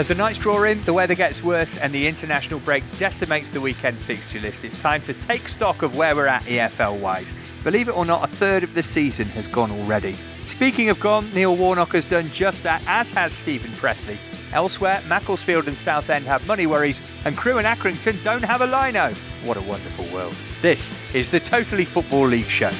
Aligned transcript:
As 0.00 0.08
the 0.08 0.14
nights 0.14 0.38
draw 0.38 0.62
in, 0.62 0.80
the 0.84 0.94
weather 0.94 1.14
gets 1.14 1.44
worse 1.44 1.76
and 1.76 1.92
the 1.92 2.06
international 2.06 2.58
break 2.60 2.84
decimates 2.98 3.50
the 3.50 3.60
weekend 3.60 3.98
fixture 3.98 4.40
list. 4.40 4.64
It's 4.64 4.80
time 4.80 5.02
to 5.02 5.12
take 5.12 5.46
stock 5.46 5.82
of 5.82 5.94
where 5.94 6.16
we're 6.16 6.26
at 6.26 6.42
EFL 6.44 6.98
wise. 6.98 7.34
Believe 7.64 7.86
it 7.86 7.94
or 7.94 8.06
not, 8.06 8.24
a 8.24 8.34
third 8.34 8.64
of 8.64 8.72
the 8.72 8.82
season 8.82 9.28
has 9.28 9.46
gone 9.46 9.70
already. 9.70 10.16
Speaking 10.46 10.88
of 10.88 10.98
gone, 11.00 11.30
Neil 11.34 11.54
Warnock 11.54 11.92
has 11.92 12.06
done 12.06 12.30
just 12.30 12.62
that, 12.62 12.82
as 12.86 13.10
has 13.10 13.34
Steven 13.34 13.70
Pressley. 13.72 14.18
Elsewhere, 14.54 15.02
Macclesfield 15.06 15.68
and 15.68 15.76
Southend 15.76 16.24
have 16.24 16.46
money 16.46 16.66
worries, 16.66 17.02
and 17.26 17.36
Crewe 17.36 17.58
and 17.58 17.66
Accrington 17.66 18.24
don't 18.24 18.42
have 18.42 18.62
a 18.62 18.66
lino. 18.66 19.12
What 19.44 19.58
a 19.58 19.62
wonderful 19.62 20.06
world. 20.06 20.34
This 20.62 20.90
is 21.12 21.28
the 21.28 21.40
Totally 21.40 21.84
Football 21.84 22.28
League 22.28 22.46
show. 22.46 22.72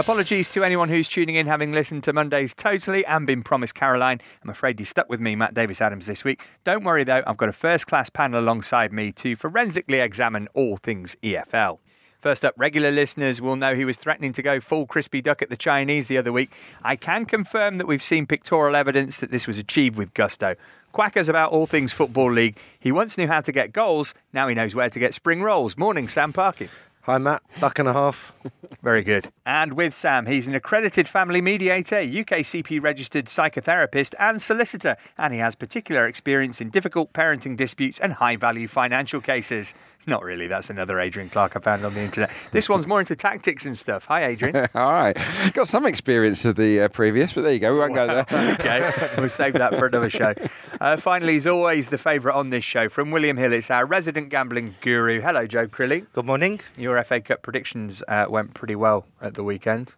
Apologies 0.00 0.48
to 0.50 0.62
anyone 0.62 0.88
who's 0.88 1.08
tuning 1.08 1.34
in 1.34 1.48
having 1.48 1.72
listened 1.72 2.04
to 2.04 2.12
Monday's 2.12 2.54
Totally 2.54 3.04
and 3.04 3.26
been 3.26 3.42
promised 3.42 3.74
Caroline. 3.74 4.20
I'm 4.44 4.48
afraid 4.48 4.78
you 4.78 4.86
stuck 4.86 5.08
with 5.08 5.18
me, 5.18 5.34
Matt 5.34 5.54
Davis 5.54 5.80
Adams, 5.80 6.06
this 6.06 6.22
week. 6.22 6.40
Don't 6.62 6.84
worry 6.84 7.02
though, 7.02 7.24
I've 7.26 7.36
got 7.36 7.48
a 7.48 7.52
first 7.52 7.88
class 7.88 8.08
panel 8.08 8.40
alongside 8.40 8.92
me 8.92 9.10
to 9.12 9.34
forensically 9.34 9.98
examine 9.98 10.46
all 10.54 10.76
things 10.76 11.16
EFL. 11.24 11.80
First 12.20 12.44
up, 12.44 12.54
regular 12.56 12.92
listeners 12.92 13.40
will 13.40 13.56
know 13.56 13.74
he 13.74 13.84
was 13.84 13.96
threatening 13.96 14.32
to 14.34 14.42
go 14.42 14.60
full 14.60 14.86
crispy 14.86 15.20
duck 15.20 15.42
at 15.42 15.50
the 15.50 15.56
Chinese 15.56 16.06
the 16.06 16.18
other 16.18 16.32
week. 16.32 16.52
I 16.84 16.94
can 16.94 17.26
confirm 17.26 17.78
that 17.78 17.88
we've 17.88 18.02
seen 18.02 18.24
pictorial 18.24 18.76
evidence 18.76 19.18
that 19.18 19.32
this 19.32 19.48
was 19.48 19.58
achieved 19.58 19.96
with 19.96 20.14
gusto. 20.14 20.54
Quackers 20.94 21.28
about 21.28 21.50
all 21.50 21.66
things 21.66 21.92
Football 21.92 22.32
League. 22.32 22.56
He 22.78 22.92
once 22.92 23.18
knew 23.18 23.26
how 23.26 23.40
to 23.40 23.50
get 23.50 23.72
goals, 23.72 24.14
now 24.32 24.46
he 24.46 24.54
knows 24.54 24.76
where 24.76 24.90
to 24.90 24.98
get 25.00 25.12
spring 25.12 25.42
rolls. 25.42 25.76
Morning, 25.76 26.06
Sam 26.06 26.32
Parkin. 26.32 26.68
Hi, 27.02 27.16
Matt. 27.16 27.42
Duck 27.58 27.78
and 27.78 27.88
a 27.88 27.92
half. 27.92 28.34
Very 28.82 29.02
good. 29.02 29.32
And 29.46 29.72
with 29.72 29.94
Sam, 29.94 30.26
he's 30.26 30.46
an 30.46 30.54
accredited 30.54 31.08
family 31.08 31.40
mediator, 31.40 31.96
UKCP 31.96 32.82
registered 32.82 33.26
psychotherapist, 33.26 34.14
and 34.18 34.42
solicitor. 34.42 34.96
And 35.16 35.32
he 35.32 35.40
has 35.40 35.54
particular 35.54 36.06
experience 36.06 36.60
in 36.60 36.70
difficult 36.70 37.12
parenting 37.14 37.56
disputes 37.56 37.98
and 37.98 38.12
high 38.12 38.36
value 38.36 38.68
financial 38.68 39.20
cases. 39.20 39.74
Not 40.08 40.24
really. 40.24 40.46
That's 40.46 40.70
another 40.70 40.98
Adrian 40.98 41.28
Clarke 41.28 41.54
I 41.54 41.60
found 41.60 41.84
on 41.84 41.92
the 41.92 42.00
internet. 42.00 42.30
This 42.50 42.66
one's 42.66 42.86
more 42.86 42.98
into 42.98 43.14
tactics 43.14 43.66
and 43.66 43.76
stuff. 43.76 44.06
Hi, 44.06 44.24
Adrian. 44.24 44.56
All 44.74 44.92
right. 44.92 45.14
Got 45.52 45.68
some 45.68 45.84
experience 45.84 46.46
of 46.46 46.56
the 46.56 46.80
uh, 46.80 46.88
previous, 46.88 47.34
but 47.34 47.42
there 47.42 47.52
you 47.52 47.58
go. 47.58 47.74
We 47.74 47.78
won't 47.78 47.94
go 47.94 48.06
there. 48.06 48.26
okay. 48.54 49.10
We'll 49.18 49.28
save 49.28 49.52
that 49.52 49.76
for 49.76 49.84
another 49.84 50.08
show. 50.08 50.32
Uh, 50.80 50.96
finally, 50.96 51.36
as 51.36 51.46
always, 51.46 51.88
the 51.88 51.98
favourite 51.98 52.34
on 52.34 52.48
this 52.48 52.64
show 52.64 52.88
from 52.88 53.10
William 53.10 53.36
Hill. 53.36 53.52
It's 53.52 53.70
our 53.70 53.84
resident 53.84 54.30
gambling 54.30 54.76
guru. 54.80 55.20
Hello, 55.20 55.46
Joe 55.46 55.68
Crilly. 55.68 56.06
Good 56.14 56.24
morning. 56.24 56.60
Your 56.78 57.04
FA 57.04 57.20
Cup 57.20 57.42
predictions 57.42 58.02
uh, 58.08 58.24
went 58.30 58.54
pretty 58.54 58.76
well 58.76 59.04
at 59.20 59.34
the 59.34 59.44
weekend. 59.44 59.92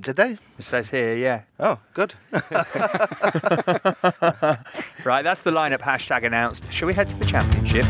Did 0.00 0.16
they? 0.16 0.38
It 0.58 0.62
says 0.62 0.88
here, 0.88 1.14
yeah. 1.14 1.42
Oh, 1.58 1.78
good. 1.92 2.14
right, 5.04 5.22
that's 5.22 5.42
the 5.42 5.50
lineup 5.50 5.80
hashtag 5.80 6.24
announced. 6.24 6.72
Shall 6.72 6.88
we 6.88 6.94
head 6.94 7.10
to 7.10 7.16
the 7.16 7.26
championship? 7.26 7.84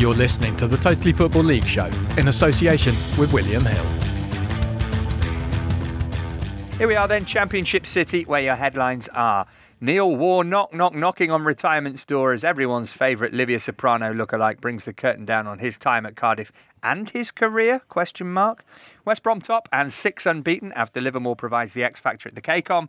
You're 0.00 0.14
listening 0.14 0.56
to 0.56 0.66
the 0.66 0.78
Totally 0.78 1.12
Football 1.12 1.42
League 1.42 1.66
show 1.66 1.84
in 2.16 2.28
association 2.28 2.94
with 3.18 3.34
William 3.34 3.62
Hill. 3.62 3.84
Here 6.78 6.88
we 6.88 6.94
are 6.94 7.06
then, 7.06 7.26
Championship 7.26 7.84
City, 7.84 8.24
where 8.24 8.40
your 8.40 8.54
headlines 8.54 9.10
are. 9.10 9.46
Neil 9.82 10.16
Warnock 10.16 10.72
knock 10.72 10.94
knock, 10.94 10.94
knocking 10.94 11.30
on 11.30 11.44
retirement's 11.44 12.06
door 12.06 12.32
as 12.32 12.44
everyone's 12.44 12.92
favourite 12.92 13.34
Livia 13.34 13.60
Soprano 13.60 14.14
lookalike 14.14 14.62
brings 14.62 14.86
the 14.86 14.94
curtain 14.94 15.26
down 15.26 15.46
on 15.46 15.58
his 15.58 15.76
time 15.76 16.06
at 16.06 16.16
Cardiff 16.16 16.50
and 16.82 17.10
his 17.10 17.30
career? 17.30 17.80
Question 17.90 18.32
mark. 18.32 18.64
West 19.04 19.22
Brom 19.22 19.42
top 19.42 19.68
and 19.70 19.92
six 19.92 20.24
unbeaten 20.24 20.72
after 20.72 21.02
Livermore 21.02 21.36
provides 21.36 21.74
the 21.74 21.84
X 21.84 22.00
factor 22.00 22.26
at 22.26 22.34
the 22.34 22.40
KCOM. 22.40 22.88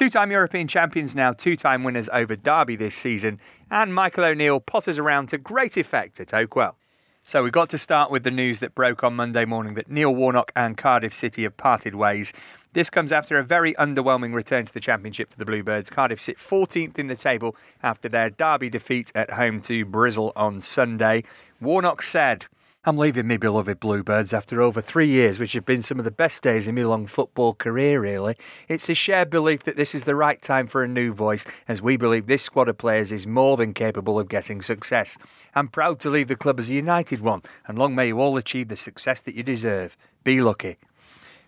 Two-time 0.00 0.30
European 0.30 0.66
champions 0.66 1.14
now, 1.14 1.30
two-time 1.30 1.84
winners 1.84 2.08
over 2.10 2.34
Derby 2.34 2.74
this 2.74 2.94
season, 2.94 3.38
and 3.70 3.94
Michael 3.94 4.24
O'Neill 4.24 4.58
potters 4.58 4.98
around 4.98 5.28
to 5.28 5.36
great 5.36 5.76
effect 5.76 6.18
at 6.18 6.28
Oakwell. 6.28 6.76
So 7.22 7.42
we've 7.42 7.52
got 7.52 7.68
to 7.68 7.76
start 7.76 8.10
with 8.10 8.24
the 8.24 8.30
news 8.30 8.60
that 8.60 8.74
broke 8.74 9.04
on 9.04 9.14
Monday 9.14 9.44
morning 9.44 9.74
that 9.74 9.90
Neil 9.90 10.14
Warnock 10.14 10.52
and 10.56 10.78
Cardiff 10.78 11.12
City 11.12 11.42
have 11.42 11.54
parted 11.58 11.94
ways. 11.94 12.32
This 12.72 12.88
comes 12.88 13.12
after 13.12 13.38
a 13.38 13.44
very 13.44 13.74
underwhelming 13.74 14.32
return 14.32 14.64
to 14.64 14.72
the 14.72 14.80
Championship 14.80 15.30
for 15.30 15.36
the 15.36 15.44
Bluebirds. 15.44 15.90
Cardiff 15.90 16.18
sit 16.18 16.38
14th 16.38 16.98
in 16.98 17.08
the 17.08 17.14
table 17.14 17.54
after 17.82 18.08
their 18.08 18.30
Derby 18.30 18.70
defeat 18.70 19.12
at 19.14 19.28
home 19.28 19.60
to 19.60 19.84
Bristol 19.84 20.32
on 20.34 20.62
Sunday. 20.62 21.24
Warnock 21.60 22.00
said, 22.00 22.46
I'm 22.82 22.96
leaving 22.96 23.26
me 23.26 23.36
beloved 23.36 23.78
Bluebirds 23.78 24.32
after 24.32 24.62
over 24.62 24.80
three 24.80 25.08
years, 25.08 25.38
which 25.38 25.52
have 25.52 25.66
been 25.66 25.82
some 25.82 25.98
of 25.98 26.06
the 26.06 26.10
best 26.10 26.40
days 26.40 26.66
in 26.66 26.76
my 26.76 26.82
long 26.84 27.06
football 27.06 27.52
career, 27.52 28.00
really. 28.00 28.36
It's 28.68 28.88
a 28.88 28.94
shared 28.94 29.28
belief 29.28 29.64
that 29.64 29.76
this 29.76 29.94
is 29.94 30.04
the 30.04 30.16
right 30.16 30.40
time 30.40 30.66
for 30.66 30.82
a 30.82 30.88
new 30.88 31.12
voice, 31.12 31.44
as 31.68 31.82
we 31.82 31.98
believe 31.98 32.26
this 32.26 32.42
squad 32.42 32.70
of 32.70 32.78
players 32.78 33.12
is 33.12 33.26
more 33.26 33.58
than 33.58 33.74
capable 33.74 34.18
of 34.18 34.30
getting 34.30 34.62
success. 34.62 35.18
I'm 35.54 35.68
proud 35.68 36.00
to 36.00 36.08
leave 36.08 36.28
the 36.28 36.36
club 36.36 36.58
as 36.58 36.70
a 36.70 36.72
united 36.72 37.20
one, 37.20 37.42
and 37.66 37.78
long 37.78 37.94
may 37.94 38.06
you 38.06 38.18
all 38.18 38.38
achieve 38.38 38.68
the 38.68 38.76
success 38.76 39.20
that 39.20 39.34
you 39.34 39.42
deserve. 39.42 39.94
Be 40.24 40.40
lucky. 40.40 40.78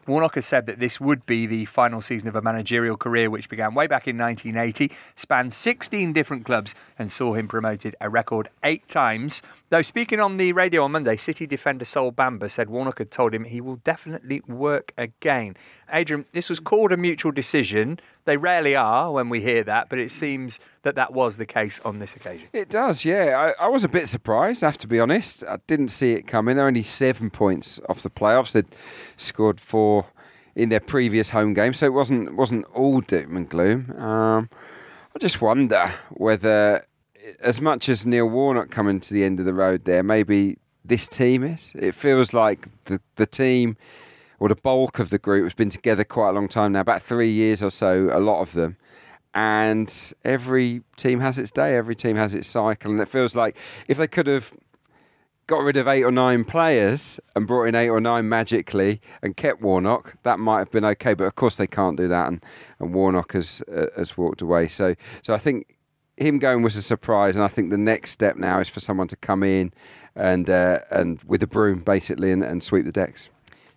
Warnock 0.06 0.34
has 0.34 0.46
said 0.46 0.66
that 0.66 0.80
this 0.80 1.00
would 1.00 1.24
be 1.26 1.46
the 1.46 1.64
final 1.66 2.00
season 2.00 2.28
of 2.28 2.34
a 2.34 2.42
managerial 2.42 2.96
career 2.96 3.30
which 3.30 3.48
began 3.48 3.72
way 3.72 3.86
back 3.86 4.08
in 4.08 4.18
1980, 4.18 4.90
spanned 5.14 5.54
16 5.54 6.12
different 6.12 6.44
clubs, 6.44 6.74
and 6.98 7.10
saw 7.10 7.34
him 7.34 7.46
promoted 7.46 7.94
a 8.00 8.08
record 8.08 8.48
eight 8.64 8.88
times. 8.88 9.42
Though 9.70 9.82
speaking 9.82 10.18
on 10.18 10.38
the 10.38 10.52
radio 10.52 10.82
on 10.82 10.92
Monday, 10.92 11.16
City 11.16 11.46
defender 11.46 11.84
Sol 11.84 12.10
Bamba 12.10 12.50
said 12.50 12.68
Warnock 12.68 12.98
had 12.98 13.12
told 13.12 13.32
him 13.32 13.44
he 13.44 13.60
will 13.60 13.76
definitely 13.76 14.40
work 14.48 14.92
again. 14.98 15.56
Adrian, 15.92 16.24
this 16.32 16.50
was 16.50 16.58
called 16.58 16.90
a 16.90 16.96
mutual 16.96 17.30
decision. 17.30 18.00
They 18.24 18.36
rarely 18.36 18.74
are 18.74 19.12
when 19.12 19.28
we 19.28 19.40
hear 19.40 19.62
that, 19.64 19.88
but 19.88 20.00
it 20.00 20.10
seems 20.10 20.58
that 20.82 20.96
that 20.96 21.12
was 21.12 21.36
the 21.36 21.46
case 21.46 21.80
on 21.84 21.98
this 21.98 22.14
occasion. 22.14 22.48
It 22.52 22.68
does, 22.68 23.04
yeah. 23.04 23.52
I, 23.60 23.66
I 23.66 23.68
was 23.68 23.84
a 23.84 23.88
bit 23.88 24.08
surprised, 24.08 24.64
I 24.64 24.66
have 24.66 24.78
to 24.78 24.86
be 24.86 24.98
honest. 25.00 25.44
I 25.44 25.58
didn't 25.66 25.88
see 25.88 26.12
it 26.12 26.26
coming. 26.26 26.56
They're 26.56 26.66
only 26.66 26.82
seven 26.82 27.30
points 27.30 27.80
off 27.88 28.02
the 28.02 28.10
playoffs. 28.10 28.52
They'd 28.52 28.66
scored 29.16 29.60
four 29.60 30.06
in 30.54 30.68
their 30.68 30.80
previous 30.80 31.30
home 31.30 31.54
game, 31.54 31.72
so 31.72 31.86
it 31.86 31.92
wasn't 31.92 32.34
wasn't 32.36 32.66
all 32.74 33.00
doom 33.00 33.36
and 33.36 33.48
gloom. 33.48 33.92
Um, 33.98 34.50
I 35.14 35.18
just 35.18 35.40
wonder 35.40 35.92
whether, 36.10 36.86
as 37.40 37.60
much 37.60 37.88
as 37.88 38.04
Neil 38.04 38.28
Warnock 38.28 38.70
coming 38.70 39.00
to 39.00 39.14
the 39.14 39.24
end 39.24 39.40
of 39.40 39.46
the 39.46 39.54
road 39.54 39.84
there, 39.84 40.02
maybe 40.02 40.58
this 40.84 41.06
team 41.06 41.44
is. 41.44 41.72
It 41.74 41.94
feels 41.94 42.32
like 42.32 42.66
the 42.86 43.00
the 43.16 43.26
team 43.26 43.76
or 44.40 44.48
the 44.48 44.56
bulk 44.56 44.98
of 44.98 45.10
the 45.10 45.18
group 45.18 45.44
has 45.44 45.54
been 45.54 45.70
together 45.70 46.02
quite 46.02 46.30
a 46.30 46.32
long 46.32 46.48
time 46.48 46.72
now, 46.72 46.80
about 46.80 47.00
three 47.00 47.30
years 47.30 47.62
or 47.62 47.70
so, 47.70 48.10
a 48.12 48.18
lot 48.18 48.40
of 48.40 48.52
them. 48.52 48.76
And 49.34 50.12
every 50.24 50.82
team 50.96 51.20
has 51.20 51.38
its 51.38 51.50
day, 51.50 51.76
every 51.76 51.96
team 51.96 52.16
has 52.16 52.34
its 52.34 52.48
cycle. 52.48 52.90
And 52.90 53.00
it 53.00 53.08
feels 53.08 53.34
like 53.34 53.56
if 53.88 53.96
they 53.96 54.06
could 54.06 54.26
have 54.26 54.52
got 55.46 55.62
rid 55.62 55.76
of 55.76 55.88
eight 55.88 56.04
or 56.04 56.12
nine 56.12 56.44
players 56.44 57.18
and 57.34 57.46
brought 57.46 57.64
in 57.64 57.74
eight 57.74 57.88
or 57.88 58.00
nine 58.00 58.28
magically 58.28 59.00
and 59.22 59.36
kept 59.36 59.62
Warnock, 59.62 60.16
that 60.22 60.38
might 60.38 60.58
have 60.58 60.70
been 60.70 60.84
okay. 60.84 61.14
But 61.14 61.24
of 61.24 61.34
course, 61.34 61.56
they 61.56 61.66
can't 61.66 61.96
do 61.96 62.08
that. 62.08 62.28
And, 62.28 62.44
and 62.78 62.94
Warnock 62.94 63.32
has, 63.32 63.62
uh, 63.74 63.86
has 63.96 64.16
walked 64.16 64.42
away. 64.42 64.68
So, 64.68 64.94
so 65.22 65.32
I 65.32 65.38
think 65.38 65.78
him 66.16 66.38
going 66.38 66.62
was 66.62 66.76
a 66.76 66.82
surprise, 66.82 67.36
and 67.36 67.44
I 67.44 67.48
think 67.48 67.70
the 67.70 67.78
next 67.78 68.10
step 68.10 68.36
now 68.36 68.60
is 68.60 68.68
for 68.68 68.80
someone 68.80 69.08
to 69.08 69.16
come 69.16 69.42
in 69.42 69.72
and 70.14 70.48
uh, 70.48 70.80
and 70.90 71.22
with 71.24 71.42
a 71.42 71.46
broom 71.46 71.80
basically 71.80 72.32
and, 72.32 72.42
and 72.42 72.62
sweep 72.62 72.84
the 72.84 72.92
decks. 72.92 73.28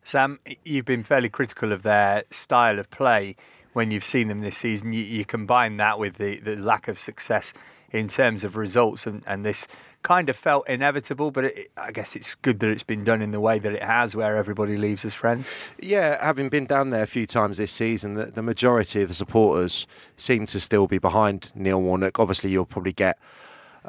Sam, 0.03 0.39
you've 0.63 0.85
been 0.85 1.03
fairly 1.03 1.29
critical 1.29 1.71
of 1.71 1.81
their 1.81 2.23
style 2.29 2.77
of 2.77 2.89
play 2.91 3.35
when 3.75 3.91
you've 3.91 4.05
seen 4.05 4.29
them 4.29 4.39
this 4.39 4.57
season. 4.57 4.93
You, 4.93 5.03
you 5.03 5.25
combine 5.25 5.75
that 5.77 5.99
with 5.99 6.15
the, 6.15 6.39
the 6.39 6.55
lack 6.55 6.87
of 6.87 6.97
success 6.97 7.51
in 7.91 8.07
terms 8.07 8.45
of 8.45 8.55
results, 8.55 9.05
and, 9.05 9.21
and 9.27 9.45
this 9.45 9.67
kind 10.01 10.29
of 10.29 10.35
felt 10.35 10.67
inevitable, 10.69 11.29
but 11.29 11.45
it, 11.45 11.71
I 11.75 11.91
guess 11.91 12.15
it's 12.15 12.35
good 12.35 12.59
that 12.59 12.69
it's 12.69 12.83
been 12.83 13.03
done 13.03 13.21
in 13.21 13.31
the 13.31 13.39
way 13.41 13.59
that 13.59 13.73
it 13.73 13.83
has, 13.83 14.15
where 14.15 14.37
everybody 14.37 14.77
leaves 14.77 15.03
as 15.03 15.13
friends. 15.13 15.45
Yeah, 15.79 16.23
having 16.23 16.47
been 16.47 16.65
down 16.65 16.91
there 16.91 17.03
a 17.03 17.07
few 17.07 17.27
times 17.27 17.57
this 17.57 17.71
season, 17.71 18.13
the, 18.13 18.27
the 18.27 18.41
majority 18.41 19.01
of 19.01 19.09
the 19.09 19.13
supporters 19.13 19.87
seem 20.15 20.45
to 20.47 20.59
still 20.59 20.87
be 20.87 20.97
behind 20.97 21.51
Neil 21.53 21.81
Warnock. 21.81 22.17
Obviously, 22.17 22.51
you'll 22.51 22.65
probably 22.65 22.93
get 22.93 23.17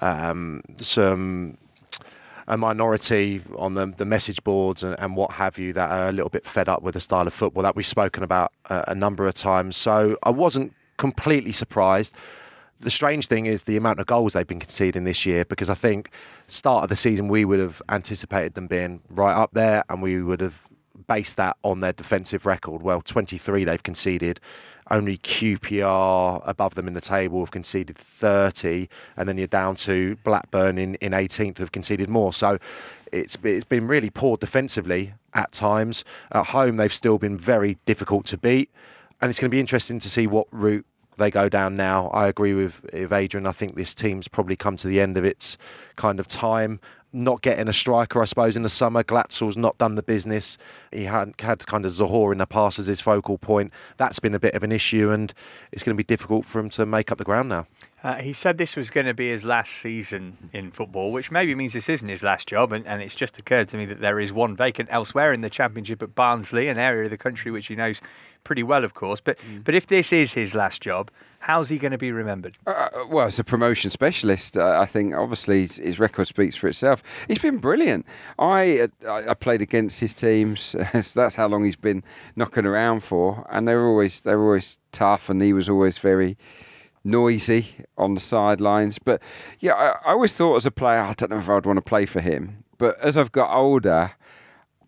um, 0.01 0.63
some 0.79 1.59
a 2.49 2.57
minority 2.57 3.43
on 3.57 3.75
the, 3.75 3.87
the 3.87 4.05
message 4.05 4.43
boards 4.45 4.83
and, 4.83 4.99
and, 4.99 5.17
what 5.17 5.33
have 5.33 5.59
you 5.59 5.73
that 5.73 5.91
are 5.91 6.09
a 6.09 6.13
little 6.13 6.29
bit 6.29 6.45
fed 6.45 6.69
up 6.69 6.83
with 6.83 6.95
the 6.95 7.01
style 7.01 7.27
of 7.27 7.35
football 7.35 7.63
that 7.63 7.75
we've 7.75 7.87
spoken 7.87 8.23
about 8.23 8.53
uh, 8.71 8.85
a 8.87 8.95
number 8.95 9.27
of 9.27 9.35
times. 9.35 9.77
So 9.77 10.17
I 10.23 10.31
wasn't 10.31 10.73
completely 10.97 11.53
surprised. 11.53 12.15
The 12.79 12.91
strange 12.91 13.27
thing 13.27 13.47
is 13.47 13.65
the 13.65 13.77
amount 13.77 14.01
of 14.01 14.07
goals 14.07 14.35
they've 14.35 14.47
been 14.47 14.61
conceding 14.61 15.05
this 15.05 15.27
year 15.27 15.45
because 15.45 15.71
I 15.71 15.75
think 15.75 16.11
start 16.47 16.85
of 16.85 16.89
the 16.89 16.97
season 16.97 17.29
we 17.29 17.45
would 17.45 17.59
have 17.59 17.83
anticipated 17.89 18.55
them 18.55 18.67
being 18.67 19.01
right 19.09 19.35
up 19.35 19.51
there 19.53 19.83
and 19.89 20.03
we 20.03 20.23
would 20.23 20.41
have 20.41 20.61
based 21.07 21.37
that 21.37 21.57
on 21.65 21.81
their 21.81 21.93
defensive 21.93 22.47
record. 22.47 22.83
Well, 22.83 23.01
23 23.01 23.65
they've 23.65 23.83
conceded 23.83 24.41
only 24.91 25.19
QPR 25.19 26.43
above 26.47 26.75
them 26.75 26.87
in 26.87 26.95
the 26.95 27.01
table 27.01 27.41
have 27.41 27.51
conceded 27.51 27.99
30, 27.99 28.89
and 29.17 29.29
then 29.29 29.39
you're 29.39 29.47
down 29.47 29.75
to 29.77 30.17
Blackburn 30.25 30.79
in, 30.79 30.95
in 30.97 31.13
18th 31.13 31.59
have 31.59 31.73
conceded 31.73 32.09
more. 32.09 32.33
So 32.33 32.59
it's 33.13 33.37
it's 33.43 33.65
been 33.65 33.87
really 33.87 34.11
poor 34.11 34.37
defensively 34.37 35.15
at 35.35 35.53
times. 35.53 36.05
At 36.33 36.47
home, 36.47 36.77
they've 36.77 36.93
still 36.93 37.19
been 37.19 37.37
very 37.37 37.79
difficult 37.87 38.27
to 38.27 38.39
beat. 38.39 38.71
and 39.21 39.31
it's 39.31 39.41
going 39.41 39.51
to 39.51 39.55
be 39.55 39.61
interesting 39.61 39.99
to 40.01 40.11
see 40.11 40.27
what 40.27 40.47
route 40.51 40.85
they 41.19 41.31
go 41.31 41.49
down 41.49 41.77
now. 41.77 42.09
I 42.09 42.27
agree 42.27 42.53
with, 42.53 42.83
with 42.93 43.13
Adrian. 43.13 43.47
I 43.47 43.53
think 43.53 43.75
this 43.75 43.95
team's 43.95 44.29
probably 44.29 44.57
come 44.57 44.77
to 44.77 44.89
the 44.89 45.01
end 45.01 45.17
of 45.17 45.25
its 45.25 45.57
kind 45.97 46.21
of 46.21 46.29
time. 46.29 46.81
Not 47.17 47.41
getting 47.41 47.67
a 47.67 47.73
striker, 47.73 48.21
I 48.21 48.27
suppose, 48.27 48.59
in 48.59 48.63
the 48.63 48.69
summer. 48.69 49.03
Glatzel's 49.03 49.57
not 49.57 49.79
done 49.79 49.95
the 49.95 50.03
business. 50.03 50.59
He 50.93 51.05
had 51.05 51.33
had 51.41 51.67
kind 51.67 51.87
of 51.87 51.93
Zohore 51.93 52.31
in 52.31 52.37
the 52.37 52.47
past 52.47 52.79
as 52.79 52.89
his 52.89 53.01
focal 53.01 53.39
point. 53.39 53.73
That's 53.97 54.19
been 54.19 54.35
a 54.35 54.39
bit 54.39 54.53
of 54.55 54.63
an 54.63 54.71
issue, 54.71 55.11
and 55.11 55.33
it's 55.73 55.83
going 55.83 55.97
to 55.97 55.99
be 55.99 56.05
difficult 56.05 56.45
for 56.45 56.61
him 56.61 56.69
to 56.71 56.85
make 56.85 57.11
up 57.11 57.17
the 57.17 57.25
ground 57.25 57.49
now. 57.49 57.67
Uh, 58.05 58.17
he 58.17 58.35
said 58.35 58.59
this 58.59 58.77
was 58.77 58.91
going 58.91 59.07
to 59.07 59.15
be 59.15 59.31
his 59.31 59.45
last 59.45 59.73
season 59.73 60.37
in 60.53 60.71
football, 60.71 61.11
which 61.11 61.31
maybe 61.31 61.55
means 61.55 61.73
this 61.73 61.89
isn't 61.89 62.09
his 62.09 62.23
last 62.23 62.47
job. 62.47 62.71
And, 62.71 62.87
and, 62.87 63.01
it's 63.01 63.15
just 63.15 63.39
occurred 63.39 63.69
to 63.71 63.79
me 63.79 63.87
that 63.87 64.01
there 64.01 64.21
is 64.21 64.31
one 64.31 64.55
vacant 64.55 64.91
elsewhere 64.93 65.33
in 65.33 65.41
the 65.41 65.49
Championship 65.49 66.03
at 66.03 66.15
Barnsley, 66.15 66.69
an 66.69 66.79
area 66.79 67.05
of 67.05 67.11
the 67.11 67.17
country 67.17 67.51
which 67.51 67.67
he 67.67 67.75
knows 67.75 68.03
pretty 68.45 68.63
well, 68.63 68.85
of 68.85 68.95
course. 68.95 69.21
But 69.21 69.39
mm. 69.39 69.65
but 69.65 69.75
if 69.75 69.87
this 69.87 70.13
is 70.13 70.33
his 70.35 70.55
last 70.55 70.81
job, 70.83 71.11
how's 71.41 71.69
he 71.69 71.79
going 71.79 71.93
to 71.93 71.99
be 71.99 72.13
remembered? 72.13 72.57
Uh, 72.67 72.71
uh, 72.71 73.07
well, 73.09 73.27
as 73.27 73.39
a 73.39 73.45
promotion 73.45 73.91
specialist, 73.91 74.57
uh, 74.57 74.79
I 74.81 74.87
think 74.87 75.15
obviously 75.15 75.63
his, 75.63 75.77
his, 75.77 75.99
record 75.99 76.27
speaks 76.27 76.57
for 76.57 76.69
itself. 76.69 77.03
He's 77.29 77.39
been 77.39 77.59
brilliant. 77.59 78.07
I 78.39 78.89
uh, 79.07 79.23
I 79.29 79.35
played 79.35 79.63
against 79.63 80.01
his 80.01 80.15
teams, 80.15 80.61
so 81.01 81.21
that's 81.21 81.35
how 81.35 81.49
long 81.49 81.65
he's 81.65 81.77
been 81.77 82.03
knocking 82.35 82.67
around 82.67 83.03
for, 83.03 83.47
and 83.51 83.67
they 83.67 83.75
were 83.75 83.89
always 83.89 84.23
they 84.23 84.35
were 84.35 84.45
always 84.45 84.79
tough, 84.93 85.31
and 85.31 85.41
he 85.43 85.53
was 85.53 85.69
always 85.69 85.99
very 85.99 86.37
noisy 87.05 87.77
on 87.97 88.15
the 88.15 88.21
sidelines. 88.21 88.99
But 88.99 89.23
yeah, 89.61 89.73
I, 89.75 90.11
I, 90.11 90.13
always 90.13 90.35
thought 90.35 90.57
as 90.57 90.67
a 90.67 90.71
player, 90.71 91.01
I 91.01 91.15
don't 91.15 91.31
know 91.31 91.39
if 91.39 91.49
I'd 91.49 91.65
want 91.65 91.77
to 91.77 91.83
play 91.83 92.05
for 92.05 92.21
him. 92.21 92.65
But 92.79 92.99
as 93.01 93.17
I've 93.17 93.33
got 93.33 93.55
older, 93.57 94.13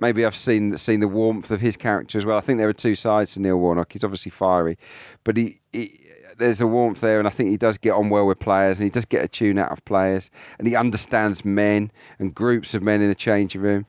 maybe 0.00 0.24
I've 0.24 0.36
seen 0.36 0.76
seen 0.76 1.00
the 1.00 1.08
warmth 1.08 1.50
of 1.50 1.60
his 1.60 1.76
character 1.76 2.18
as 2.18 2.24
well. 2.24 2.38
I 2.38 2.40
think 2.40 2.58
there 2.58 2.68
are 2.68 2.74
two 2.74 2.96
sides 2.96 3.34
to 3.34 3.40
Neil 3.40 3.58
Warnock. 3.58 3.92
He's 3.92 4.04
obviously 4.04 4.30
fiery, 4.30 4.78
but 5.24 5.36
he, 5.36 5.60
he 5.72 6.00
there's 6.38 6.60
a 6.60 6.66
warmth 6.66 7.00
there, 7.00 7.18
and 7.18 7.26
I 7.26 7.30
think 7.30 7.50
he 7.50 7.56
does 7.56 7.78
get 7.78 7.92
on 7.92 8.10
well 8.10 8.26
with 8.26 8.38
players, 8.38 8.78
and 8.78 8.84
he 8.84 8.90
does 8.90 9.04
get 9.04 9.24
a 9.24 9.28
tune 9.28 9.58
out 9.58 9.72
of 9.72 9.84
players, 9.84 10.30
and 10.58 10.68
he 10.68 10.76
understands 10.76 11.44
men 11.44 11.90
and 12.18 12.34
groups 12.34 12.74
of 12.74 12.82
men 12.82 13.02
in 13.02 13.08
the 13.08 13.14
changing 13.14 13.60
room, 13.60 13.86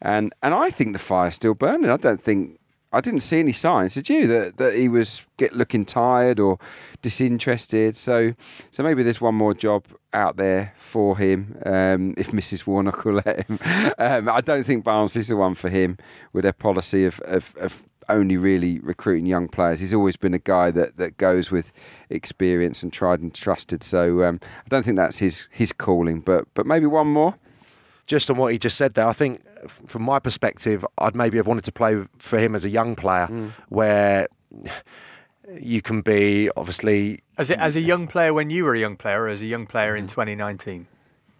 and 0.00 0.34
and 0.42 0.54
I 0.54 0.70
think 0.70 0.92
the 0.92 0.98
fire's 0.98 1.34
still 1.34 1.54
burning. 1.54 1.90
I 1.90 1.96
don't 1.96 2.22
think 2.22 2.58
I 2.94 3.00
didn't 3.00 3.20
see 3.20 3.40
any 3.40 3.52
signs, 3.52 3.94
did 3.94 4.08
you, 4.08 4.28
that, 4.28 4.56
that 4.58 4.74
he 4.74 4.88
was 4.88 5.26
get 5.36 5.52
looking 5.52 5.84
tired 5.84 6.38
or 6.38 6.58
disinterested? 7.02 7.96
So, 7.96 8.34
so 8.70 8.82
maybe 8.84 9.02
there's 9.02 9.20
one 9.20 9.34
more 9.34 9.52
job 9.52 9.84
out 10.14 10.36
there 10.36 10.74
for 10.78 11.16
him 11.18 11.56
um, 11.66 12.14
if 12.16 12.30
Mrs. 12.30 12.66
Warnock 12.66 13.04
will 13.04 13.20
let 13.24 13.46
him. 13.48 13.58
Um, 13.98 14.28
I 14.28 14.40
don't 14.40 14.64
think 14.64 14.84
Barnes 14.84 15.16
is 15.16 15.28
the 15.28 15.36
one 15.36 15.54
for 15.54 15.68
him 15.68 15.98
with 16.32 16.42
their 16.42 16.52
policy 16.52 17.04
of, 17.04 17.20
of, 17.20 17.54
of 17.56 17.84
only 18.08 18.36
really 18.36 18.78
recruiting 18.80 19.26
young 19.26 19.48
players. 19.48 19.80
He's 19.80 19.94
always 19.94 20.16
been 20.16 20.34
a 20.34 20.38
guy 20.38 20.70
that, 20.72 20.96
that 20.96 21.16
goes 21.16 21.50
with 21.50 21.72
experience 22.10 22.82
and 22.82 22.92
tried 22.92 23.20
and 23.20 23.32
trusted. 23.34 23.82
So 23.82 24.24
um, 24.24 24.40
I 24.42 24.68
don't 24.68 24.84
think 24.84 24.96
that's 24.96 25.18
his 25.18 25.48
his 25.50 25.72
calling. 25.72 26.20
But 26.20 26.46
but 26.54 26.66
maybe 26.66 26.86
one 26.86 27.08
more 27.08 27.34
just 28.06 28.30
on 28.30 28.36
what 28.36 28.52
he 28.52 28.58
just 28.58 28.76
said 28.76 28.94
there, 28.94 29.06
I 29.06 29.12
think 29.12 29.40
from 29.86 30.02
my 30.02 30.18
perspective, 30.18 30.84
I'd 30.98 31.16
maybe 31.16 31.38
have 31.38 31.46
wanted 31.46 31.64
to 31.64 31.72
play 31.72 32.04
for 32.18 32.38
him 32.38 32.54
as 32.54 32.64
a 32.64 32.68
young 32.68 32.94
player, 32.94 33.28
mm. 33.28 33.52
where 33.68 34.28
you 35.52 35.82
can 35.82 36.00
be 36.00 36.50
obviously 36.56 37.20
as 37.38 37.50
a, 37.50 37.60
as 37.60 37.76
a 37.76 37.80
young 37.80 38.06
player 38.06 38.32
when 38.32 38.50
you 38.50 38.64
were 38.64 38.74
a 38.74 38.78
young 38.78 38.96
player, 38.96 39.24
or 39.24 39.28
as 39.28 39.40
a 39.40 39.46
young 39.46 39.66
player 39.66 39.96
in 39.96 40.06
2019. 40.06 40.86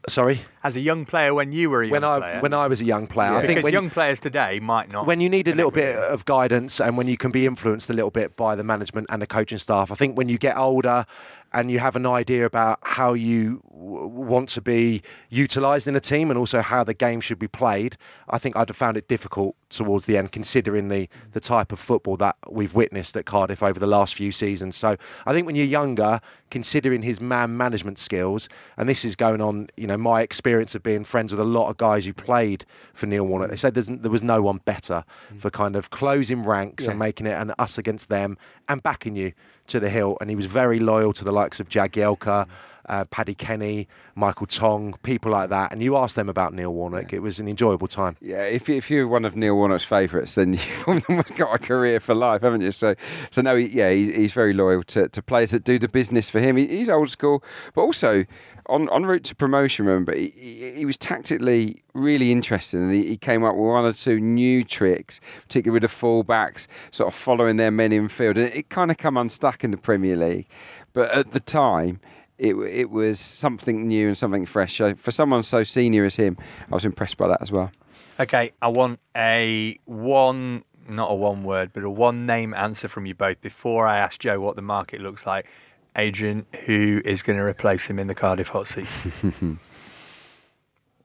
Sorry, 0.08 0.40
as 0.64 0.76
a 0.76 0.80
young 0.80 1.04
player 1.04 1.34
when 1.34 1.52
you 1.52 1.68
were 1.68 1.82
a 1.82 1.86
young 1.86 1.92
when 1.92 2.04
I 2.04 2.18
player? 2.18 2.40
when 2.40 2.54
I 2.54 2.66
was 2.66 2.80
a 2.80 2.84
young 2.84 3.06
player, 3.06 3.32
yeah. 3.32 3.38
I 3.38 3.46
think 3.46 3.58
because 3.58 3.70
young 3.70 3.90
players 3.90 4.18
today 4.18 4.58
might 4.60 4.90
not. 4.90 5.06
When 5.06 5.20
you 5.20 5.28
need 5.28 5.46
a 5.46 5.54
little 5.54 5.70
bit 5.70 5.94
of 5.96 6.24
guidance 6.24 6.80
and 6.80 6.96
when 6.96 7.06
you 7.06 7.18
can 7.18 7.30
be 7.30 7.44
influenced 7.44 7.90
a 7.90 7.92
little 7.92 8.10
bit 8.10 8.34
by 8.34 8.54
the 8.54 8.64
management 8.64 9.06
and 9.10 9.20
the 9.20 9.26
coaching 9.26 9.58
staff, 9.58 9.92
I 9.92 9.94
think 9.94 10.16
when 10.16 10.28
you 10.28 10.38
get 10.38 10.56
older 10.56 11.04
and 11.52 11.70
you 11.70 11.78
have 11.78 11.94
an 11.94 12.04
idea 12.04 12.44
about 12.44 12.80
how 12.82 13.12
you 13.12 13.62
w- 13.70 14.06
want 14.06 14.48
to 14.48 14.60
be 14.60 15.02
utilised 15.28 15.86
in 15.86 15.94
a 15.94 16.00
team 16.00 16.28
and 16.30 16.36
also 16.36 16.60
how 16.60 16.82
the 16.82 16.94
game 16.94 17.20
should 17.20 17.38
be 17.38 17.46
played, 17.46 17.96
I 18.28 18.38
think 18.38 18.56
I'd 18.56 18.68
have 18.68 18.76
found 18.76 18.96
it 18.96 19.06
difficult 19.06 19.54
towards 19.68 20.06
the 20.06 20.18
end, 20.18 20.32
considering 20.32 20.88
the, 20.88 21.08
the 21.32 21.40
type 21.40 21.70
of 21.70 21.78
football 21.78 22.16
that 22.16 22.36
we've 22.50 22.74
witnessed 22.74 23.16
at 23.16 23.24
Cardiff 23.24 23.62
over 23.62 23.78
the 23.78 23.86
last 23.86 24.16
few 24.16 24.32
seasons. 24.32 24.74
So 24.74 24.96
I 25.26 25.32
think 25.32 25.46
when 25.46 25.54
you're 25.54 25.64
younger, 25.64 26.20
considering 26.50 27.02
his 27.02 27.20
man 27.20 27.56
management 27.56 27.98
skills, 27.98 28.48
and 28.76 28.88
this 28.88 29.04
is 29.04 29.14
going 29.14 29.40
on, 29.40 29.68
you 29.76 29.86
know, 29.86 29.96
my 29.96 30.22
experience 30.22 30.53
of 30.60 30.82
being 30.82 31.04
friends 31.04 31.32
with 31.32 31.40
a 31.40 31.44
lot 31.44 31.68
of 31.68 31.76
guys 31.76 32.04
who 32.04 32.12
played 32.12 32.64
for 32.92 33.06
Neil 33.06 33.24
Warnock, 33.24 33.50
they 33.50 33.56
said 33.56 33.74
there 33.74 34.10
was 34.10 34.22
no 34.22 34.42
one 34.42 34.60
better 34.64 35.04
mm. 35.32 35.40
for 35.40 35.50
kind 35.50 35.76
of 35.76 35.90
closing 35.90 36.42
ranks 36.42 36.84
yeah. 36.84 36.90
and 36.90 36.98
making 36.98 37.26
it 37.26 37.32
an 37.32 37.52
us 37.58 37.78
against 37.78 38.08
them 38.08 38.38
and 38.68 38.82
backing 38.82 39.16
you 39.16 39.32
to 39.66 39.80
the 39.80 39.90
hill. 39.90 40.16
And 40.20 40.30
he 40.30 40.36
was 40.36 40.46
very 40.46 40.78
loyal 40.78 41.12
to 41.14 41.24
the 41.24 41.32
likes 41.32 41.60
of 41.60 41.68
Jagielka 41.68 42.46
uh, 42.88 43.04
Paddy 43.06 43.34
Kenny, 43.34 43.88
Michael 44.14 44.46
Tonge, 44.46 44.94
people 45.02 45.30
like 45.30 45.50
that, 45.50 45.72
and 45.72 45.82
you 45.82 45.96
asked 45.96 46.16
them 46.16 46.28
about 46.28 46.54
Neil 46.54 46.72
Warnock. 46.72 47.12
Yeah. 47.12 47.16
It 47.16 47.22
was 47.22 47.38
an 47.38 47.48
enjoyable 47.48 47.88
time. 47.88 48.16
Yeah, 48.20 48.42
if, 48.42 48.68
if 48.68 48.90
you're 48.90 49.08
one 49.08 49.24
of 49.24 49.36
Neil 49.36 49.56
Warnock's 49.56 49.84
favourites, 49.84 50.34
then 50.34 50.52
you've 50.54 50.84
almost 51.08 51.34
got 51.34 51.54
a 51.54 51.58
career 51.58 52.00
for 52.00 52.14
life, 52.14 52.42
haven't 52.42 52.60
you? 52.60 52.72
So, 52.72 52.94
so 53.30 53.42
no, 53.42 53.54
yeah, 53.54 53.90
he, 53.90 54.12
he's 54.12 54.32
very 54.32 54.52
loyal 54.52 54.82
to, 54.84 55.08
to 55.08 55.22
players 55.22 55.50
that 55.52 55.64
do 55.64 55.78
the 55.78 55.88
business 55.88 56.30
for 56.30 56.40
him. 56.40 56.56
He, 56.56 56.66
he's 56.66 56.90
old 56.90 57.10
school, 57.10 57.42
but 57.74 57.82
also 57.82 58.24
on, 58.66 58.88
on 58.88 59.04
route 59.04 59.24
to 59.24 59.34
promotion, 59.34 59.86
remember, 59.86 60.14
he, 60.14 60.32
he, 60.36 60.72
he 60.72 60.86
was 60.86 60.96
tactically 60.96 61.82
really 61.92 62.32
interesting 62.32 62.82
and 62.82 62.92
he, 62.92 63.06
he, 63.06 63.16
came 63.16 63.44
up 63.44 63.54
with 63.54 63.64
one 63.64 63.84
or 63.84 63.92
two 63.92 64.20
new 64.20 64.64
tricks, 64.64 65.20
particularly 65.42 65.80
with 65.80 65.90
the 65.90 65.96
fullbacks, 65.96 66.66
sort 66.90 67.08
of 67.08 67.14
following 67.14 67.56
their 67.56 67.70
men 67.70 67.92
in 67.92 68.08
field. 68.08 68.38
And 68.38 68.48
it, 68.48 68.56
it 68.56 68.68
kind 68.68 68.90
of 68.90 68.96
come 68.96 69.16
unstuck 69.16 69.64
in 69.64 69.70
the 69.70 69.76
Premier 69.76 70.16
League. 70.16 70.46
But 70.92 71.10
at 71.10 71.32
the 71.32 71.40
time, 71.40 72.00
it 72.38 72.54
it 72.54 72.90
was 72.90 73.20
something 73.20 73.86
new 73.86 74.08
and 74.08 74.18
something 74.18 74.46
fresh. 74.46 74.76
So 74.76 74.94
for 74.94 75.10
someone 75.10 75.42
so 75.42 75.64
senior 75.64 76.04
as 76.04 76.16
him, 76.16 76.36
I 76.70 76.74
was 76.74 76.84
impressed 76.84 77.16
by 77.16 77.28
that 77.28 77.40
as 77.40 77.52
well. 77.52 77.70
Okay, 78.18 78.52
I 78.62 78.68
want 78.68 79.00
a 79.16 79.78
one, 79.86 80.64
not 80.88 81.10
a 81.10 81.14
one 81.14 81.42
word, 81.42 81.72
but 81.72 81.82
a 81.82 81.90
one 81.90 82.26
name 82.26 82.54
answer 82.54 82.88
from 82.88 83.06
you 83.06 83.14
both 83.14 83.40
before 83.40 83.86
I 83.86 83.98
ask 83.98 84.20
Joe 84.20 84.40
what 84.40 84.56
the 84.56 84.62
market 84.62 85.00
looks 85.00 85.26
like. 85.26 85.46
Adrian, 85.96 86.46
who 86.66 87.00
is 87.04 87.22
going 87.22 87.38
to 87.38 87.44
replace 87.44 87.86
him 87.86 87.98
in 87.98 88.06
the 88.06 88.14
Cardiff 88.14 88.48
hot 88.48 88.68
seat? 88.68 88.86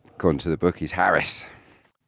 According 0.07 0.39
to 0.39 0.50
the 0.50 0.57
bookies, 0.57 0.91
Harris. 0.91 1.45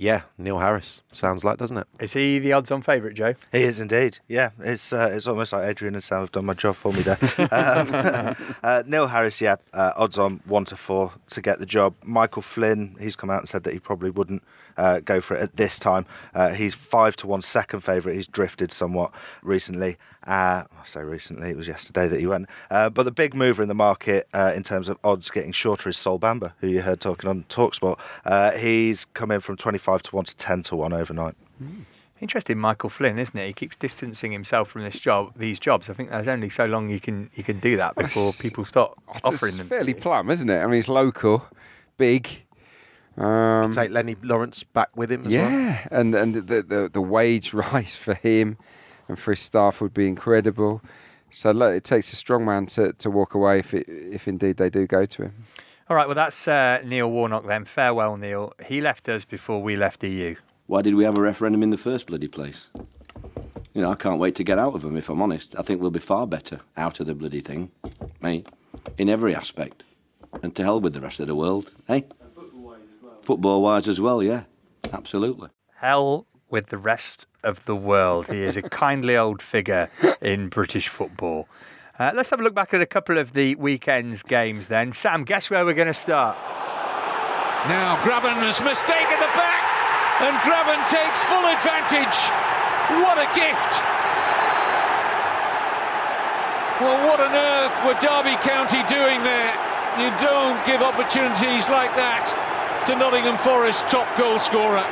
Yeah, 0.01 0.23
Neil 0.35 0.57
Harris 0.57 1.01
sounds 1.11 1.43
like, 1.43 1.59
doesn't 1.59 1.77
it? 1.77 1.85
Is 1.99 2.13
he 2.13 2.39
the 2.39 2.53
odds-on 2.53 2.81
favourite, 2.81 3.15
Joe? 3.15 3.35
He 3.51 3.61
is 3.61 3.79
indeed. 3.79 4.17
Yeah, 4.27 4.49
it's 4.59 4.91
uh, 4.91 5.11
it's 5.13 5.27
almost 5.27 5.53
like 5.53 5.69
Adrian 5.69 5.93
and 5.93 6.03
Sam 6.03 6.21
have 6.21 6.31
done 6.31 6.45
my 6.45 6.55
job 6.55 6.75
for 6.75 6.91
me 6.91 7.03
there. 7.03 7.19
um, 7.51 8.35
uh, 8.63 8.81
Neil 8.87 9.05
Harris, 9.05 9.39
yeah, 9.39 9.57
uh, 9.73 9.91
odds-on 9.95 10.41
one 10.45 10.65
to 10.65 10.75
four 10.75 11.13
to 11.27 11.41
get 11.41 11.59
the 11.59 11.67
job. 11.67 11.93
Michael 12.03 12.41
Flynn, 12.41 12.95
he's 12.99 13.15
come 13.15 13.29
out 13.29 13.41
and 13.41 13.47
said 13.47 13.63
that 13.63 13.73
he 13.73 13.79
probably 13.79 14.09
wouldn't 14.09 14.41
uh, 14.81 14.99
go 14.99 15.21
for 15.21 15.35
it 15.35 15.41
at 15.41 15.55
this 15.57 15.77
time. 15.77 16.05
Uh, 16.33 16.49
he's 16.49 16.73
five 16.73 17.15
to 17.17 17.27
one 17.27 17.41
second 17.41 17.81
favourite. 17.81 18.15
He's 18.15 18.27
drifted 18.27 18.71
somewhat 18.71 19.11
recently. 19.43 19.97
Uh, 20.25 20.63
I 20.71 20.85
say 20.85 21.01
recently, 21.01 21.51
it 21.51 21.57
was 21.57 21.67
yesterday 21.67 22.07
that 22.07 22.19
he 22.19 22.25
went. 22.25 22.49
Uh, 22.69 22.89
but 22.89 23.03
the 23.03 23.11
big 23.11 23.35
mover 23.35 23.61
in 23.61 23.69
the 23.69 23.75
market 23.75 24.27
uh, 24.33 24.51
in 24.55 24.63
terms 24.63 24.89
of 24.89 24.97
odds 25.03 25.29
getting 25.29 25.51
shorter 25.51 25.89
is 25.89 25.97
Sol 25.97 26.19
Bamba, 26.19 26.53
who 26.59 26.67
you 26.67 26.81
heard 26.81 26.99
talking 26.99 27.29
on 27.29 27.43
Talksport. 27.43 27.99
Uh, 28.25 28.51
he's 28.51 29.05
come 29.05 29.31
in 29.31 29.39
from 29.39 29.55
25 29.55 30.01
to 30.03 30.15
1 30.15 30.25
to 30.25 30.35
10 30.35 30.63
to 30.63 30.75
1 30.75 30.93
overnight. 30.93 31.35
Mm. 31.61 31.85
Interesting, 32.19 32.59
Michael 32.59 32.89
Flynn, 32.89 33.17
isn't 33.17 33.37
it? 33.37 33.47
He 33.47 33.53
keeps 33.53 33.75
distancing 33.75 34.31
himself 34.31 34.69
from 34.69 34.83
this 34.83 34.99
job, 34.99 35.33
these 35.35 35.59
jobs. 35.59 35.89
I 35.89 35.93
think 35.93 36.11
there's 36.11 36.27
only 36.27 36.49
so 36.49 36.65
long 36.65 36.87
you 36.87 36.99
can 36.99 37.31
you 37.33 37.43
can 37.43 37.59
do 37.59 37.77
that 37.77 37.95
before 37.95 38.29
it's, 38.29 38.39
people 38.39 38.63
start 38.63 38.95
offering 39.23 39.57
them. 39.57 39.67
Fairly 39.67 39.95
plumb, 39.95 40.29
isn't 40.29 40.47
it? 40.47 40.59
I 40.59 40.65
mean, 40.65 40.75
he's 40.75 40.87
local, 40.87 41.43
big. 41.97 42.43
Um, 43.17 43.71
take 43.71 43.91
Lennie 43.91 44.15
Lawrence 44.23 44.63
back 44.63 44.95
with 44.95 45.11
him. 45.11 45.25
yeah, 45.27 45.85
well. 45.91 45.99
and 45.99 46.15
and 46.15 46.35
the, 46.35 46.63
the 46.63 46.89
the 46.91 47.01
wage 47.01 47.53
rise 47.53 47.95
for 47.95 48.13
him 48.13 48.57
and 49.07 49.19
for 49.19 49.31
his 49.31 49.39
staff 49.39 49.81
would 49.81 49.93
be 49.93 50.07
incredible. 50.07 50.81
So 51.29 51.51
look, 51.51 51.73
it 51.73 51.83
takes 51.83 52.11
a 52.13 52.15
strong 52.15 52.45
man 52.45 52.65
to, 52.67 52.93
to 52.93 53.09
walk 53.09 53.33
away 53.35 53.59
if 53.59 53.73
it, 53.73 53.87
if 53.87 54.27
indeed 54.27 54.57
they 54.57 54.69
do 54.69 54.85
go 54.85 55.05
to 55.05 55.23
him. 55.23 55.33
All 55.89 55.95
right, 55.95 56.07
well 56.07 56.15
that's 56.15 56.47
uh, 56.47 56.81
Neil 56.85 57.09
Warnock 57.09 57.45
then. 57.47 57.65
Farewell, 57.65 58.17
Neil. 58.17 58.53
He 58.65 58.81
left 58.81 59.07
us 59.09 59.25
before 59.25 59.61
we 59.61 59.75
left 59.75 60.03
EU. 60.03 60.35
Why 60.67 60.81
did 60.81 60.95
we 60.95 61.03
have 61.03 61.17
a 61.17 61.21
referendum 61.21 61.63
in 61.63 61.69
the 61.69 61.77
first 61.77 62.07
bloody 62.07 62.29
place? 62.29 62.69
You 63.73 63.81
know, 63.81 63.91
I 63.91 63.95
can't 63.95 64.19
wait 64.19 64.35
to 64.35 64.43
get 64.43 64.57
out 64.57 64.73
of 64.73 64.81
them. 64.81 64.97
If 64.97 65.09
I'm 65.09 65.21
honest, 65.21 65.55
I 65.57 65.61
think 65.61 65.81
we'll 65.81 65.91
be 65.91 65.99
far 65.99 66.27
better 66.27 66.61
out 66.75 66.99
of 66.99 67.07
the 67.07 67.15
bloody 67.15 67.41
thing, 67.41 67.71
me, 68.21 68.43
in 68.97 69.09
every 69.09 69.33
aspect. 69.35 69.83
And 70.43 70.55
to 70.55 70.63
hell 70.63 70.79
with 70.79 70.93
the 70.93 71.01
rest 71.01 71.19
of 71.19 71.27
the 71.27 71.35
world, 71.35 71.71
eh? 71.89 72.01
Football 73.31 73.61
wise 73.61 73.87
as 73.87 74.01
well, 74.01 74.21
yeah, 74.21 74.43
absolutely. 74.91 75.47
Hell 75.77 76.27
with 76.49 76.65
the 76.65 76.77
rest 76.77 77.27
of 77.45 77.63
the 77.63 77.77
world. 77.77 78.27
He 78.27 78.43
is 78.43 78.57
a 78.57 78.61
kindly 78.83 79.15
old 79.15 79.41
figure 79.41 79.87
in 80.19 80.49
British 80.49 80.89
football. 80.89 81.47
Uh, 81.97 82.11
let's 82.13 82.29
have 82.31 82.41
a 82.41 82.43
look 82.43 82.53
back 82.53 82.73
at 82.73 82.81
a 82.81 82.85
couple 82.85 83.17
of 83.17 83.31
the 83.31 83.55
weekend's 83.55 84.21
games 84.21 84.67
then. 84.67 84.91
Sam, 84.91 85.23
guess 85.23 85.49
where 85.49 85.63
we're 85.63 85.79
going 85.79 85.87
to 85.87 85.93
start? 85.93 86.35
Now, 87.71 87.95
Grabban's 88.03 88.59
mistake 88.59 89.07
at 89.07 89.21
the 89.23 89.31
back, 89.39 89.63
and 90.27 90.35
Grabban 90.43 90.83
takes 90.91 91.23
full 91.31 91.47
advantage. 91.47 92.19
What 92.99 93.15
a 93.15 93.31
gift! 93.31 93.79
Well, 96.83 97.07
what 97.07 97.21
on 97.21 97.31
earth 97.31 97.75
were 97.87 97.95
Derby 98.03 98.35
County 98.43 98.83
doing 98.91 99.23
there? 99.23 99.55
You 100.03 100.11
don't 100.19 100.59
give 100.65 100.81
opportunities 100.81 101.69
like 101.69 101.95
that 101.95 102.50
to 102.87 102.95
Nottingham 102.95 103.37
Forest 103.37 103.87
top 103.89 104.07
goal 104.17 104.39
scorer. 104.39 104.83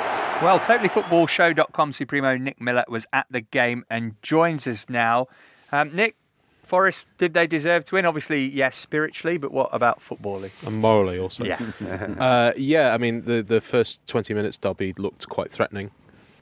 Well, 0.42 0.60
totallyfootballshow.com 0.60 1.92
Supremo 1.92 2.38
Nick 2.38 2.62
Miller 2.62 2.86
was 2.88 3.06
at 3.14 3.26
the 3.32 3.42
game 3.42 3.84
and 3.90 4.16
joins 4.22 4.68
us 4.68 4.88
now. 4.90 5.28
Um, 5.72 5.96
Nick, 5.96 6.16
Forest, 6.64 7.08
did 7.18 7.34
they 7.34 7.48
deserve 7.48 7.86
to 7.86 7.96
win? 7.96 8.06
Obviously, 8.06 8.46
yes, 8.46 8.76
spiritually, 8.76 9.38
but 9.38 9.52
what 9.52 9.70
about 9.72 10.00
footballing? 10.02 10.52
And 10.66 10.78
morally 10.78 11.18
also. 11.18 11.44
Yeah. 11.44 11.60
Uh, 12.20 12.52
yeah, 12.56 12.94
I 12.94 12.98
mean, 12.98 13.24
the, 13.24 13.42
the 13.42 13.60
first 13.60 14.06
20 14.08 14.34
minutes, 14.34 14.58
Derby 14.58 14.94
looked 14.98 15.28
quite 15.30 15.52
threatening. 15.52 15.90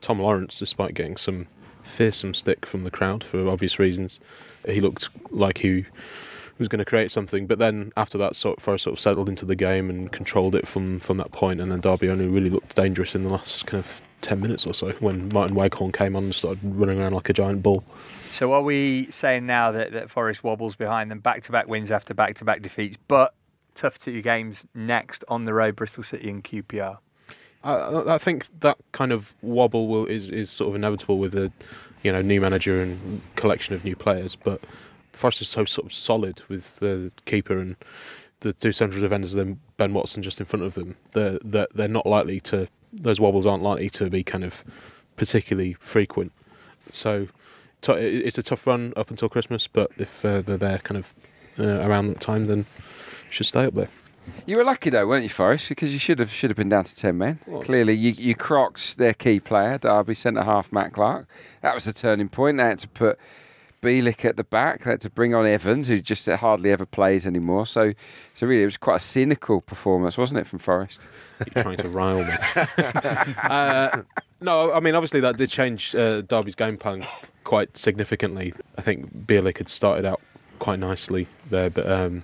Tom 0.01 0.19
Lawrence, 0.19 0.59
despite 0.59 0.93
getting 0.95 1.15
some 1.15 1.47
fearsome 1.83 2.33
stick 2.33 2.65
from 2.65 2.83
the 2.83 2.91
crowd 2.91 3.23
for 3.23 3.47
obvious 3.47 3.79
reasons, 3.79 4.19
he 4.67 4.81
looked 4.81 5.09
like 5.31 5.59
he 5.59 5.85
was 6.59 6.67
going 6.67 6.79
to 6.79 6.85
create 6.85 7.11
something. 7.11 7.47
But 7.47 7.59
then 7.59 7.91
after 7.97 8.17
that, 8.17 8.35
sort 8.35 8.61
Forest 8.61 8.85
sort 8.85 8.93
of 8.93 8.99
settled 8.99 9.29
into 9.29 9.45
the 9.45 9.55
game 9.55 9.89
and 9.89 10.11
controlled 10.11 10.55
it 10.55 10.67
from, 10.67 10.99
from 10.99 11.17
that 11.17 11.31
point. 11.31 11.61
And 11.61 11.71
then 11.71 11.79
Derby 11.79 12.09
only 12.09 12.27
really 12.27 12.49
looked 12.49 12.75
dangerous 12.75 13.15
in 13.15 13.23
the 13.23 13.29
last 13.29 13.65
kind 13.65 13.83
of 13.83 14.01
10 14.21 14.39
minutes 14.39 14.65
or 14.65 14.73
so 14.73 14.91
when 14.93 15.29
Martin 15.29 15.55
Waghorn 15.55 15.91
came 15.91 16.15
on 16.15 16.25
and 16.25 16.35
started 16.35 16.59
running 16.63 16.99
around 16.99 17.13
like 17.13 17.29
a 17.29 17.33
giant 17.33 17.61
bull. 17.61 17.83
So 18.31 18.53
are 18.53 18.61
we 18.61 19.07
saying 19.11 19.45
now 19.45 19.71
that, 19.71 19.93
that 19.93 20.09
Forest 20.09 20.43
wobbles 20.43 20.75
behind 20.75 21.09
them, 21.11 21.19
back-to-back 21.19 21.67
wins 21.67 21.91
after 21.91 22.13
back-to-back 22.13 22.61
defeats, 22.61 22.97
but 23.07 23.33
tough 23.75 23.97
two 23.99 24.21
games 24.21 24.65
next 24.73 25.23
on 25.27 25.45
the 25.45 25.53
road, 25.53 25.75
Bristol 25.75 26.03
City 26.03 26.29
and 26.29 26.43
QPR? 26.43 26.97
I, 27.63 28.15
I 28.15 28.17
think 28.17 28.47
that 28.59 28.77
kind 28.91 29.11
of 29.11 29.35
wobble 29.41 29.87
will, 29.87 30.05
is 30.05 30.29
is 30.29 30.49
sort 30.49 30.69
of 30.69 30.75
inevitable 30.75 31.17
with 31.17 31.35
a 31.35 31.51
you 32.03 32.11
know 32.11 32.21
new 32.21 32.39
manager 32.39 32.81
and 32.81 33.21
collection 33.35 33.75
of 33.75 33.83
new 33.83 33.95
players. 33.95 34.35
But 34.35 34.61
Forest 35.17 35.41
is 35.41 35.49
so 35.49 35.65
sort 35.65 35.85
of 35.85 35.93
solid 35.93 36.41
with 36.47 36.77
the 36.77 37.11
keeper 37.25 37.57
and 37.57 37.75
the 38.41 38.53
two 38.53 38.71
central 38.71 39.01
defenders, 39.01 39.33
then 39.33 39.59
Ben 39.77 39.93
Watson 39.93 40.23
just 40.23 40.39
in 40.39 40.45
front 40.45 40.63
of 40.63 40.75
them. 40.75 40.95
They're, 41.13 41.39
they're 41.43 41.67
they're 41.73 41.87
not 41.87 42.05
likely 42.05 42.39
to 42.41 42.67
those 42.93 43.19
wobbles 43.19 43.45
aren't 43.45 43.63
likely 43.63 43.89
to 43.91 44.09
be 44.09 44.23
kind 44.23 44.43
of 44.43 44.63
particularly 45.15 45.73
frequent. 45.73 46.31
So 46.91 47.27
t- 47.81 47.93
it's 47.93 48.37
a 48.37 48.43
tough 48.43 48.65
run 48.65 48.93
up 48.95 49.09
until 49.09 49.29
Christmas, 49.29 49.67
but 49.67 49.91
if 49.97 50.23
uh, 50.23 50.41
they're 50.41 50.57
there 50.57 50.77
kind 50.79 50.97
of 50.97 51.13
uh, 51.59 51.87
around 51.87 52.07
that 52.07 52.21
time, 52.21 52.47
then 52.47 52.65
should 53.29 53.45
stay 53.45 53.65
up 53.65 53.73
there. 53.73 53.89
You 54.45 54.57
were 54.57 54.63
lucky 54.63 54.89
though, 54.89 55.07
weren't 55.07 55.23
you, 55.23 55.29
Forest? 55.29 55.69
Because 55.69 55.93
you 55.93 55.99
should 55.99 56.19
have 56.19 56.29
should 56.29 56.49
have 56.49 56.57
been 56.57 56.69
down 56.69 56.83
to 56.83 56.95
ten 56.95 57.17
men. 57.17 57.39
Clearly, 57.63 57.93
you 57.93 58.11
you 58.11 58.35
crocs 58.35 58.93
their 58.93 59.13
key 59.13 59.39
player, 59.39 59.77
Derby 59.77 60.15
centre 60.15 60.43
half 60.43 60.71
Matt 60.71 60.93
Clarke. 60.93 61.27
That 61.61 61.73
was 61.73 61.85
the 61.85 61.93
turning 61.93 62.29
point. 62.29 62.57
They 62.57 62.63
had 62.63 62.79
to 62.79 62.87
put 62.89 63.17
Bielik 63.87 64.25
at 64.25 64.35
the 64.35 64.43
back. 64.43 64.83
They 64.83 64.91
had 64.91 65.01
to 65.01 65.09
bring 65.09 65.33
on 65.33 65.47
Evans, 65.47 65.87
who 65.87 66.01
just 66.01 66.27
hardly 66.27 66.71
ever 66.71 66.85
plays 66.85 67.25
anymore. 67.25 67.65
So, 67.65 67.93
so 68.33 68.45
really, 68.45 68.63
it 68.63 68.65
was 68.65 68.77
quite 68.77 68.97
a 68.97 68.99
cynical 68.99 69.61
performance, 69.61 70.17
wasn't 70.17 70.39
it, 70.39 70.47
from 70.47 70.59
Forest? 70.59 70.99
You're 71.39 71.63
trying 71.63 71.77
to 71.77 71.89
rile 71.89 72.23
me. 72.23 72.33
uh, 73.43 74.01
no, 74.41 74.73
I 74.73 74.79
mean 74.79 74.95
obviously 74.95 75.19
that 75.21 75.37
did 75.37 75.49
change 75.49 75.95
uh, 75.95 76.21
Derby's 76.21 76.55
game 76.55 76.77
plan 76.77 77.05
quite 77.43 77.77
significantly. 77.77 78.53
I 78.77 78.81
think 78.81 79.25
Bielik 79.25 79.57
had 79.57 79.69
started 79.69 80.05
out 80.05 80.21
quite 80.59 80.79
nicely 80.79 81.27
there, 81.49 81.69
but 81.69 81.89
um, 81.89 82.23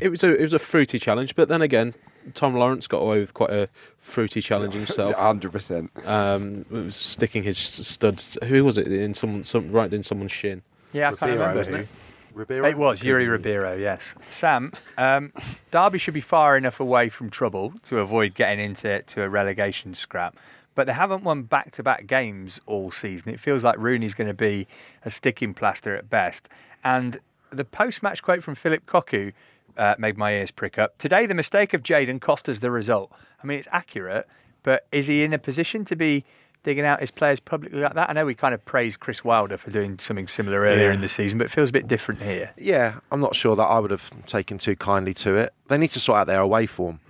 it 0.00 0.08
was 0.08 0.22
a 0.22 0.34
it 0.34 0.42
was 0.42 0.52
a 0.52 0.58
fruity 0.58 0.98
challenge. 0.98 1.34
But 1.34 1.48
then 1.48 1.62
again, 1.62 1.94
Tom 2.34 2.54
Lawrence 2.54 2.86
got 2.86 2.98
away 2.98 3.20
with 3.20 3.34
quite 3.34 3.50
a 3.50 3.68
fruity 3.98 4.40
challenge 4.40 4.74
himself. 4.74 5.14
Hundred 5.18 5.52
percent. 5.52 5.90
Um, 6.04 6.64
was 6.70 6.96
sticking 6.96 7.42
his 7.42 7.58
studs. 7.58 8.38
Who 8.44 8.64
was 8.64 8.78
it 8.78 8.92
in 8.92 9.14
someone? 9.14 9.44
Some, 9.44 9.70
right 9.70 9.92
in 9.92 10.02
someone's 10.02 10.32
shin. 10.32 10.62
Yeah, 10.92 11.08
I 11.10 11.14
can't 11.14 11.32
remember. 11.32 11.56
wasn't 11.56 11.76
it? 11.78 11.88
Ribeiro? 12.32 12.68
It 12.68 12.78
was 12.78 13.02
Yuri 13.02 13.26
Ribeiro, 13.26 13.76
yes. 13.76 14.14
Sam, 14.28 14.72
um, 14.96 15.32
Derby 15.70 15.98
should 15.98 16.14
be 16.14 16.20
far 16.20 16.56
enough 16.56 16.78
away 16.78 17.08
from 17.08 17.28
trouble 17.28 17.74
to 17.84 17.98
avoid 17.98 18.34
getting 18.34 18.64
into 18.64 19.02
to 19.02 19.22
a 19.22 19.28
relegation 19.28 19.94
scrap, 19.94 20.36
but 20.76 20.86
they 20.86 20.92
haven't 20.92 21.24
won 21.24 21.42
back-to-back 21.42 22.06
games 22.06 22.60
all 22.66 22.92
season. 22.92 23.32
It 23.32 23.40
feels 23.40 23.64
like 23.64 23.78
Rooney's 23.78 24.14
going 24.14 24.28
to 24.28 24.34
be 24.34 24.68
a 25.04 25.10
sticking 25.10 25.54
plaster 25.54 25.96
at 25.96 26.08
best. 26.08 26.48
And 26.84 27.18
the 27.50 27.64
post-match 27.64 28.22
quote 28.22 28.44
from 28.44 28.54
Phillip 28.54 28.86
Cocu 28.86 29.32
uh, 29.76 29.96
made 29.98 30.16
my 30.16 30.34
ears 30.34 30.52
prick 30.52 30.78
up. 30.78 30.96
Today, 30.98 31.26
the 31.26 31.34
mistake 31.34 31.74
of 31.74 31.82
Jayden 31.82 32.20
cost 32.20 32.48
us 32.48 32.60
the 32.60 32.70
result. 32.70 33.10
I 33.42 33.46
mean, 33.46 33.58
it's 33.58 33.68
accurate, 33.72 34.28
but 34.62 34.86
is 34.92 35.08
he 35.08 35.24
in 35.24 35.32
a 35.32 35.38
position 35.38 35.84
to 35.86 35.96
be 35.96 36.24
digging 36.62 36.84
out 36.84 37.00
his 37.00 37.10
players 37.10 37.40
publicly 37.40 37.80
like 37.80 37.94
that? 37.94 38.10
I 38.10 38.12
know 38.12 38.24
we 38.26 38.34
kind 38.34 38.54
of 38.54 38.64
praised 38.64 39.00
Chris 39.00 39.24
Wilder 39.24 39.56
for 39.56 39.70
doing 39.70 39.98
something 39.98 40.28
similar 40.28 40.60
earlier 40.60 40.88
Yeah. 40.88 40.94
in 40.94 41.00
the 41.00 41.08
season, 41.08 41.38
but 41.38 41.44
it 41.46 41.50
feels 41.50 41.70
a 41.70 41.72
bit 41.72 41.88
different 41.88 42.22
here. 42.22 42.50
Yeah, 42.56 42.96
I'm 43.10 43.20
not 43.20 43.34
sure 43.34 43.56
that 43.56 43.62
I 43.62 43.78
would 43.78 43.90
have 43.90 44.10
taken 44.26 44.58
too 44.58 44.76
kindly 44.76 45.14
to 45.14 45.34
it. 45.36 45.52
They 45.68 45.78
need 45.78 45.90
to 45.90 46.00
sort 46.00 46.18
out 46.18 46.26
their 46.26 46.40
away 46.40 46.66
form. 46.66 47.00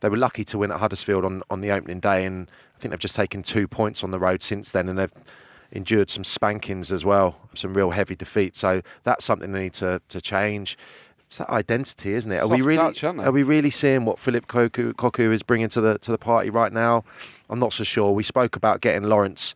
They 0.00 0.08
were 0.08 0.16
lucky 0.16 0.44
to 0.46 0.58
win 0.58 0.72
at 0.72 0.78
Huddersfield 0.80 1.24
on, 1.24 1.42
on 1.50 1.60
the 1.60 1.70
opening 1.70 2.00
day, 2.00 2.24
and 2.24 2.50
I 2.76 2.80
think 2.80 2.90
they've 2.90 2.98
just 2.98 3.16
taken 3.16 3.42
two 3.42 3.68
points 3.68 4.02
on 4.02 4.10
the 4.10 4.18
road 4.18 4.42
since 4.42 4.72
then, 4.72 4.88
and 4.88 4.98
they've 4.98 5.12
endured 5.70 6.10
some 6.10 6.24
spankings 6.24 6.92
as 6.92 7.04
well, 7.04 7.38
some 7.54 7.72
real 7.74 7.90
heavy 7.90 8.14
defeats. 8.16 8.58
So 8.58 8.82
that's 9.04 9.24
something 9.24 9.52
they 9.52 9.62
need 9.62 9.72
to, 9.74 10.02
to 10.08 10.20
change. 10.20 10.76
It's 11.32 11.38
that 11.38 11.48
identity, 11.48 12.12
isn't 12.12 12.30
it? 12.30 12.42
Are 12.42 12.46
we 12.46 12.60
really 12.60 12.76
touch, 12.76 13.02
are 13.04 13.32
we 13.32 13.42
really 13.42 13.70
seeing 13.70 14.04
what 14.04 14.18
Phillip 14.18 14.48
Cocu, 14.48 14.92
Cocu 14.92 15.32
is 15.32 15.42
bringing 15.42 15.70
to 15.70 15.80
the 15.80 15.96
to 16.00 16.10
the 16.10 16.18
party 16.18 16.50
right 16.50 16.70
now? 16.70 17.04
I'm 17.48 17.58
not 17.58 17.72
so 17.72 17.84
sure. 17.84 18.12
We 18.12 18.22
spoke 18.22 18.54
about 18.54 18.82
getting 18.82 19.04
Lawrence 19.04 19.54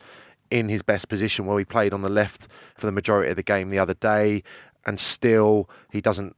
in 0.50 0.70
his 0.70 0.80
best 0.80 1.10
position 1.10 1.44
where 1.44 1.58
he 1.58 1.66
played 1.66 1.92
on 1.92 2.00
the 2.00 2.08
left 2.08 2.48
for 2.76 2.86
the 2.86 2.92
majority 2.92 3.28
of 3.28 3.36
the 3.36 3.42
game 3.42 3.68
the 3.68 3.78
other 3.78 3.92
day, 3.92 4.42
and 4.86 4.98
still 4.98 5.68
he 5.92 6.00
doesn't 6.00 6.34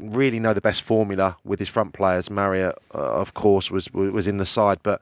really 0.00 0.40
know 0.40 0.54
the 0.54 0.60
best 0.60 0.82
formula 0.82 1.36
with 1.44 1.60
his 1.60 1.68
front 1.68 1.92
players. 1.92 2.28
Marriott, 2.28 2.74
uh, 2.92 2.98
of 2.98 3.32
course, 3.32 3.70
was 3.70 3.92
was 3.92 4.26
in 4.26 4.38
the 4.38 4.46
side, 4.46 4.78
but 4.82 5.00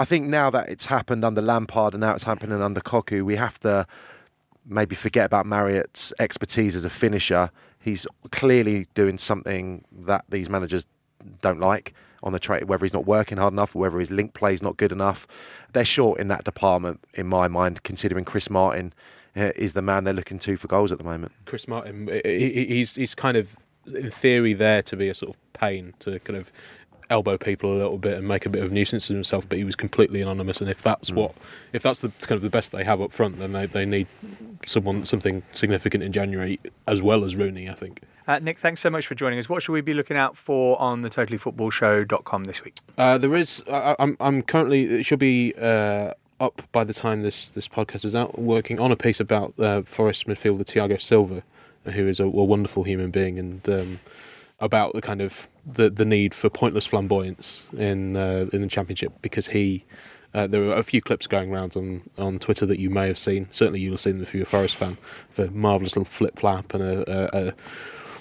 I 0.00 0.04
think 0.04 0.26
now 0.26 0.50
that 0.50 0.68
it's 0.68 0.86
happened 0.86 1.24
under 1.24 1.40
Lampard 1.40 1.94
and 1.94 2.00
now 2.00 2.12
it's 2.12 2.24
happening 2.24 2.60
under 2.60 2.80
Cocu, 2.80 3.22
we 3.22 3.36
have 3.36 3.60
to 3.60 3.86
maybe 4.66 4.96
forget 4.96 5.26
about 5.26 5.46
Marriott's 5.46 6.12
expertise 6.18 6.74
as 6.74 6.84
a 6.84 6.90
finisher. 6.90 7.52
He's 7.82 8.06
clearly 8.30 8.86
doing 8.94 9.18
something 9.18 9.84
that 9.92 10.24
these 10.28 10.48
managers 10.48 10.86
don't 11.40 11.60
like 11.60 11.94
on 12.22 12.32
the 12.32 12.38
trade, 12.38 12.64
whether 12.64 12.84
he's 12.84 12.92
not 12.92 13.06
working 13.06 13.38
hard 13.38 13.52
enough 13.52 13.74
whether 13.74 13.98
his 13.98 14.10
link 14.10 14.32
play 14.34 14.54
is 14.54 14.62
not 14.62 14.76
good 14.76 14.92
enough. 14.92 15.26
They're 15.72 15.84
short 15.84 16.20
in 16.20 16.28
that 16.28 16.44
department, 16.44 17.00
in 17.14 17.26
my 17.26 17.48
mind, 17.48 17.82
considering 17.82 18.24
Chris 18.24 18.48
Martin 18.48 18.92
uh, 19.36 19.50
is 19.56 19.72
the 19.72 19.82
man 19.82 20.04
they're 20.04 20.14
looking 20.14 20.38
to 20.40 20.56
for 20.56 20.68
goals 20.68 20.92
at 20.92 20.98
the 20.98 21.04
moment. 21.04 21.32
Chris 21.46 21.66
Martin, 21.66 22.08
he- 22.24 22.50
he- 22.50 22.66
he's 22.66 22.94
he's 22.94 23.14
kind 23.14 23.36
of 23.36 23.56
in 23.86 24.10
theory 24.10 24.52
there 24.52 24.82
to 24.82 24.96
be 24.96 25.08
a 25.08 25.14
sort 25.14 25.34
of 25.34 25.52
pain 25.52 25.94
to 26.00 26.18
kind 26.20 26.38
of 26.38 26.52
elbow 27.12 27.36
people 27.36 27.72
a 27.72 27.78
little 27.78 27.98
bit 27.98 28.18
and 28.18 28.26
make 28.26 28.46
a 28.46 28.48
bit 28.48 28.62
of 28.64 28.70
a 28.70 28.74
nuisance 28.74 29.08
of 29.10 29.14
himself, 29.14 29.48
but 29.48 29.58
he 29.58 29.64
was 29.64 29.76
completely 29.76 30.22
anonymous. 30.22 30.60
And 30.60 30.70
if 30.70 30.82
that's 30.82 31.12
what, 31.12 31.34
if 31.72 31.82
that's 31.82 32.00
the 32.00 32.08
kind 32.22 32.36
of 32.36 32.42
the 32.42 32.50
best 32.50 32.72
they 32.72 32.84
have 32.84 33.00
up 33.00 33.12
front, 33.12 33.38
then 33.38 33.52
they, 33.52 33.66
they 33.66 33.84
need 33.84 34.06
someone 34.66 35.04
something 35.04 35.42
significant 35.52 36.02
in 36.02 36.12
January 36.12 36.58
as 36.88 37.02
well 37.02 37.24
as 37.24 37.36
Rooney. 37.36 37.68
I 37.68 37.74
think. 37.74 38.00
Uh, 38.26 38.38
Nick, 38.38 38.58
thanks 38.58 38.80
so 38.80 38.88
much 38.88 39.06
for 39.06 39.14
joining 39.14 39.38
us. 39.38 39.48
What 39.48 39.62
should 39.62 39.72
we 39.72 39.80
be 39.80 39.94
looking 39.94 40.16
out 40.16 40.36
for 40.36 40.80
on 40.80 41.02
the 41.02 41.10
totallyfootballshow.com 41.10 42.44
this 42.44 42.64
week? 42.64 42.76
Uh, 42.96 43.18
there 43.18 43.34
is. 43.34 43.62
I, 43.70 43.94
I'm. 43.98 44.16
I'm 44.18 44.42
currently. 44.42 44.84
It 44.84 45.04
should 45.04 45.18
be 45.18 45.54
uh, 45.60 46.14
up 46.40 46.62
by 46.72 46.84
the 46.84 46.94
time 46.94 47.22
this 47.22 47.50
this 47.50 47.68
podcast 47.68 48.04
is 48.04 48.14
out. 48.14 48.38
Working 48.38 48.80
on 48.80 48.90
a 48.90 48.96
piece 48.96 49.20
about 49.20 49.54
uh, 49.58 49.82
Forest 49.82 50.26
midfielder 50.26 50.66
Tiago 50.66 50.96
Silva, 50.96 51.42
who 51.84 52.08
is 52.08 52.20
a, 52.20 52.24
a 52.24 52.28
wonderful 52.28 52.84
human 52.84 53.10
being, 53.10 53.38
and 53.38 53.68
um, 53.68 54.00
about 54.62 54.94
the 54.94 55.02
kind 55.02 55.20
of 55.20 55.48
the 55.66 55.90
the 55.90 56.04
need 56.04 56.34
for 56.34 56.48
pointless 56.48 56.86
flamboyance 56.86 57.62
in 57.76 58.16
uh, 58.16 58.46
in 58.52 58.62
the 58.62 58.68
championship 58.68 59.12
because 59.20 59.48
he. 59.48 59.84
Uh, 60.34 60.46
there 60.46 60.62
were 60.62 60.72
a 60.72 60.82
few 60.82 61.02
clips 61.02 61.26
going 61.26 61.52
around 61.52 61.76
on, 61.76 62.00
on 62.16 62.38
Twitter 62.38 62.64
that 62.64 62.78
you 62.78 62.88
may 62.88 63.06
have 63.06 63.18
seen. 63.18 63.46
Certainly, 63.50 63.80
you'll 63.80 63.92
have 63.92 64.00
seen 64.00 64.14
them 64.14 64.22
if 64.22 64.32
you're 64.32 64.44
a 64.44 64.46
Forest 64.46 64.76
fan. 64.76 64.96
Of 65.36 65.38
a 65.38 65.50
marvelous 65.50 65.94
little 65.94 66.06
flip 66.06 66.38
flap 66.38 66.72
and 66.72 66.82
a, 66.82 67.36
a 67.36 67.54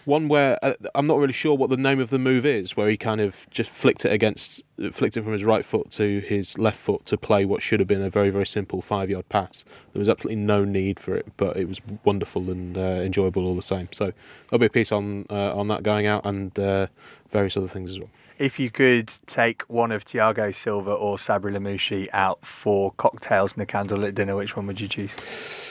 one 0.05 0.27
where 0.27 0.57
uh, 0.63 0.73
I'm 0.95 1.07
not 1.07 1.17
really 1.17 1.33
sure 1.33 1.55
what 1.55 1.69
the 1.69 1.77
name 1.77 1.99
of 1.99 2.09
the 2.09 2.19
move 2.19 2.45
is, 2.45 2.75
where 2.75 2.89
he 2.89 2.97
kind 2.97 3.21
of 3.21 3.47
just 3.51 3.69
flicked 3.69 4.05
it 4.05 4.11
against, 4.11 4.63
flicked 4.91 5.17
it 5.17 5.23
from 5.23 5.33
his 5.33 5.43
right 5.43 5.65
foot 5.65 5.91
to 5.91 6.19
his 6.21 6.57
left 6.57 6.79
foot 6.79 7.05
to 7.05 7.17
play 7.17 7.45
what 7.45 7.61
should 7.61 7.79
have 7.79 7.87
been 7.87 8.01
a 8.01 8.09
very, 8.09 8.29
very 8.29 8.45
simple 8.45 8.81
five 8.81 9.09
yard 9.09 9.27
pass. 9.29 9.63
There 9.93 9.99
was 9.99 10.09
absolutely 10.09 10.43
no 10.43 10.65
need 10.65 10.99
for 10.99 11.15
it, 11.15 11.27
but 11.37 11.57
it 11.57 11.67
was 11.67 11.81
wonderful 12.03 12.49
and 12.49 12.77
uh, 12.77 12.81
enjoyable 12.81 13.45
all 13.45 13.55
the 13.55 13.61
same. 13.61 13.89
So 13.91 14.11
there'll 14.49 14.59
be 14.59 14.65
a 14.65 14.69
piece 14.69 14.91
on 14.91 15.25
uh, 15.29 15.55
on 15.55 15.67
that 15.67 15.83
going 15.83 16.07
out 16.07 16.25
and 16.25 16.57
uh, 16.57 16.87
various 17.29 17.55
other 17.57 17.67
things 17.67 17.91
as 17.91 17.99
well. 17.99 18.09
If 18.39 18.59
you 18.59 18.71
could 18.71 19.11
take 19.27 19.61
one 19.63 19.91
of 19.91 20.03
Tiago 20.03 20.51
Silva 20.51 20.91
or 20.91 21.17
Sabri 21.17 21.55
Lamouchi 21.55 22.07
out 22.11 22.43
for 22.43 22.91
cocktails 22.93 23.53
and 23.53 23.61
a 23.61 23.65
candlelit 23.67 24.15
dinner, 24.15 24.35
which 24.35 24.55
one 24.55 24.65
would 24.65 24.79
you 24.79 24.87
choose? 24.87 25.70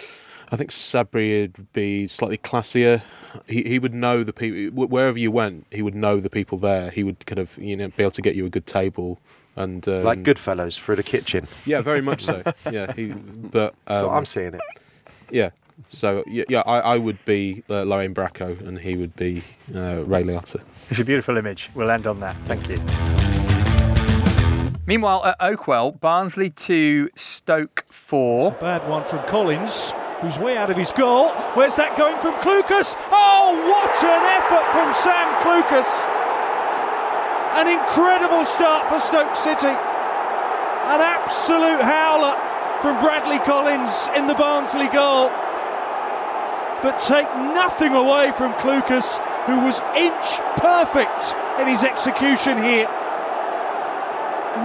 I 0.53 0.57
think 0.57 0.71
Sabri 0.71 1.43
would 1.43 1.73
be 1.73 2.09
slightly 2.09 2.39
classier. 2.39 3.03
He 3.47 3.63
he 3.63 3.79
would 3.79 3.95
know 3.95 4.25
the 4.25 4.33
people 4.33 4.87
wherever 4.87 5.17
you 5.19 5.31
went. 5.31 5.67
He 5.71 5.81
would 5.83 5.95
know 5.95 6.19
the 6.19 6.31
people 6.31 6.59
there. 6.59 6.91
He 6.91 7.05
would 7.05 7.25
kind 7.27 7.39
of 7.39 7.57
you 7.59 7.77
know 7.77 7.89
be 7.89 8.03
able 8.03 8.11
to 8.13 8.23
get 8.23 8.35
you 8.35 8.47
a 8.47 8.51
good 8.51 8.67
table 8.67 9.21
and 9.57 9.87
um, 9.89 10.03
Like 10.03 10.23
Goodfellas 10.23 10.79
through 10.79 10.97
the 10.97 11.03
kitchen. 11.05 11.47
Yeah, 11.67 11.83
very 11.83 12.01
much 12.01 12.25
so. 12.25 12.43
Yeah, 12.71 12.93
he. 12.93 13.07
But 13.07 13.75
So 13.87 14.09
um, 14.11 14.17
I'm 14.17 14.27
seeing 14.27 14.55
it. 14.55 14.61
yeah, 15.31 15.51
So 15.89 16.25
yeah, 16.27 16.45
yeah 16.49 16.63
I, 16.67 16.81
I 16.81 16.99
would 16.99 17.25
be 17.25 17.63
uh, 17.71 17.83
Lorraine 17.85 18.15
Bracco, 18.15 18.61
and 18.67 18.79
he 18.79 18.97
would 18.97 19.15
be 19.15 19.45
uh, 19.75 20.03
Ray 20.05 20.25
Liotta. 20.25 20.61
It's 20.91 20.99
a 21.01 21.05
beautiful 21.05 21.37
image. 21.37 21.71
We'll 21.75 21.91
end 21.93 22.07
on 22.09 22.19
that. 22.21 22.35
Thank 22.47 22.69
you. 22.69 22.77
Meanwhile, 24.87 25.25
at 25.25 25.39
Oakwell, 25.39 26.01
Barnsley 26.01 26.51
2, 26.51 27.11
Stoke 27.15 27.85
4. 27.91 28.51
Bad 28.53 28.89
one 28.89 29.05
from 29.05 29.25
Collins, 29.29 29.93
who's 30.21 30.39
way 30.39 30.57
out 30.57 30.71
of 30.71 30.77
his 30.77 30.93
goal. 30.93 31.31
Where's 31.57 31.77
that 31.77 31.97
going 31.97 32.19
from 32.21 32.35
Clucas? 32.45 32.95
Oh, 33.11 33.57
what 33.69 33.97
an 34.05 34.25
effort 34.37 34.67
from 34.73 34.89
Sam 34.93 35.29
Clucas! 35.41 35.89
An 37.57 37.67
incredible 37.67 38.45
start 38.45 38.89
for 38.89 39.01
Stoke 39.01 39.35
City. 39.35 39.73
An 39.73 41.01
absolute 41.01 41.81
howler 41.81 42.37
from 42.81 43.01
Bradley 43.01 43.39
Collins 43.41 44.09
in 44.17 44.27
the 44.27 44.35
Barnsley 44.35 44.89
goal. 44.89 45.29
But 46.83 46.99
take 47.01 47.29
nothing 47.53 47.95
away 47.95 48.33
from 48.37 48.53
Clucas, 48.55 49.19
who 49.45 49.61
was 49.61 49.83
inch 49.97 50.41
perfect 50.57 51.35
in 51.61 51.67
his 51.67 51.83
execution 51.85 52.57
here. 52.57 52.87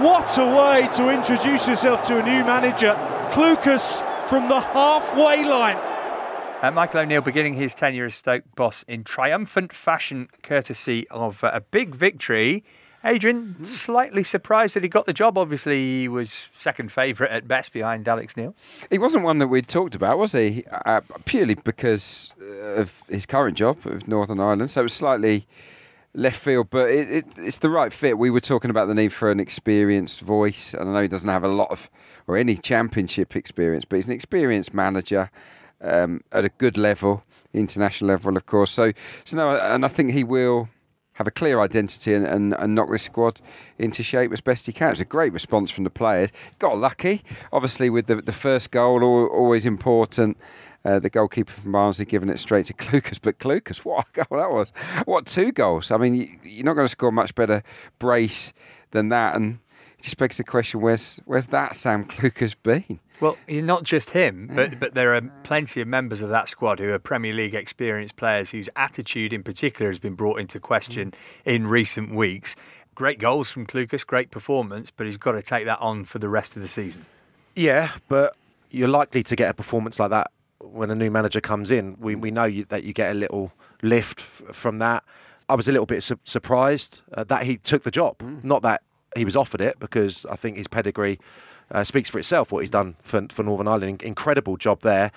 What 0.00 0.36
a 0.38 0.44
way 0.44 0.88
to 0.96 1.10
introduce 1.10 1.68
yourself 1.68 2.04
to 2.04 2.18
a 2.18 2.22
new 2.22 2.44
manager. 2.44 2.94
Clucas 3.30 4.00
from 4.28 4.48
the 4.48 4.60
halfway 4.60 5.44
line. 5.44 5.76
Uh, 6.62 6.70
Michael 6.72 7.00
O'Neill 7.00 7.20
beginning 7.20 7.54
his 7.54 7.74
tenure 7.74 8.06
as 8.06 8.14
Stoke 8.14 8.42
boss 8.56 8.84
in 8.88 9.04
triumphant 9.04 9.72
fashion, 9.72 10.28
courtesy 10.42 11.06
of 11.10 11.44
uh, 11.44 11.50
a 11.52 11.60
big 11.60 11.94
victory. 11.94 12.64
Adrian, 13.04 13.64
slightly 13.66 14.24
surprised 14.24 14.74
that 14.74 14.82
he 14.82 14.88
got 14.88 15.06
the 15.06 15.12
job. 15.12 15.38
Obviously, 15.38 16.00
he 16.00 16.08
was 16.08 16.48
second 16.58 16.90
favourite 16.90 17.30
at 17.30 17.46
best 17.46 17.72
behind 17.72 18.08
Alex 18.08 18.36
Neil. 18.36 18.54
He 18.90 18.98
wasn't 18.98 19.22
one 19.22 19.38
that 19.38 19.46
we'd 19.46 19.68
talked 19.68 19.94
about, 19.94 20.18
was 20.18 20.32
he? 20.32 20.64
Uh, 20.70 21.02
purely 21.24 21.54
because 21.54 22.32
of 22.74 23.02
his 23.08 23.26
current 23.26 23.56
job 23.56 23.78
of 23.86 24.08
Northern 24.08 24.40
Ireland. 24.40 24.72
So 24.72 24.80
it 24.80 24.84
was 24.84 24.92
slightly 24.92 25.46
left 26.16 26.40
field, 26.40 26.68
but 26.70 26.88
it, 26.88 27.10
it, 27.10 27.26
it's 27.36 27.58
the 27.58 27.70
right 27.70 27.92
fit. 27.92 28.18
We 28.18 28.30
were 28.30 28.40
talking 28.40 28.70
about 28.70 28.88
the 28.88 28.94
need 28.94 29.12
for 29.12 29.30
an 29.30 29.38
experienced 29.38 30.20
voice, 30.20 30.74
and 30.74 30.88
I 30.88 30.92
know 30.92 31.02
he 31.02 31.08
doesn't 31.08 31.28
have 31.28 31.44
a 31.44 31.48
lot 31.48 31.70
of 31.70 31.90
or 32.26 32.36
any 32.36 32.56
championship 32.56 33.36
experience, 33.36 33.84
but 33.84 33.96
he's 33.96 34.06
an 34.06 34.12
experienced 34.12 34.74
manager 34.74 35.30
um, 35.80 36.22
at 36.32 36.44
a 36.44 36.48
good 36.48 36.76
level, 36.78 37.22
international 37.52 38.08
level, 38.08 38.36
of 38.36 38.46
course. 38.46 38.70
So, 38.70 38.92
so 39.24 39.36
no, 39.36 39.56
and 39.56 39.84
I 39.84 39.88
think 39.88 40.12
he 40.12 40.24
will 40.24 40.68
have 41.12 41.26
a 41.26 41.30
clear 41.30 41.60
identity 41.60 42.12
and, 42.12 42.26
and, 42.26 42.54
and 42.54 42.74
knock 42.74 42.90
this 42.90 43.04
squad 43.04 43.40
into 43.78 44.02
shape 44.02 44.32
as 44.32 44.40
best 44.40 44.66
he 44.66 44.72
can. 44.72 44.92
It's 44.92 45.00
a 45.00 45.04
great 45.04 45.32
response 45.32 45.70
from 45.70 45.84
the 45.84 45.90
players. 45.90 46.30
Got 46.58 46.78
lucky, 46.78 47.22
obviously, 47.52 47.88
with 47.88 48.06
the, 48.06 48.16
the 48.16 48.32
first 48.32 48.70
goal, 48.70 49.02
always 49.02 49.64
important. 49.64 50.36
Uh, 50.86 51.00
the 51.00 51.10
goalkeeper 51.10 51.50
from 51.50 51.72
Barnsley 51.72 52.04
giving 52.04 52.28
it 52.28 52.38
straight 52.38 52.66
to 52.66 52.72
Clucas, 52.74 53.18
but 53.20 53.40
Clucas, 53.40 53.78
what 53.78 54.06
a 54.06 54.24
goal 54.24 54.38
that 54.38 54.50
was! 54.52 54.72
What 55.04 55.26
two 55.26 55.50
goals? 55.50 55.90
I 55.90 55.96
mean, 55.96 56.14
you, 56.14 56.28
you're 56.44 56.64
not 56.64 56.74
going 56.74 56.84
to 56.84 56.90
score 56.90 57.10
much 57.10 57.34
better 57.34 57.64
brace 57.98 58.52
than 58.92 59.08
that, 59.08 59.34
and 59.34 59.58
it 59.98 60.04
just 60.04 60.16
begs 60.16 60.36
the 60.36 60.44
question: 60.44 60.80
Where's 60.80 61.18
where's 61.24 61.46
that 61.46 61.74
Sam 61.74 62.04
Clucas 62.04 62.54
been? 62.62 63.00
Well, 63.20 63.36
not 63.48 63.82
just 63.82 64.10
him, 64.10 64.48
but 64.54 64.78
but 64.78 64.94
there 64.94 65.12
are 65.16 65.22
plenty 65.42 65.80
of 65.80 65.88
members 65.88 66.20
of 66.20 66.28
that 66.28 66.48
squad 66.48 66.78
who 66.78 66.92
are 66.92 67.00
Premier 67.00 67.32
League 67.32 67.56
experienced 67.56 68.14
players 68.14 68.50
whose 68.50 68.68
attitude, 68.76 69.32
in 69.32 69.42
particular, 69.42 69.90
has 69.90 69.98
been 69.98 70.14
brought 70.14 70.38
into 70.38 70.60
question 70.60 71.14
in 71.44 71.66
recent 71.66 72.14
weeks. 72.14 72.54
Great 72.94 73.18
goals 73.18 73.50
from 73.50 73.66
Clucas, 73.66 74.06
great 74.06 74.30
performance, 74.30 74.92
but 74.92 75.06
he's 75.06 75.16
got 75.16 75.32
to 75.32 75.42
take 75.42 75.64
that 75.64 75.80
on 75.80 76.04
for 76.04 76.20
the 76.20 76.28
rest 76.28 76.54
of 76.54 76.62
the 76.62 76.68
season. 76.68 77.06
Yeah, 77.56 77.90
but 78.08 78.36
you're 78.70 78.86
likely 78.86 79.24
to 79.24 79.34
get 79.34 79.50
a 79.50 79.54
performance 79.54 79.98
like 79.98 80.10
that 80.10 80.30
when 80.58 80.90
a 80.90 80.94
new 80.94 81.10
manager 81.10 81.40
comes 81.40 81.70
in. 81.70 81.96
We 81.98 82.14
we 82.14 82.30
know 82.30 82.44
you, 82.44 82.64
that 82.66 82.84
you 82.84 82.92
get 82.92 83.10
a 83.12 83.14
little 83.14 83.52
lift 83.82 84.20
f- 84.20 84.54
from 84.54 84.78
that. 84.78 85.04
I 85.48 85.54
was 85.54 85.68
a 85.68 85.72
little 85.72 85.86
bit 85.86 86.02
su- 86.02 86.18
surprised 86.24 87.02
uh, 87.14 87.24
that 87.24 87.44
he 87.44 87.56
took 87.56 87.82
the 87.82 87.90
job, 87.90 88.18
mm. 88.18 88.42
not 88.42 88.62
that 88.62 88.82
he 89.14 89.24
was 89.24 89.36
offered 89.36 89.60
it, 89.60 89.78
because 89.78 90.26
I 90.26 90.36
think 90.36 90.56
his 90.56 90.66
pedigree 90.66 91.18
uh, 91.70 91.84
speaks 91.84 92.08
for 92.08 92.18
itself. 92.18 92.52
What 92.52 92.60
he's 92.60 92.70
done 92.70 92.96
for 93.02 93.26
for 93.30 93.42
Northern 93.42 93.68
Ireland, 93.68 94.02
incredible 94.02 94.56
job 94.56 94.80
there. 94.82 95.12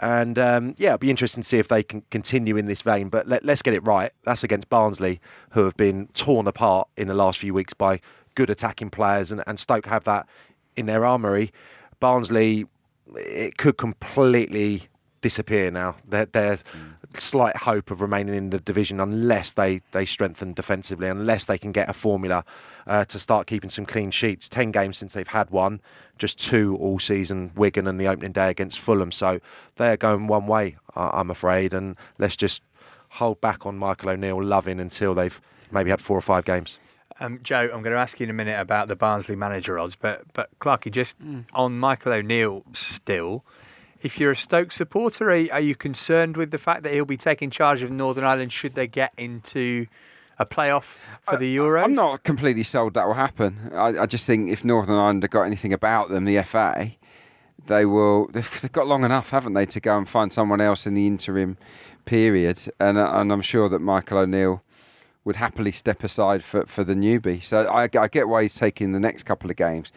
And 0.00 0.36
um, 0.36 0.74
yeah, 0.78 0.90
it'll 0.90 0.98
be 0.98 1.10
interesting 1.10 1.44
to 1.44 1.48
see 1.48 1.58
if 1.58 1.68
they 1.68 1.84
can 1.84 2.02
continue 2.10 2.56
in 2.56 2.66
this 2.66 2.82
vein. 2.82 3.08
But 3.08 3.28
let, 3.28 3.48
us 3.48 3.62
get 3.62 3.72
it 3.72 3.86
right. 3.86 4.10
That's 4.24 4.42
against 4.42 4.68
Barnsley, 4.68 5.20
who 5.50 5.64
have 5.64 5.76
been 5.76 6.08
torn 6.08 6.48
apart 6.48 6.88
in 6.96 7.06
the 7.06 7.14
last 7.14 7.38
few 7.38 7.54
weeks 7.54 7.72
by 7.72 8.00
good 8.34 8.50
attacking 8.50 8.90
players, 8.90 9.30
and, 9.30 9.44
and 9.46 9.60
Stoke 9.60 9.86
have 9.86 10.02
that 10.04 10.26
in 10.74 10.86
their 10.86 11.04
armoury. 11.04 11.52
Barnsley, 12.00 12.66
it 13.14 13.58
could 13.58 13.76
completely 13.76 14.88
disappear 15.22 15.70
now. 15.70 15.96
There, 16.06 16.26
there's 16.26 16.62
mm. 16.62 17.18
slight 17.18 17.56
hope 17.56 17.90
of 17.90 18.02
remaining 18.02 18.34
in 18.34 18.50
the 18.50 18.60
division 18.60 19.00
unless 19.00 19.54
they, 19.54 19.80
they 19.92 20.04
strengthen 20.04 20.52
defensively, 20.52 21.08
unless 21.08 21.46
they 21.46 21.56
can 21.56 21.72
get 21.72 21.88
a 21.88 21.94
formula 21.94 22.44
uh, 22.86 23.06
to 23.06 23.18
start 23.18 23.46
keeping 23.46 23.70
some 23.70 23.86
clean 23.86 24.10
sheets. 24.10 24.48
Ten 24.48 24.70
games 24.70 24.98
since 24.98 25.14
they've 25.14 25.26
had 25.26 25.48
one, 25.48 25.80
just 26.18 26.38
two 26.38 26.76
all 26.76 26.98
season, 26.98 27.52
Wigan 27.56 27.86
and 27.86 27.98
the 27.98 28.08
opening 28.08 28.32
day 28.32 28.50
against 28.50 28.78
Fulham. 28.78 29.10
So 29.10 29.40
they're 29.76 29.96
going 29.96 30.26
one 30.26 30.46
way, 30.46 30.76
I'm 30.94 31.30
afraid. 31.30 31.72
And 31.72 31.96
let's 32.18 32.36
just 32.36 32.60
hold 33.10 33.40
back 33.40 33.64
on 33.64 33.78
Michael 33.78 34.10
O'Neill 34.10 34.42
loving 34.42 34.80
until 34.80 35.14
they've 35.14 35.40
maybe 35.70 35.90
had 35.90 36.00
four 36.00 36.18
or 36.18 36.22
five 36.22 36.44
games. 36.44 36.78
Um, 37.20 37.38
Joe, 37.42 37.70
I'm 37.72 37.82
going 37.82 37.94
to 37.94 37.98
ask 37.98 38.18
you 38.18 38.24
in 38.24 38.30
a 38.30 38.34
minute 38.34 38.58
about 38.58 38.88
the 38.88 38.96
Barnsley 38.96 39.36
manager 39.36 39.78
odds, 39.78 39.94
but 39.94 40.22
but 40.32 40.48
Clarky, 40.58 40.90
just 40.90 41.22
mm. 41.22 41.44
on 41.52 41.78
Michael 41.78 42.12
O'Neill 42.12 42.64
still 42.72 43.44
if 44.02 44.18
you're 44.18 44.32
a 44.32 44.36
Stoke 44.36 44.72
supporter, 44.72 45.30
are, 45.30 45.46
are, 45.52 45.60
you 45.60 45.74
concerned 45.74 46.36
with 46.36 46.50
the 46.50 46.58
fact 46.58 46.82
that 46.82 46.92
he'll 46.92 47.04
be 47.04 47.16
taking 47.16 47.50
charge 47.50 47.82
of 47.82 47.90
Northern 47.90 48.24
Ireland 48.24 48.52
should 48.52 48.74
they 48.74 48.86
get 48.86 49.12
into 49.16 49.86
a 50.38 50.46
playoff 50.46 50.96
for 51.28 51.36
the 51.36 51.56
Euros? 51.56 51.84
I'm 51.84 51.94
not 51.94 52.24
completely 52.24 52.64
sold 52.64 52.94
that 52.94 53.06
will 53.06 53.14
happen. 53.14 53.70
I, 53.72 54.00
I, 54.00 54.06
just 54.06 54.26
think 54.26 54.50
if 54.50 54.64
Northern 54.64 54.96
Ireland 54.96 55.22
have 55.22 55.30
got 55.30 55.42
anything 55.42 55.72
about 55.72 56.08
them, 56.08 56.24
the 56.24 56.42
FA, 56.42 56.92
they 57.66 57.84
will. 57.84 58.28
They've, 58.28 58.60
they've, 58.60 58.72
got 58.72 58.86
long 58.86 59.04
enough, 59.04 59.30
haven't 59.30 59.54
they, 59.54 59.66
to 59.66 59.80
go 59.80 59.96
and 59.96 60.08
find 60.08 60.32
someone 60.32 60.60
else 60.60 60.86
in 60.86 60.94
the 60.94 61.06
interim 61.06 61.56
period? 62.04 62.60
And, 62.80 62.98
uh, 62.98 63.10
and 63.14 63.32
I'm 63.32 63.42
sure 63.42 63.68
that 63.68 63.78
Michael 63.78 64.18
O'Neill 64.18 64.62
would 65.24 65.36
happily 65.36 65.70
step 65.70 66.02
aside 66.02 66.42
for, 66.42 66.66
for 66.66 66.82
the 66.82 66.94
newbie. 66.94 67.42
So 67.42 67.66
I, 67.66 67.84
I 67.84 68.08
get 68.08 68.26
why 68.26 68.42
he's 68.42 68.56
taking 68.56 68.90
the 68.90 68.98
next 68.98 69.22
couple 69.22 69.50
of 69.50 69.56
games. 69.56 69.92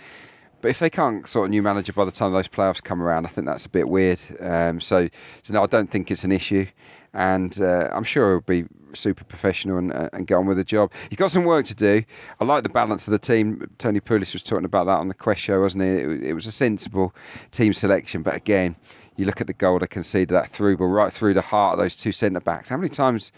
But 0.66 0.72
if 0.72 0.80
they 0.80 0.90
can't 0.90 1.28
sort 1.28 1.48
a 1.48 1.50
new 1.52 1.62
manager 1.62 1.94
by 1.94 2.06
the 2.06 2.12
time 2.12 2.34
those 2.34 2.48
playoffs 2.48 2.82
come 2.82 3.00
around, 3.00 3.28
I 3.28 3.30
think 3.30 3.46
that's 3.46 3.66
a 3.66 3.70
bit 3.70 3.88
weird. 3.88 4.20
Um, 4.40 4.82
so, 4.82 5.08
so 5.44 5.54
no, 5.54 5.62
I 5.62 5.68
don't 5.68 5.92
think 5.92 6.10
it's 6.10 6.24
an 6.24 6.32
issue, 6.32 6.66
and 7.14 7.56
uh, 7.62 7.90
I'm 7.94 8.04
sure 8.04 8.32
he'll 8.32 8.42
be 8.42 8.66
super 8.94 9.24
professional 9.26 9.78
and, 9.78 9.94
uh, 9.94 10.10
and 10.12 10.26
get 10.26 10.34
on 10.34 10.48
with 10.48 10.58
the 10.58 10.64
job. 10.64 10.92
He's 11.08 11.18
got 11.18 11.30
some 11.30 11.44
work 11.44 11.68
to 11.68 11.76
do. 11.76 12.02
I 12.40 12.46
like 12.46 12.64
the 12.64 12.70
balance 12.70 13.08
of 13.08 13.12
the 13.12 13.20
team. 13.20 13.70
Tony 13.78 14.00
Pulis 14.00 14.34
was 14.34 14.42
talking 14.42 14.66
about 14.66 14.86
that 14.88 14.98
on 14.98 15.08
the 15.08 15.14
Quest 15.14 15.42
show, 15.42 15.62
wasn't 15.62 15.84
he? 15.84 15.90
It, 15.90 16.24
it 16.24 16.34
was 16.34 16.48
a 16.48 16.52
sensible 16.52 17.14
team 17.52 17.72
selection, 17.72 18.24
but 18.24 18.34
again, 18.34 18.76
you 19.18 19.26
look 19.26 19.42
at 19.42 19.46
the 19.46 19.54
goal 19.54 19.78
they 19.78 19.86
conceded 19.86 20.30
that 20.30 20.50
through 20.50 20.78
ball 20.78 20.88
right 20.88 21.14
through 21.14 21.36
the 21.36 21.42
heart 21.42 21.74
of 21.74 21.84
those 21.84 21.96
two 21.96 22.12
centre 22.12 22.40
backs. 22.40 22.70
How 22.70 22.78
many 22.78 22.90
times 22.90 23.32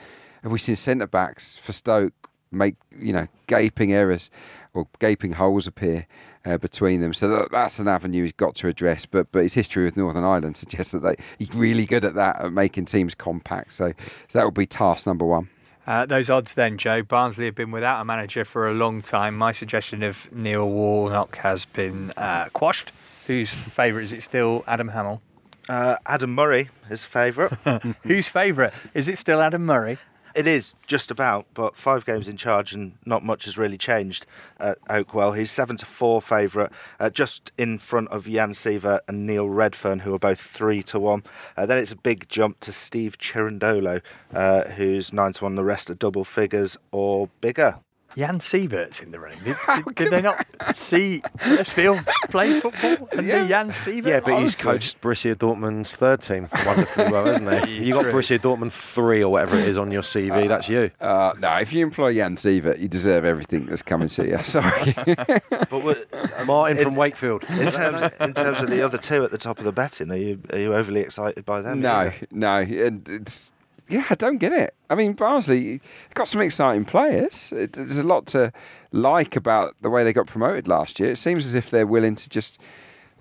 have 0.44 0.52
we 0.54 0.60
seen 0.60 0.78
centre 0.78 1.08
backs 1.08 1.58
for 1.58 1.74
Stoke 1.74 2.14
make 2.52 2.76
you 2.98 3.12
know 3.12 3.28
gaping 3.48 3.92
errors 3.92 4.30
or 4.74 4.88
gaping 5.00 5.34
holes 5.34 5.68
appear 5.68 6.08
uh, 6.48 6.58
between 6.58 7.02
them. 7.02 7.14
So 7.14 7.28
that, 7.30 7.52
that's 7.52 7.80
an 7.80 7.88
avenue 7.88 8.24
he's 8.24 8.32
got 8.34 8.56
to 8.56 8.68
address. 8.68 9.06
But 9.06 9.32
but 9.32 9.44
his 9.44 9.54
history 9.54 9.84
with 9.84 9.98
Northern 9.98 10.24
Ireland 10.24 10.58
suggests 10.58 10.92
that 10.94 11.00
they, 11.00 11.16
he's 11.38 11.54
really 11.54 11.86
good 11.86 12.06
at 12.06 12.16
that, 12.16 12.40
at 12.40 12.54
making 12.54 12.86
teams 12.86 13.14
compact. 13.14 13.74
So, 13.74 13.94
so 14.28 14.40
that 14.40 14.46
would 14.46 14.54
be 14.54 14.66
task 14.66 15.06
number 15.06 15.26
one. 15.26 15.50
Uh, 15.86 16.06
those 16.06 16.30
odds 16.30 16.54
then, 16.54 16.78
Joe. 16.78 17.02
Barnsley 17.02 17.46
have 17.46 17.56
been 17.56 17.72
without 17.72 18.02
a 18.02 18.06
manager 18.06 18.44
for 18.44 18.68
a 18.68 18.74
long 18.74 19.02
time. 19.02 19.38
My 19.38 19.54
suggestion 19.54 20.04
of 20.04 20.30
Neil 20.34 20.70
Warnock 20.70 21.38
has 21.38 21.64
been 21.64 22.12
uh, 22.18 22.50
quashed. 22.52 22.92
Whose 23.28 23.54
favourite 23.54 24.04
is 24.04 24.14
it 24.14 24.24
still? 24.24 24.64
Adam 24.68 24.90
Hammill. 24.90 25.22
Uh, 25.70 25.96
Adam 26.06 26.34
Murray 26.34 26.70
is 26.90 27.06
favourite. 27.06 27.54
Whose 28.04 28.28
favourite 28.28 28.74
is 28.94 29.08
it 29.08 29.18
still? 29.18 29.42
Adam 29.42 29.66
Murray. 29.66 29.98
It 30.36 30.48
is 30.48 30.76
just 30.86 31.12
about, 31.12 31.46
but 31.54 31.76
five 31.76 32.06
games 32.06 32.28
in 32.28 32.38
charge 32.38 32.74
and 32.74 32.94
not 33.06 33.24
much 33.24 33.46
has 33.46 33.58
really 33.58 33.78
changed 33.78 34.26
at 34.60 34.80
Oakwell. 34.86 35.38
He's 35.38 35.52
seven 35.52 35.78
to 35.78 35.86
four 35.86 36.22
favourite, 36.22 36.72
uh, 37.00 37.10
just 37.10 37.52
in 37.58 37.80
front 37.80 38.10
of 38.10 38.28
Jan 38.28 38.52
Siewert 38.52 39.00
and 39.08 39.26
Neil 39.26 39.48
Redfearn, 39.48 40.02
who 40.02 40.14
are 40.14 40.20
both 40.20 40.40
three 40.40 40.84
to 40.84 41.00
one. 41.00 41.24
Uh, 41.56 41.66
then 41.66 41.78
it's 41.78 41.92
a 41.92 41.98
big 41.98 42.30
jump 42.30 42.60
to 42.62 42.72
Steve 42.72 43.18
Cherundolo, 43.18 44.02
uh, 44.34 44.64
who's 44.70 45.12
nine 45.12 45.34
to 45.34 45.46
one. 45.46 45.56
The 45.56 45.64
rest 45.64 45.90
are 45.90 45.96
double 45.96 46.26
figures 46.26 46.78
or 46.92 47.30
bigger. 47.42 47.80
Jan 48.18 48.40
Siewert's 48.40 49.00
in 49.00 49.12
the 49.12 49.20
running. 49.20 49.38
Did, 49.44 49.58
did, 49.86 49.96
did 49.96 50.12
they 50.12 50.22
not 50.22 50.44
see 50.76 51.22
Huddersfield 51.40 52.00
play 52.30 52.60
football 52.60 53.08
and 53.18 53.28
Yeah. 53.28 53.48
Jan 53.48 53.72
Siewert? 53.72 54.08
Yeah, 54.08 54.20
but 54.22 54.40
he's 54.42 54.56
coached 54.56 55.00
Borussia 55.02 55.36
Dortmund's 55.36 55.96
third 55.96 56.22
team 56.22 56.50
wonderfully 56.66 57.12
well, 57.12 57.26
hasn't 57.26 57.66
he? 57.68 57.78
You 57.88 57.94
got 57.94 58.04
True. 58.04 58.14
Borussia 58.14 58.40
Dortmund 58.40 58.72
three 58.72 59.24
or 59.24 59.32
whatever 59.32 59.56
it 59.58 59.68
is 59.68 59.78
on 59.78 59.92
your 59.92 60.02
CV. 60.02 60.48
That's 60.48 60.68
you. 60.68 60.90
Uh, 61.00 61.34
no, 61.40 61.54
if 61.58 61.72
you 61.72 61.86
employ 61.86 62.16
Jan 62.16 62.36
Siewert, 62.38 62.80
you 62.80 62.88
deserve 62.88 63.24
everything 63.24 63.68
that's 63.68 63.84
coming 63.84 64.08
to 64.10 64.28
you. 64.28 64.44
Sorry. 64.44 64.94
But 64.96 65.72
what, 65.84 66.08
Martin 66.48 66.78
in- 66.80 66.84
from 66.84 66.96
Wakefield. 66.96 67.44
in 67.50 67.70
terms 67.70 68.02
in 68.20 68.34
terms 68.34 68.60
of 68.62 68.70
the 68.70 68.82
other 68.82 68.98
two 68.98 69.24
at 69.24 69.30
the 69.32 69.38
top 69.38 69.60
of 69.60 69.66
the 69.66 69.72
betting, 69.72 70.10
are 70.12 70.16
you 70.16 70.42
are 70.52 70.58
you 70.60 70.74
overly 70.74 71.02
excited 71.02 71.46
by 71.46 71.62
them? 71.62 71.82
no, 71.82 71.92
either? 72.12 72.16
no. 72.32 72.66
It's, 72.68 73.54
yeah, 73.90 74.06
I 74.10 74.16
don't 74.16 74.38
get 74.38 74.54
it. 74.54 74.74
I 74.90 74.96
mean, 74.96 75.14
Barnsley 75.14 75.82
got 76.14 76.28
some 76.28 76.42
exciting 76.42 76.86
players. 76.86 77.52
It, 77.52 77.74
there's 77.74 77.98
a 77.98 78.04
lot 78.04 78.26
to 78.28 78.52
like 78.92 79.36
about 79.36 79.76
the 79.82 79.90
way 79.90 80.04
they 80.04 80.14
got 80.14 80.28
promoted 80.28 80.68
last 80.68 81.00
year. 81.00 81.12
It 81.12 81.18
seems 81.18 81.46
as 81.46 81.56
if 81.56 81.70
they're 81.70 81.88
willing 81.88 82.16
to 82.16 82.30
just 82.30 82.60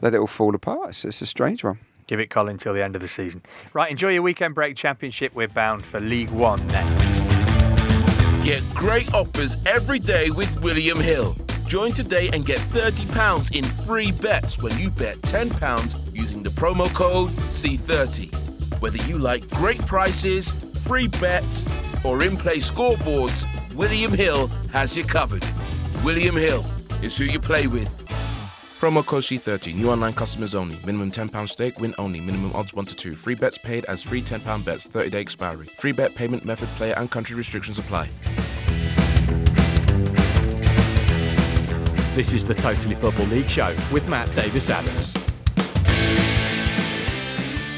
let 0.00 0.14
it 0.14 0.18
all 0.18 0.26
fall 0.26 0.54
apart. 0.54 0.90
It's, 0.90 1.04
it's 1.04 1.22
a 1.22 1.26
strange 1.26 1.64
one. 1.64 1.78
Give 2.06 2.20
it 2.20 2.30
Colin 2.30 2.56
till 2.56 2.72
the 2.72 2.84
end 2.84 2.94
of 2.94 3.02
the 3.02 3.08
season. 3.08 3.42
Right, 3.72 3.90
enjoy 3.90 4.10
your 4.10 4.22
weekend 4.22 4.54
break 4.54 4.76
championship. 4.76 5.34
We're 5.34 5.48
bound 5.48 5.84
for 5.84 6.00
League 6.00 6.30
One 6.30 6.64
next. 6.68 7.20
Get 8.44 8.62
great 8.74 9.12
offers 9.12 9.56
every 9.66 9.98
day 9.98 10.30
with 10.30 10.62
William 10.62 11.00
Hill. 11.00 11.36
Join 11.66 11.92
today 11.92 12.30
and 12.32 12.46
get 12.46 12.60
£30 12.60 13.56
in 13.56 13.64
free 13.84 14.12
bets 14.12 14.62
when 14.62 14.78
you 14.78 14.88
bet 14.88 15.16
£10 15.22 16.14
using 16.14 16.44
the 16.44 16.50
promo 16.50 16.92
code 16.94 17.30
C30. 17.50 18.55
Whether 18.80 18.98
you 18.98 19.18
like 19.18 19.48
great 19.50 19.84
prices, 19.86 20.52
free 20.86 21.08
bets, 21.08 21.64
or 22.04 22.22
in 22.22 22.36
play 22.36 22.58
scoreboards, 22.58 23.46
William 23.74 24.12
Hill 24.12 24.48
has 24.72 24.96
you 24.96 25.04
covered. 25.04 25.44
William 26.04 26.36
Hill 26.36 26.64
is 27.02 27.16
who 27.16 27.24
you 27.24 27.40
play 27.40 27.66
with. 27.66 27.88
Promo 28.80 29.04
code 29.04 29.22
C30. 29.22 29.74
New 29.74 29.90
online 29.90 30.12
customers 30.12 30.54
only. 30.54 30.78
Minimum 30.84 31.10
£10 31.10 31.48
stake. 31.48 31.80
Win 31.80 31.94
only. 31.98 32.20
Minimum 32.20 32.52
odds 32.54 32.74
1 32.74 32.84
to 32.86 32.94
2. 32.94 33.16
Free 33.16 33.34
bets 33.34 33.56
paid 33.56 33.86
as 33.86 34.02
free 34.02 34.22
£10 34.22 34.64
bets. 34.64 34.86
30 34.86 35.10
day 35.10 35.20
expiry. 35.20 35.66
Free 35.66 35.92
bet 35.92 36.14
payment 36.14 36.44
method, 36.44 36.68
player, 36.76 36.94
and 36.98 37.10
country 37.10 37.34
restrictions 37.34 37.78
apply. 37.78 38.10
This 42.14 42.32
is 42.32 42.44
the 42.44 42.54
Totally 42.54 42.94
Football 42.94 43.26
League 43.26 43.48
show 43.48 43.74
with 43.90 44.06
Matt 44.08 44.34
Davis 44.34 44.70
Adams. 44.70 45.14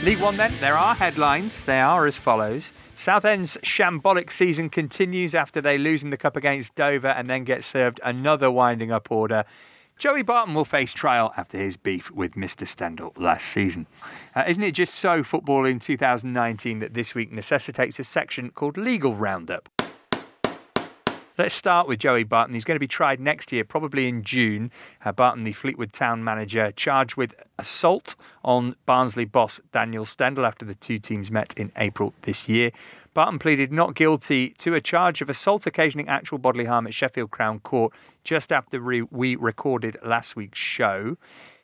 League 0.04 0.20
One, 0.20 0.37
then, 0.37 0.54
there 0.61 0.78
are 0.78 0.94
headlines. 0.94 1.64
They 1.64 1.80
are 1.80 2.06
as 2.06 2.16
follows. 2.16 2.72
Southend's 2.94 3.56
shambolic 3.58 4.30
season 4.30 4.70
continues 4.70 5.34
after 5.34 5.61
they 5.61 5.76
lose 5.76 6.04
in 6.04 6.11
the 6.11 6.16
Cup 6.16 6.37
against 6.37 6.76
Dover 6.76 7.08
and 7.08 7.28
then 7.28 7.42
get 7.42 7.64
served 7.64 8.00
another 8.04 8.48
winding 8.48 8.92
up 8.92 9.11
order. 9.11 9.44
Joey 9.98 10.22
Barton 10.22 10.54
will 10.54 10.64
face 10.64 10.92
trial 10.92 11.34
after 11.37 11.58
his 11.58 11.76
beef 11.76 12.12
with 12.12 12.34
Mr. 12.34 12.66
Stendel 12.66 13.12
last 13.16 13.48
season. 13.48 13.88
Uh, 14.37 14.44
isn't 14.46 14.62
it 14.62 14.72
just 14.72 14.94
so, 14.94 15.24
football 15.24 15.64
in 15.64 15.80
2019, 15.80 16.78
that 16.78 16.94
this 16.94 17.16
week 17.16 17.32
necessitates 17.32 17.98
a 17.98 18.04
section 18.04 18.50
called 18.50 18.76
Legal 18.76 19.16
Roundup? 19.16 19.68
Let's 21.38 21.55
start 21.55 21.87
with 21.87 22.01
Joey 22.01 22.24
Barton. 22.24 22.55
He's 22.55 22.64
going 22.64 22.74
to 22.74 22.81
be 22.81 22.88
tried 22.88 23.20
next 23.20 23.53
year, 23.53 23.62
probably 23.62 24.09
in 24.09 24.24
June. 24.24 24.72
Uh, 25.05 25.12
Barton, 25.12 25.44
the 25.44 25.53
Fleetwood 25.53 25.92
Town 25.92 26.24
manager, 26.24 26.72
charged 26.72 27.14
with 27.14 27.33
assault 27.61 28.16
on 28.44 28.74
Barnsley 28.87 29.24
boss 29.24 29.61
Daniel 29.70 30.05
Stendel 30.05 30.44
after 30.44 30.64
the 30.64 30.74
two 30.74 30.98
teams 30.98 31.31
met 31.31 31.55
in 31.57 31.70
April 31.77 32.12
this 32.22 32.48
year. 32.48 32.72
Barton 33.18 33.40
pleaded 33.40 33.72
not 33.72 33.96
guilty 33.96 34.50
to 34.59 34.76
a 34.76 34.81
charge 34.81 35.20
of 35.20 35.28
assault 35.28 35.66
occasioning 35.66 36.09
actual 36.09 36.38
bodily 36.38 36.66
harm 36.66 36.87
at 36.87 36.94
Sheffield 36.94 37.33
Crown 37.33 37.59
Court 37.59 37.92
just 38.22 38.52
after 38.52 38.78
re- 38.78 39.02
we 39.11 39.35
recorded 39.35 39.96
last 40.04 40.37
week's 40.37 40.61
show. 40.61 41.16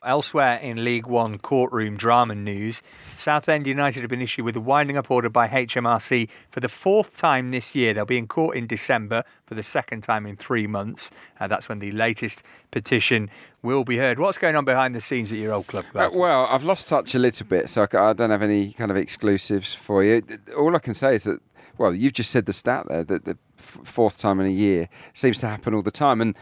Elsewhere 0.03 0.57
in 0.57 0.83
League 0.83 1.07
One 1.07 1.39
courtroom 1.39 1.95
drama 1.95 2.35
news, 2.35 2.83
Southend 3.15 3.67
United 3.67 4.01
have 4.01 4.09
been 4.09 4.21
issued 4.21 4.43
with 4.43 4.57
a 4.57 4.59
winding 4.59 4.97
up 4.97 5.09
order 5.09 5.29
by 5.29 5.47
HMRC 5.47 6.27
for 6.49 6.59
the 6.59 6.67
fourth 6.67 7.15
time 7.15 7.51
this 7.51 7.73
year. 7.73 7.93
They'll 7.93 8.03
be 8.03 8.17
in 8.17 8.27
court 8.27 8.57
in 8.57 8.67
December 8.67 9.23
for 9.45 9.55
the 9.55 9.63
second 9.63 10.01
time 10.01 10.25
in 10.25 10.35
three 10.35 10.67
months. 10.67 11.09
Uh, 11.39 11.47
that's 11.47 11.69
when 11.69 11.79
the 11.79 11.93
latest 11.93 12.43
petition 12.71 13.29
will 13.61 13.83
be 13.83 13.97
heard. 13.97 14.19
What's 14.19 14.37
going 14.37 14.55
on 14.55 14.65
behind 14.65 14.95
the 14.95 15.01
scenes 15.01 15.31
at 15.31 15.37
your 15.37 15.53
old 15.53 15.67
club? 15.67 15.85
Uh, 15.93 16.09
well, 16.13 16.45
I've 16.49 16.63
lost 16.63 16.87
touch 16.87 17.15
a 17.15 17.19
little 17.19 17.45
bit, 17.47 17.69
so 17.69 17.87
I 17.91 18.13
don't 18.13 18.29
have 18.29 18.41
any 18.41 18.73
kind 18.73 18.91
of 18.91 18.97
exclusives 18.97 19.73
for 19.73 20.03
you. 20.03 20.21
All 20.57 20.75
I 20.75 20.79
can 20.79 20.93
say 20.93 21.15
is 21.15 21.23
that, 21.23 21.39
well, 21.77 21.93
you've 21.93 22.13
just 22.13 22.31
said 22.31 22.45
the 22.45 22.53
stat 22.53 22.85
there 22.87 23.03
that 23.03 23.25
the 23.25 23.37
fourth 23.57 24.17
time 24.17 24.39
in 24.39 24.45
a 24.45 24.51
year 24.51 24.89
seems 25.13 25.39
to 25.39 25.47
happen 25.47 25.73
all 25.73 25.81
the 25.81 25.91
time, 25.91 26.21
and 26.21 26.35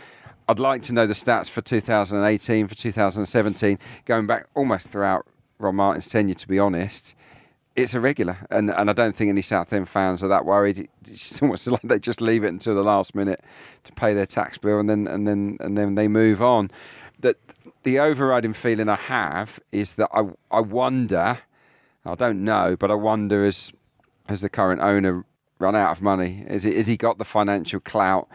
I'd 0.47 0.59
like 0.59 0.81
to 0.83 0.93
know 0.93 1.07
the 1.07 1.13
stats 1.13 1.49
for 1.49 1.61
2018, 1.61 2.67
for 2.67 2.75
2017, 2.75 3.79
going 4.05 4.27
back 4.27 4.47
almost 4.55 4.89
throughout 4.89 5.25
Ron 5.59 5.75
Martin's 5.75 6.07
tenure. 6.07 6.35
To 6.35 6.47
be 6.47 6.59
honest, 6.59 7.15
it's 7.75 7.93
irregular, 7.93 8.37
and 8.49 8.69
and 8.69 8.89
I 8.89 8.93
don't 8.93 9.15
think 9.15 9.29
any 9.29 9.41
Southend 9.41 9.89
fans 9.89 10.23
are 10.23 10.27
that 10.27 10.45
worried. 10.45 10.89
It's 11.07 11.41
almost 11.41 11.67
like 11.67 11.81
they 11.83 11.99
just 11.99 12.21
leave 12.21 12.43
it 12.43 12.49
until 12.49 12.75
the 12.75 12.83
last 12.83 13.15
minute 13.15 13.41
to 13.83 13.93
pay 13.93 14.13
their 14.13 14.25
tax 14.25 14.57
bill, 14.57 14.79
and 14.79 14.89
then 14.89 15.07
and 15.07 15.27
then 15.27 15.57
and 15.59 15.77
then 15.77 15.95
they 15.95 16.07
move 16.07 16.41
on. 16.41 16.71
That 17.83 17.89
the 17.89 17.99
overriding 17.99 18.53
feeling 18.53 18.89
I 18.89 18.95
have 18.95 19.59
is 19.71 19.95
that 19.95 20.09
I 20.13 20.23
I 20.51 20.61
wonder, 20.61 21.39
I 22.05 22.15
don't 22.15 22.43
know, 22.43 22.75
but 22.77 22.91
I 22.91 22.95
wonder 22.95 23.45
as 23.45 23.71
has 24.29 24.41
the 24.41 24.49
current 24.49 24.81
owner 24.81 25.25
run 25.59 25.75
out 25.75 25.91
of 25.91 26.01
money? 26.01 26.45
Is 26.47 26.65
it 26.65 26.75
has 26.75 26.87
he 26.87 26.97
got 26.97 27.17
the 27.17 27.25
financial 27.25 27.79
clout? 27.79 28.27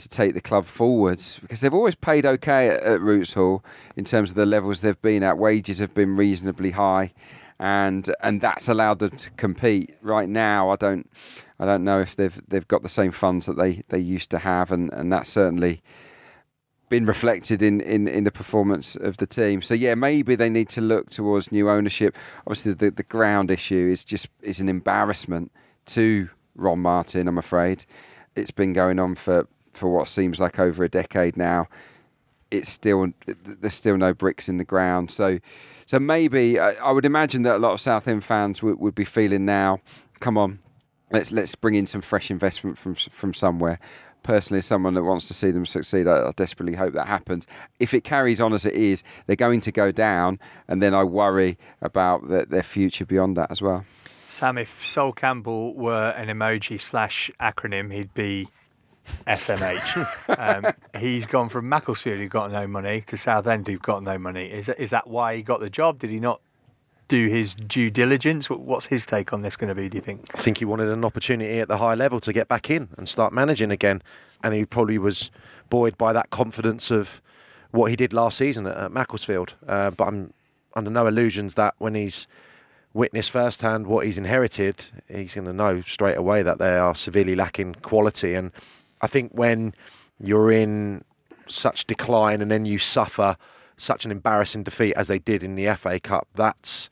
To 0.00 0.10
take 0.10 0.34
the 0.34 0.42
club 0.42 0.66
forwards 0.66 1.38
because 1.40 1.62
they've 1.62 1.72
always 1.72 1.94
paid 1.94 2.26
okay 2.26 2.68
at, 2.68 2.82
at 2.82 3.00
Roots 3.00 3.32
Hall 3.32 3.64
in 3.96 4.04
terms 4.04 4.28
of 4.28 4.36
the 4.36 4.44
levels 4.44 4.82
they've 4.82 5.00
been 5.00 5.22
at. 5.22 5.38
Wages 5.38 5.78
have 5.78 5.94
been 5.94 6.16
reasonably 6.16 6.72
high, 6.72 7.14
and 7.58 8.14
and 8.22 8.42
that's 8.42 8.68
allowed 8.68 8.98
them 8.98 9.16
to 9.16 9.30
compete. 9.38 9.96
Right 10.02 10.28
now, 10.28 10.68
I 10.68 10.76
don't 10.76 11.10
I 11.58 11.64
don't 11.64 11.82
know 11.82 12.00
if 12.00 12.14
they've 12.14 12.38
they've 12.46 12.68
got 12.68 12.82
the 12.82 12.90
same 12.90 13.10
funds 13.10 13.46
that 13.46 13.56
they, 13.56 13.84
they 13.88 13.98
used 13.98 14.30
to 14.32 14.38
have, 14.38 14.70
and, 14.70 14.92
and 14.92 15.10
that's 15.10 15.30
certainly 15.30 15.80
been 16.88 17.06
reflected 17.06 17.62
in, 17.62 17.80
in, 17.80 18.06
in 18.06 18.24
the 18.24 18.30
performance 18.30 18.96
of 18.96 19.16
the 19.16 19.26
team. 19.26 19.62
So 19.62 19.74
yeah, 19.74 19.94
maybe 19.94 20.36
they 20.36 20.48
need 20.48 20.68
to 20.70 20.80
look 20.80 21.10
towards 21.10 21.50
new 21.50 21.68
ownership. 21.68 22.16
Obviously, 22.46 22.72
the 22.74 22.90
the 22.90 23.02
ground 23.02 23.50
issue 23.50 23.88
is 23.90 24.04
just 24.04 24.28
is 24.42 24.60
an 24.60 24.68
embarrassment 24.68 25.50
to 25.86 26.28
Ron 26.54 26.80
Martin. 26.80 27.28
I'm 27.28 27.38
afraid 27.38 27.84
it's 28.34 28.50
been 28.50 28.72
going 28.72 28.98
on 28.98 29.14
for, 29.14 29.48
for 29.72 29.90
what 29.90 30.08
seems 30.08 30.38
like 30.38 30.58
over 30.58 30.84
a 30.84 30.88
decade 30.88 31.36
now. 31.36 31.66
It's 32.50 32.68
still 32.68 33.08
there's 33.44 33.74
still 33.74 33.96
no 33.96 34.14
bricks 34.14 34.48
in 34.48 34.58
the 34.58 34.64
ground. 34.64 35.10
So 35.10 35.40
so 35.86 35.98
maybe 35.98 36.60
I, 36.60 36.72
I 36.74 36.92
would 36.92 37.04
imagine 37.04 37.42
that 37.42 37.56
a 37.56 37.58
lot 37.58 37.72
of 37.72 37.80
Southend 37.80 38.24
fans 38.24 38.62
would, 38.62 38.78
would 38.78 38.94
be 38.94 39.04
feeling 39.04 39.44
now. 39.44 39.80
Come 40.20 40.38
on, 40.38 40.60
let's 41.10 41.32
let's 41.32 41.56
bring 41.56 41.74
in 41.74 41.86
some 41.86 42.00
fresh 42.00 42.30
investment 42.30 42.78
from 42.78 42.94
from 42.94 43.34
somewhere. 43.34 43.80
Personally, 44.26 44.58
as 44.58 44.66
someone 44.66 44.94
that 44.94 45.04
wants 45.04 45.28
to 45.28 45.34
see 45.34 45.52
them 45.52 45.64
succeed, 45.64 46.08
I, 46.08 46.26
I 46.26 46.32
desperately 46.34 46.74
hope 46.74 46.94
that 46.94 47.06
happens. 47.06 47.46
If 47.78 47.94
it 47.94 48.02
carries 48.02 48.40
on 48.40 48.52
as 48.52 48.66
it 48.66 48.74
is, 48.74 49.04
they're 49.26 49.36
going 49.36 49.60
to 49.60 49.70
go 49.70 49.92
down, 49.92 50.40
and 50.66 50.82
then 50.82 50.94
I 50.94 51.04
worry 51.04 51.56
about 51.80 52.28
their, 52.28 52.44
their 52.44 52.64
future 52.64 53.06
beyond 53.06 53.36
that 53.36 53.52
as 53.52 53.62
well. 53.62 53.84
Sam, 54.28 54.58
if 54.58 54.84
Sol 54.84 55.12
Campbell 55.12 55.74
were 55.74 56.10
an 56.16 56.26
emoji 56.26 56.80
slash 56.80 57.30
acronym, 57.40 57.92
he'd 57.92 58.12
be 58.14 58.48
SMH. 59.28 60.26
um, 60.66 60.74
he's 61.00 61.26
gone 61.26 61.48
from 61.48 61.68
Macclesfield, 61.68 62.18
who 62.18 62.26
got 62.26 62.50
no 62.50 62.66
money, 62.66 63.02
to 63.02 63.16
Southend, 63.16 63.68
who've 63.68 63.80
got 63.80 64.02
no 64.02 64.18
money. 64.18 64.46
Is 64.46 64.66
that, 64.66 64.80
is 64.80 64.90
that 64.90 65.06
why 65.06 65.36
he 65.36 65.42
got 65.42 65.60
the 65.60 65.70
job? 65.70 66.00
Did 66.00 66.10
he 66.10 66.18
not 66.18 66.40
do 67.08 67.28
his 67.28 67.54
due 67.54 67.90
diligence? 67.90 68.50
What's 68.50 68.86
his 68.86 69.06
take 69.06 69.32
on 69.32 69.42
this 69.42 69.56
going 69.56 69.68
to 69.68 69.74
be, 69.74 69.88
do 69.88 69.96
you 69.96 70.02
think? 70.02 70.30
I 70.34 70.38
think 70.38 70.58
he 70.58 70.64
wanted 70.64 70.88
an 70.88 71.04
opportunity 71.04 71.60
at 71.60 71.68
the 71.68 71.78
high 71.78 71.94
level 71.94 72.20
to 72.20 72.32
get 72.32 72.48
back 72.48 72.70
in 72.70 72.88
and 72.96 73.08
start 73.08 73.32
managing 73.32 73.70
again. 73.70 74.02
And 74.42 74.54
he 74.54 74.64
probably 74.64 74.98
was 74.98 75.30
buoyed 75.70 75.96
by 75.96 76.12
that 76.12 76.30
confidence 76.30 76.90
of 76.90 77.20
what 77.70 77.90
he 77.90 77.96
did 77.96 78.12
last 78.12 78.38
season 78.38 78.66
at, 78.66 78.76
at 78.76 78.92
Macclesfield. 78.92 79.54
Uh, 79.66 79.90
but 79.90 80.08
I'm 80.08 80.32
under 80.74 80.90
no 80.90 81.06
illusions 81.06 81.54
that 81.54 81.74
when 81.78 81.94
he's 81.94 82.26
witnessed 82.92 83.30
firsthand 83.30 83.86
what 83.86 84.06
he's 84.06 84.18
inherited, 84.18 84.86
he's 85.08 85.34
going 85.34 85.46
to 85.46 85.52
know 85.52 85.82
straight 85.82 86.16
away 86.16 86.42
that 86.42 86.58
they 86.58 86.76
are 86.76 86.94
severely 86.94 87.34
lacking 87.34 87.74
quality. 87.74 88.34
And 88.34 88.52
I 89.00 89.06
think 89.06 89.32
when 89.32 89.74
you're 90.18 90.50
in 90.50 91.04
such 91.46 91.86
decline 91.86 92.40
and 92.40 92.50
then 92.50 92.66
you 92.66 92.78
suffer 92.78 93.36
such 93.76 94.04
an 94.04 94.10
embarrassing 94.10 94.62
defeat 94.62 94.94
as 94.94 95.08
they 95.08 95.18
did 95.18 95.42
in 95.42 95.54
the 95.54 95.74
FA 95.76 96.00
Cup, 96.00 96.28
that's 96.34 96.88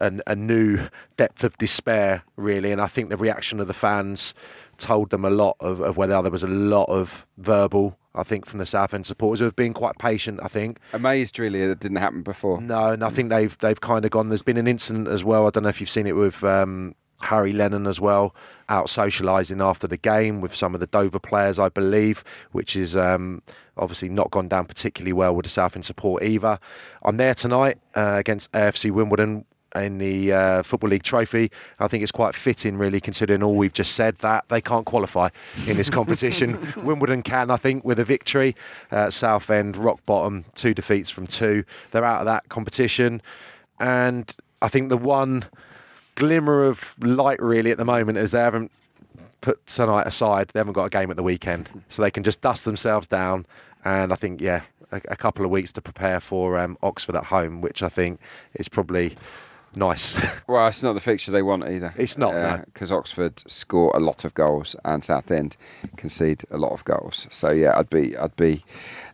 an, 0.00 0.22
a 0.26 0.34
new 0.34 0.88
depth 1.16 1.44
of 1.44 1.56
despair, 1.58 2.22
really. 2.36 2.72
And 2.72 2.80
I 2.80 2.86
think 2.86 3.08
the 3.08 3.16
reaction 3.16 3.60
of 3.60 3.66
the 3.66 3.74
fans 3.74 4.34
told 4.76 5.10
them 5.10 5.24
a 5.24 5.30
lot 5.30 5.56
of, 5.60 5.80
of 5.80 5.96
whether 5.96 6.20
there 6.22 6.30
was 6.30 6.42
a 6.42 6.48
lot 6.48 6.88
of 6.88 7.26
verbal, 7.36 7.98
I 8.14 8.22
think, 8.22 8.46
from 8.46 8.58
the 8.58 8.66
Southend 8.66 9.06
supporters 9.06 9.40
who 9.40 9.44
have 9.44 9.56
been 9.56 9.74
quite 9.74 9.98
patient, 9.98 10.40
I 10.42 10.48
think. 10.48 10.78
Amazed, 10.92 11.38
really, 11.38 11.60
that 11.66 11.72
it 11.72 11.80
didn't 11.80 11.98
happen 11.98 12.22
before. 12.22 12.60
No, 12.60 12.90
and 12.90 13.02
I 13.02 13.10
think 13.10 13.30
they've 13.30 13.56
they've 13.58 13.80
kind 13.80 14.04
of 14.04 14.10
gone. 14.10 14.28
There's 14.28 14.42
been 14.42 14.56
an 14.56 14.68
incident 14.68 15.08
as 15.08 15.24
well. 15.24 15.46
I 15.46 15.50
don't 15.50 15.64
know 15.64 15.68
if 15.68 15.80
you've 15.80 15.90
seen 15.90 16.06
it 16.06 16.16
with 16.16 16.44
um, 16.44 16.94
Harry 17.22 17.52
Lennon 17.52 17.86
as 17.86 18.00
well, 18.00 18.34
out 18.68 18.86
socialising 18.86 19.64
after 19.64 19.86
the 19.86 19.96
game 19.96 20.40
with 20.40 20.54
some 20.54 20.74
of 20.74 20.80
the 20.80 20.86
Dover 20.86 21.18
players, 21.18 21.58
I 21.58 21.68
believe, 21.68 22.22
which 22.52 22.76
is 22.76 22.96
um, 22.96 23.42
obviously 23.76 24.08
not 24.08 24.30
gone 24.30 24.48
down 24.48 24.66
particularly 24.66 25.12
well 25.12 25.34
with 25.34 25.44
the 25.44 25.50
Southend 25.50 25.84
support 25.84 26.22
either. 26.22 26.58
I'm 27.02 27.16
there 27.16 27.34
tonight 27.34 27.78
uh, 27.94 28.14
against 28.16 28.52
AFC 28.52 28.90
Wimbledon 28.90 29.44
in 29.74 29.98
the 29.98 30.32
uh, 30.32 30.62
Football 30.62 30.90
League 30.90 31.02
trophy. 31.02 31.50
I 31.78 31.88
think 31.88 32.02
it's 32.02 32.12
quite 32.12 32.34
fitting, 32.34 32.76
really, 32.76 33.00
considering 33.00 33.42
all 33.42 33.54
we've 33.54 33.72
just 33.72 33.92
said 33.92 34.16
that 34.18 34.44
they 34.48 34.60
can't 34.60 34.86
qualify 34.86 35.28
in 35.66 35.76
this 35.76 35.90
competition. 35.90 36.72
Wimbledon 36.76 37.22
can, 37.22 37.50
I 37.50 37.56
think, 37.56 37.84
with 37.84 37.98
a 37.98 38.04
victory. 38.04 38.54
Uh, 38.90 39.10
Southend, 39.10 39.76
rock 39.76 40.00
bottom, 40.06 40.44
two 40.54 40.72
defeats 40.72 41.10
from 41.10 41.26
two. 41.26 41.64
They're 41.90 42.04
out 42.04 42.20
of 42.20 42.26
that 42.26 42.48
competition. 42.48 43.22
And 43.78 44.34
I 44.62 44.68
think 44.68 44.88
the 44.88 44.96
one 44.96 45.44
glimmer 46.18 46.64
of 46.64 46.94
light, 47.00 47.40
really, 47.40 47.70
at 47.70 47.78
the 47.78 47.84
moment 47.84 48.18
is 48.18 48.32
they 48.32 48.40
haven't 48.40 48.72
put 49.40 49.64
tonight 49.66 50.06
aside. 50.06 50.48
They 50.48 50.58
haven't 50.60 50.72
got 50.72 50.84
a 50.84 50.90
game 50.90 51.10
at 51.10 51.16
the 51.16 51.22
weekend. 51.22 51.70
So 51.88 52.02
they 52.02 52.10
can 52.10 52.24
just 52.24 52.40
dust 52.40 52.64
themselves 52.64 53.06
down. 53.06 53.46
And 53.84 54.12
I 54.12 54.16
think, 54.16 54.40
yeah, 54.40 54.62
a, 54.90 55.00
a 55.08 55.16
couple 55.16 55.44
of 55.44 55.50
weeks 55.50 55.72
to 55.72 55.80
prepare 55.80 56.20
for 56.20 56.58
um, 56.58 56.76
Oxford 56.82 57.14
at 57.14 57.24
home, 57.24 57.60
which 57.60 57.82
I 57.82 57.88
think 57.88 58.20
is 58.54 58.68
probably 58.68 59.16
nice. 59.74 60.20
Well, 60.48 60.66
it's 60.66 60.82
not 60.82 60.94
the 60.94 61.00
fixture 61.00 61.30
they 61.30 61.42
want 61.42 61.68
either. 61.68 61.92
It's 61.98 62.16
not, 62.16 62.32
no. 62.32 62.62
because 62.64 62.90
Oxford 62.90 63.42
score 63.46 63.94
a 63.94 64.00
lot 64.00 64.24
of 64.24 64.32
goals 64.32 64.74
and 64.86 65.04
Southend 65.04 65.58
concede 65.98 66.42
a 66.50 66.56
lot 66.56 66.72
of 66.72 66.82
goals. 66.84 67.26
So 67.30 67.50
yeah, 67.50 67.78
I'd 67.78 67.90
be, 67.90 68.16
I'd 68.16 68.34
be, 68.36 68.64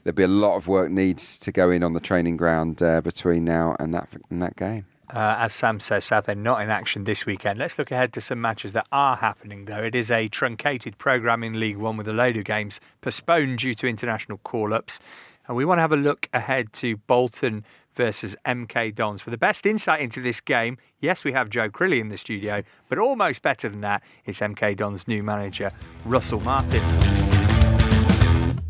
there'd 0.05 0.15
be 0.15 0.23
a 0.23 0.29
lot 0.29 0.55
of 0.57 0.69
work 0.69 0.93
needs 0.93 1.39
to 1.41 1.51
go 1.51 1.71
in 1.71 1.83
on 1.83 1.93
the 1.93 1.99
training 1.99 2.37
ground 2.37 2.81
uh, 2.83 3.01
between 3.01 3.45
now 3.45 3.75
and 3.81 3.93
that 3.95 4.09
and 4.31 4.41
that 4.43 4.55
game. 4.55 4.87
Uh, 5.13 5.37
as 5.39 5.53
Sam 5.53 5.81
says, 5.81 6.05
Southend 6.05 6.43
not 6.43 6.63
in 6.63 6.71
action 6.71 7.05
this 7.05 7.27
weekend. 7.27 7.59
Let's 7.59 7.79
look 7.79 7.91
ahead 7.91 8.13
to 8.15 8.21
some 8.21 8.41
matches 8.41 8.73
that 8.73 8.87
are 8.91 9.17
happening, 9.17 9.67
though. 9.67 9.83
It 9.83 9.95
is 9.95 10.11
a 10.11 10.29
truncated 10.29 10.97
programme 10.97 11.45
in 11.45 11.61
League 11.61 11.77
One 11.77 11.97
with 11.97 12.09
a 12.09 12.13
load 12.13 12.37
of 12.37 12.45
games 12.45 12.81
postponed 13.03 13.59
due 13.59 13.75
to 13.75 13.87
international 13.87 14.39
call 14.39 14.73
ups. 14.73 15.01
And 15.47 15.57
we 15.57 15.67
want 15.67 15.77
to 15.79 15.83
have 15.83 15.93
a 15.93 15.97
look 15.97 16.29
ahead 16.33 16.73
to 16.75 16.97
Bolton 16.97 17.65
versus 17.95 18.35
MK 18.47 18.95
Dons. 18.95 19.21
For 19.21 19.31
the 19.31 19.37
best 19.37 19.67
insight 19.67 20.01
into 20.01 20.23
this 20.23 20.41
game, 20.41 20.79
yes, 21.01 21.23
we 21.23 21.33
have 21.33 21.51
Joe 21.51 21.69
Crilly 21.69 22.01
in 22.01 22.09
the 22.09 22.17
studio, 22.17 22.63
but 22.89 22.99
almost 22.99 23.43
better 23.43 23.69
than 23.69 23.83
that, 23.83 24.03
it's 24.25 24.41
MK 24.41 24.77
Dons' 24.77 25.07
new 25.07 25.23
manager, 25.23 25.71
Russell 26.07 26.41
Martin. 26.41 26.83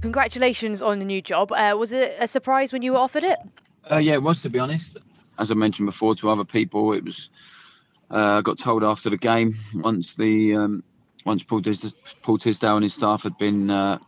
Congratulations 0.01 0.83
on 0.83 0.99
the 0.99 1.05
new 1.05 1.23
job. 1.23 1.53
Uh, 1.53 1.77
was 1.79 1.92
it 1.92 2.16
a 2.18 2.29
surprise 2.29 2.73
when 2.73 2.83
you 2.83 2.92
were 2.92 2.99
offered 2.99 3.25
it? 3.25 3.38
Uh, 3.90 3.99
yeah, 3.99 4.14
it 4.14 4.23
was 4.23 4.42
to 4.42 4.51
be 4.51 4.59
honest. 4.59 4.99
As 5.38 5.51
I 5.51 5.55
mentioned 5.55 5.87
before 5.87 6.14
to 6.16 6.31
other 6.31 6.44
people, 6.44 6.92
it 6.92 7.05
was. 7.05 7.31
Uh, 8.11 8.38
I 8.38 8.42
got 8.42 8.59
told 8.59 8.85
after 8.85 9.11
the 9.11 9.16
game 9.16 9.57
once 9.75 10.14
the 10.14 10.55
um, 10.55 10.85
once 11.25 11.42
Paul, 11.42 11.62
Paul 12.23 12.38
Tisdale 12.38 12.77
and 12.77 12.85
his 12.85 12.94
staff 12.94 13.23
had 13.23 13.37
been 13.38 13.70
uh, 13.70 13.99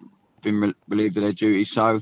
been 0.42 0.60
re- 0.60 0.74
relieved 0.88 1.16
of 1.16 1.22
their 1.22 1.32
duties. 1.32 1.70
So 1.70 2.00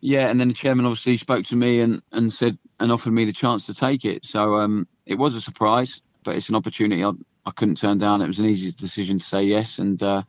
yeah, 0.00 0.28
and 0.28 0.38
then 0.38 0.48
the 0.48 0.54
chairman 0.54 0.86
obviously 0.86 1.16
spoke 1.16 1.44
to 1.46 1.56
me 1.56 1.80
and, 1.80 2.02
and 2.12 2.32
said 2.32 2.58
and 2.80 2.92
offered 2.92 3.12
me 3.12 3.24
the 3.24 3.32
chance 3.32 3.66
to 3.66 3.74
take 3.74 4.04
it. 4.04 4.24
So 4.24 4.56
um, 4.56 4.86
it 5.06 5.16
was 5.16 5.34
a 5.34 5.40
surprise, 5.40 6.02
but 6.24 6.36
it's 6.36 6.48
an 6.48 6.54
opportunity 6.54 7.04
I, 7.04 7.12
I 7.46 7.50
couldn't 7.52 7.76
turn 7.76 7.98
down. 7.98 8.22
It 8.22 8.26
was 8.26 8.38
an 8.38 8.46
easy 8.46 8.70
decision 8.72 9.18
to 9.18 9.24
say 9.24 9.42
yes, 9.42 9.78
and 9.78 10.00
uh, 10.02 10.22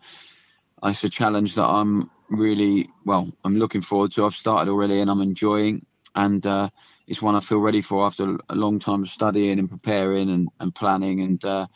it's 0.84 1.04
a 1.04 1.10
challenge 1.10 1.56
that 1.56 1.66
I'm 1.66 2.10
really 2.30 2.90
well. 3.06 3.30
I'm 3.44 3.58
looking 3.58 3.82
forward 3.82 4.12
to. 4.14 4.26
I've 4.26 4.36
started 4.36 4.72
already, 4.72 5.02
and 5.02 5.10
I'm 5.10 5.22
enjoying. 5.22 5.86
And 6.16 6.46
uh, 6.46 6.70
it's 7.10 7.24
one 7.24 7.36
I 7.36 7.40
feel 7.40 7.58
ready 7.58 7.82
for 7.82 8.06
after 8.06 8.38
a 8.50 8.56
long 8.56 8.78
time 8.78 9.02
of 9.02 9.10
studying 9.10 9.58
and 9.58 9.68
preparing 9.68 10.30
and, 10.30 10.48
and 10.60 10.74
planning 10.74 11.22
and 11.22 11.44
uh, 11.44 11.68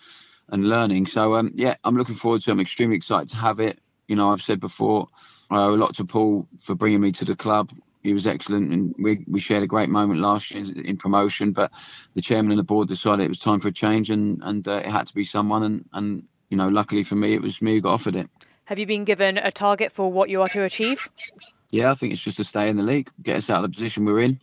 and 0.49 0.69
learning. 0.69 1.07
So 1.07 1.35
um, 1.35 1.51
yeah, 1.55 1.75
I'm 1.83 1.97
looking 1.97 2.15
forward 2.15 2.43
to. 2.43 2.51
it. 2.51 2.53
I'm 2.53 2.59
extremely 2.59 2.95
excited 2.95 3.29
to 3.29 3.37
have 3.37 3.59
it. 3.59 3.79
You 4.07 4.15
know, 4.15 4.31
I've 4.31 4.43
said 4.43 4.59
before 4.59 5.07
I 5.49 5.57
owe 5.57 5.73
a 5.73 5.75
lot 5.75 5.95
to 5.95 6.05
Paul 6.05 6.47
for 6.63 6.75
bringing 6.75 7.01
me 7.01 7.11
to 7.13 7.25
the 7.25 7.35
club. 7.35 7.71
He 8.03 8.13
was 8.13 8.27
excellent, 8.27 8.71
and 8.71 8.93
we, 8.99 9.23
we 9.27 9.39
shared 9.39 9.63
a 9.63 9.67
great 9.67 9.89
moment 9.89 10.19
last 10.19 10.51
year 10.51 10.65
in 10.85 10.97
promotion. 10.97 11.51
But 11.51 11.71
the 12.13 12.21
chairman 12.21 12.51
and 12.51 12.59
the 12.59 12.63
board 12.63 12.87
decided 12.87 13.25
it 13.25 13.29
was 13.29 13.39
time 13.39 13.59
for 13.59 13.69
a 13.69 13.73
change, 13.73 14.11
and 14.11 14.39
and 14.43 14.67
uh, 14.67 14.83
it 14.85 14.91
had 14.91 15.07
to 15.07 15.15
be 15.15 15.23
someone. 15.23 15.63
And 15.63 15.85
and 15.93 16.23
you 16.49 16.57
know, 16.57 16.67
luckily 16.67 17.03
for 17.03 17.15
me, 17.15 17.33
it 17.33 17.41
was 17.41 17.59
me 17.59 17.75
who 17.75 17.81
got 17.81 17.93
offered 17.93 18.15
it. 18.15 18.29
Have 18.65 18.77
you 18.77 18.85
been 18.85 19.03
given 19.03 19.39
a 19.39 19.51
target 19.51 19.91
for 19.91 20.11
what 20.11 20.29
you 20.29 20.41
are 20.41 20.49
to 20.49 20.63
achieve? 20.63 21.09
Yeah, 21.71 21.89
I 21.89 21.95
think 21.95 22.13
it's 22.13 22.23
just 22.23 22.37
to 22.37 22.43
stay 22.43 22.69
in 22.69 22.77
the 22.77 22.83
league, 22.83 23.09
get 23.23 23.37
us 23.37 23.49
out 23.49 23.63
of 23.63 23.71
the 23.71 23.75
position 23.75 24.05
we're 24.05 24.21
in. 24.21 24.39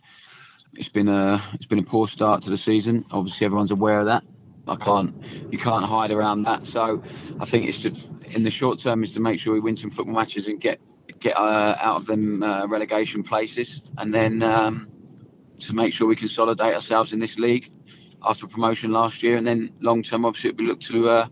It's 0.73 0.89
been 0.89 1.07
a 1.07 1.43
it's 1.53 1.65
been 1.65 1.79
a 1.79 1.83
poor 1.83 2.07
start 2.07 2.43
to 2.43 2.49
the 2.49 2.57
season. 2.57 3.05
Obviously, 3.11 3.45
everyone's 3.45 3.71
aware 3.71 3.99
of 3.99 4.05
that. 4.05 4.23
I 4.67 4.75
can't 4.75 5.13
you 5.51 5.57
can't 5.57 5.85
hide 5.85 6.11
around 6.11 6.43
that. 6.43 6.65
So 6.67 7.03
I 7.39 7.45
think 7.45 7.67
it's 7.67 7.83
in 8.35 8.43
the 8.43 8.49
short 8.49 8.79
term 8.79 9.03
is 9.03 9.13
to 9.15 9.19
make 9.19 9.39
sure 9.39 9.53
we 9.53 9.59
win 9.59 9.75
some 9.75 9.91
football 9.91 10.15
matches 10.15 10.47
and 10.47 10.61
get 10.61 10.79
get 11.19 11.37
uh, 11.37 11.75
out 11.79 11.97
of 11.97 12.05
them 12.07 12.41
uh, 12.41 12.67
relegation 12.67 13.23
places, 13.23 13.81
and 13.97 14.13
then 14.13 14.41
um, 14.41 14.87
to 15.59 15.73
make 15.73 15.93
sure 15.93 16.07
we 16.07 16.15
consolidate 16.15 16.73
ourselves 16.73 17.13
in 17.13 17.19
this 17.19 17.37
league 17.37 17.71
after 18.23 18.47
promotion 18.47 18.91
last 18.91 19.23
year, 19.23 19.37
and 19.37 19.45
then 19.45 19.71
long 19.81 20.03
term, 20.03 20.25
obviously, 20.25 20.51
we 20.51 20.65
look 20.65 20.79
to 20.81 21.09
uh, 21.09 21.27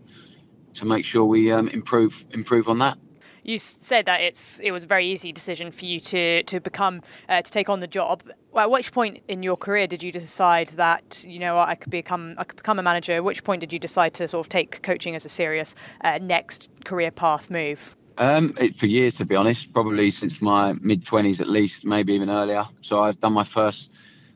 to 0.74 0.84
make 0.84 1.04
sure 1.04 1.24
we 1.24 1.50
um, 1.50 1.68
improve 1.68 2.24
improve 2.30 2.68
on 2.68 2.78
that. 2.78 2.98
You 3.42 3.58
said 3.58 4.06
that 4.06 4.20
it's 4.20 4.60
it 4.60 4.72
was 4.72 4.84
a 4.84 4.86
very 4.86 5.06
easy 5.06 5.32
decision 5.32 5.70
for 5.70 5.84
you 5.84 6.00
to 6.00 6.42
to 6.42 6.60
become 6.60 7.02
uh, 7.28 7.42
to 7.42 7.50
take 7.50 7.68
on 7.68 7.80
the 7.80 7.86
job. 7.86 8.22
At 8.56 8.70
which 8.70 8.92
point 8.92 9.22
in 9.28 9.42
your 9.42 9.56
career 9.56 9.86
did 9.86 10.02
you 10.02 10.12
decide 10.12 10.68
that 10.70 11.24
you 11.26 11.38
know 11.38 11.58
I 11.58 11.74
could 11.74 11.90
become 11.90 12.34
I 12.38 12.44
could 12.44 12.56
become 12.56 12.78
a 12.78 12.82
manager? 12.82 13.12
At 13.12 13.24
which 13.24 13.44
point 13.44 13.60
did 13.60 13.72
you 13.72 13.78
decide 13.78 14.14
to 14.14 14.28
sort 14.28 14.46
of 14.46 14.48
take 14.48 14.82
coaching 14.82 15.14
as 15.14 15.24
a 15.24 15.28
serious 15.28 15.74
uh, 16.02 16.18
next 16.20 16.68
career 16.84 17.10
path 17.10 17.50
move? 17.50 17.96
Um, 18.18 18.54
it, 18.58 18.76
for 18.76 18.86
years, 18.86 19.14
to 19.16 19.24
be 19.24 19.34
honest, 19.34 19.72
probably 19.72 20.10
since 20.10 20.42
my 20.42 20.74
mid 20.74 21.06
twenties 21.06 21.40
at 21.40 21.48
least, 21.48 21.84
maybe 21.86 22.12
even 22.12 22.28
earlier. 22.28 22.66
So 22.82 23.02
I've 23.02 23.18
done 23.18 23.32
my 23.32 23.44
first, 23.44 23.92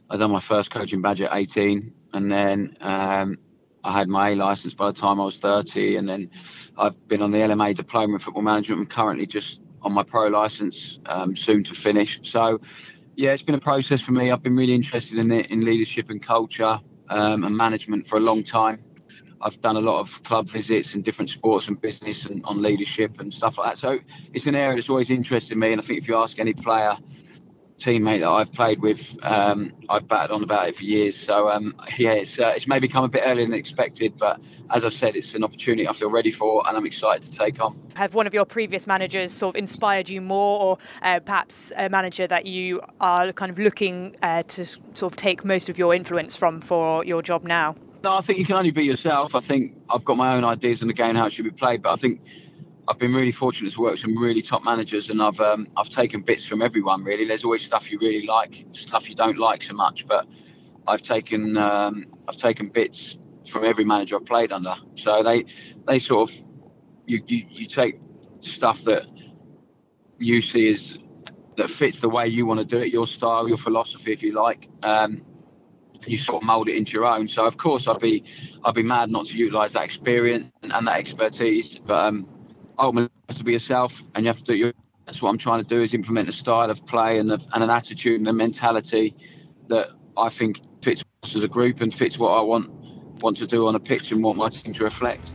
I've 0.09 0.21
done 0.21 0.31
my 0.31 0.41
first 0.41 0.71
coaching 0.71 1.03
badge 1.03 1.21
at 1.21 1.31
eighteen, 1.35 1.93
and 2.15 2.33
then 2.33 2.77
um, 2.81 3.39
I 3.85 3.93
had 3.93 4.09
my 4.09 4.31
A 4.31 4.35
license 4.35 4.75
by 4.75 4.91
the 4.91 4.99
time 4.99 5.21
I 5.21 5.25
was 5.25 5.39
thirty, 5.39 5.97
and 5.97 6.09
then 6.09 6.31
I've 6.77 7.09
been 7.09 7.23
on 7.23 7.31
the 7.31 7.39
LMA 7.39 7.77
diploma 7.77 8.15
in 8.15 8.19
football 8.19 8.43
management. 8.43 8.81
I'm 8.81 8.87
currently 8.87 9.27
just 9.27 9.61
on 9.83 9.93
my 9.93 10.03
pro 10.03 10.29
license, 10.29 10.99
um, 11.07 11.37
soon 11.37 11.63
to 11.65 11.75
finish. 11.75 12.21
So 12.23 12.61
yeah, 13.17 13.33
it's 13.33 13.43
been 13.43 13.55
a 13.55 13.61
process 13.61 14.01
for 14.01 14.13
me. 14.13 14.31
I've 14.31 14.43
been 14.43 14.57
really 14.57 14.75
interested 14.75 15.19
in 15.19 15.31
it, 15.31 15.51
in 15.51 15.65
leadership 15.65 16.11
and 16.11 16.23
culture 16.23 16.81
um, 17.11 17.45
and 17.45 17.57
management 17.57 18.07
for 18.07 18.17
a 18.17 18.21
long 18.21 18.43
time. 18.43 18.83
I've 19.41 19.61
done 19.61 19.77
a 19.77 19.81
lot 19.81 20.01
of 20.01 20.23
club 20.25 20.49
visits 20.49 20.95
and 20.95 21.05
different 21.05 21.31
sports 21.31 21.69
and 21.69 21.79
business 21.79 22.25
and 22.25 22.43
on 22.47 22.63
leadership 22.63 23.21
and 23.21 23.33
stuff 23.33 23.59
like 23.59 23.73
that. 23.73 23.79
So 23.79 23.99
it's 24.33 24.47
an 24.47 24.55
area 24.55 24.77
that's 24.77 24.89
always 24.89 25.11
interested 25.11 25.59
me. 25.59 25.73
And 25.73 25.81
I 25.81 25.85
think 25.85 26.01
if 26.01 26.09
you 26.09 26.17
ask 26.17 26.39
any 26.39 26.55
player, 26.55 26.97
teammate 27.85 28.21
that 28.21 28.29
I've 28.29 28.53
played 28.53 28.81
with, 28.81 29.17
um, 29.23 29.73
I've 29.89 30.09
batted 30.09 30.31
on 30.31 30.43
about 30.43 30.69
it 30.69 30.77
for 30.77 30.85
years. 30.85 31.17
So 31.17 31.51
um, 31.51 31.75
yeah, 31.99 32.13
it's 32.13 32.41
uh, 32.41 32.53
it's 32.57 32.67
maybe 32.67 32.89
come 32.89 33.05
a 33.05 33.09
bit 33.09 33.23
earlier 33.25 33.45
than 33.45 33.55
expected, 33.55 34.17
but 34.19 34.41
as 34.71 34.85
I 34.85 34.89
said, 34.89 35.15
it's 35.15 35.35
an 35.35 35.45
opportunity 35.45 35.87
I 35.87 35.93
feel 35.93 36.11
ready 36.11 36.31
for, 36.31 36.67
and 36.67 36.77
I'm 36.77 36.87
excited 36.87 37.23
to 37.31 37.39
take 37.39 37.61
on. 37.61 37.79
Have 37.97 38.15
one 38.15 38.27
of 38.27 38.33
your 38.33 38.47
previous 38.47 38.87
managers 38.87 39.33
sort 39.33 39.55
of 39.55 39.59
inspired 39.59 40.09
you 40.09 40.21
more, 40.21 40.61
or 40.61 40.79
uh, 41.03 41.21
perhaps 41.21 41.73
a 41.77 41.89
manager 41.89 42.27
that 42.27 42.47
you 42.47 42.81
are 43.01 43.33
kind 43.33 43.51
of 43.51 43.59
looking 43.59 44.17
uh, 44.23 44.43
to 44.45 44.65
sort 44.65 45.13
of 45.13 45.17
take 45.17 45.45
most 45.45 45.69
of 45.69 45.79
your 45.79 45.95
influence 45.95 46.35
from 46.37 46.61
for 46.61 47.05
your 47.05 47.23
job 47.23 47.45
now? 47.45 47.77
No, 48.03 48.17
I 48.17 48.21
think 48.21 48.39
you 48.39 48.45
can 48.45 48.57
only 48.57 48.71
be 48.71 48.85
yourself. 48.85 49.35
I 49.35 49.41
think 49.41 49.75
I've 49.89 50.05
got 50.05 50.17
my 50.17 50.35
own 50.35 50.45
ideas 50.45 50.83
on 50.83 50.89
the 50.89 50.95
game, 50.95 51.15
how 51.17 51.27
it 51.27 51.33
should 51.33 51.47
be 51.47 51.51
played, 51.51 51.83
but 51.83 51.93
I 51.93 51.97
think 51.97 52.21
I've 52.87 52.99
been 52.99 53.15
really 53.15 53.33
fortunate 53.33 53.73
to 53.73 53.81
work 53.81 53.93
with 53.93 54.01
some 54.01 54.17
really 54.17 54.43
top 54.43 54.63
managers, 54.63 55.11
and 55.11 55.23
I've 55.23 55.41
um, 55.41 55.69
I've 55.77 55.89
taken 55.89 56.23
bits 56.23 56.47
from 56.47 56.61
everyone. 56.61 57.03
Really, 57.03 57.25
there's 57.25 57.45
always 57.45 57.65
stuff 57.65 57.91
you 57.91 57.99
really 57.99 58.27
like, 58.27 58.67
stuff 58.73 59.09
you 59.09 59.15
don't 59.15 59.39
like 59.39 59.63
so 59.63 59.75
much, 59.75 60.07
but 60.07 60.27
I've 60.87 61.03
taken 61.03 61.57
um, 61.57 62.07
I've 62.29 62.37
taken 62.37 62.69
bits 62.69 63.17
from 63.49 63.65
every 63.65 63.85
manager 63.85 64.17
I've 64.17 64.27
played 64.27 64.53
under. 64.53 64.75
So 64.97 65.23
they 65.23 65.47
they 65.87 65.99
sort 65.99 66.31
of 66.31 66.37
you 67.07 67.23
you, 67.27 67.47
you 67.49 67.67
take 67.67 67.99
stuff 68.43 68.85
that 68.85 69.07
you 70.19 70.43
see 70.43 70.71
as 70.71 70.99
that 71.57 71.71
fits 71.71 72.01
the 72.01 72.09
way 72.09 72.27
you 72.27 72.47
want 72.47 72.61
to 72.61 72.67
do 72.67 72.79
it, 72.79 72.93
your 72.93 73.07
style, 73.07 73.49
your 73.49 73.59
philosophy, 73.59 74.13
if 74.13 74.23
you 74.23 74.33
like. 74.33 74.69
Um, 74.83 75.23
you 76.07 76.19
sort 76.19 76.43
of 76.43 76.47
mould 76.47 76.69
it 76.69 76.77
into 76.77 76.93
your 76.93 77.07
own. 77.07 77.29
So 77.29 77.47
of 77.47 77.57
course 77.57 77.89
I'd 77.89 78.01
be 78.01 78.25
I'd 78.63 78.75
be 78.75 78.83
mad 78.83 79.11
not 79.11 79.27
to 79.27 79.39
utilise 79.39 79.73
that 79.73 79.85
experience 79.85 80.51
and, 80.63 80.73
and, 80.73 80.87
that 80.87 80.99
expertise. 80.99 81.79
But 81.79 82.05
um, 82.07 82.29
ultimately, 82.79 83.11
have 83.29 83.39
to 83.39 83.45
be 83.45 83.53
yourself, 83.53 84.03
and 84.15 84.25
you 84.25 84.29
have 84.29 84.39
to 84.39 84.45
do 84.45 84.55
your. 84.55 84.73
That's 85.07 85.21
what 85.21 85.29
I'm 85.29 85.39
trying 85.39 85.63
to 85.63 85.69
do 85.69 85.83
is 85.83 85.93
implement 85.93 86.31
a 86.31 86.33
style 86.33 86.71
of 86.71 86.85
play 86.87 87.19
and, 87.19 87.31
and 87.31 87.63
an 87.63 87.69
attitude 87.69 88.21
and 88.21 88.27
a 88.27 88.33
mentality 88.33 89.15
that 89.69 89.91
I 90.17 90.31
think 90.31 90.61
fits 90.81 91.05
us 91.23 91.37
as 91.37 91.43
a 91.43 91.49
group 91.49 91.83
and 91.83 91.95
fits 91.95 92.19
what 92.19 92.31
I 92.31 92.41
want 92.41 92.71
want 93.21 93.37
to 93.39 93.47
do 93.47 93.67
on 93.67 93.75
a 93.75 93.81
pitch 93.81 94.13
and 94.13 94.23
want 94.23 94.39
my 94.39 94.49
team 94.49 94.73
to 94.73 94.85
reflect. 94.85 95.31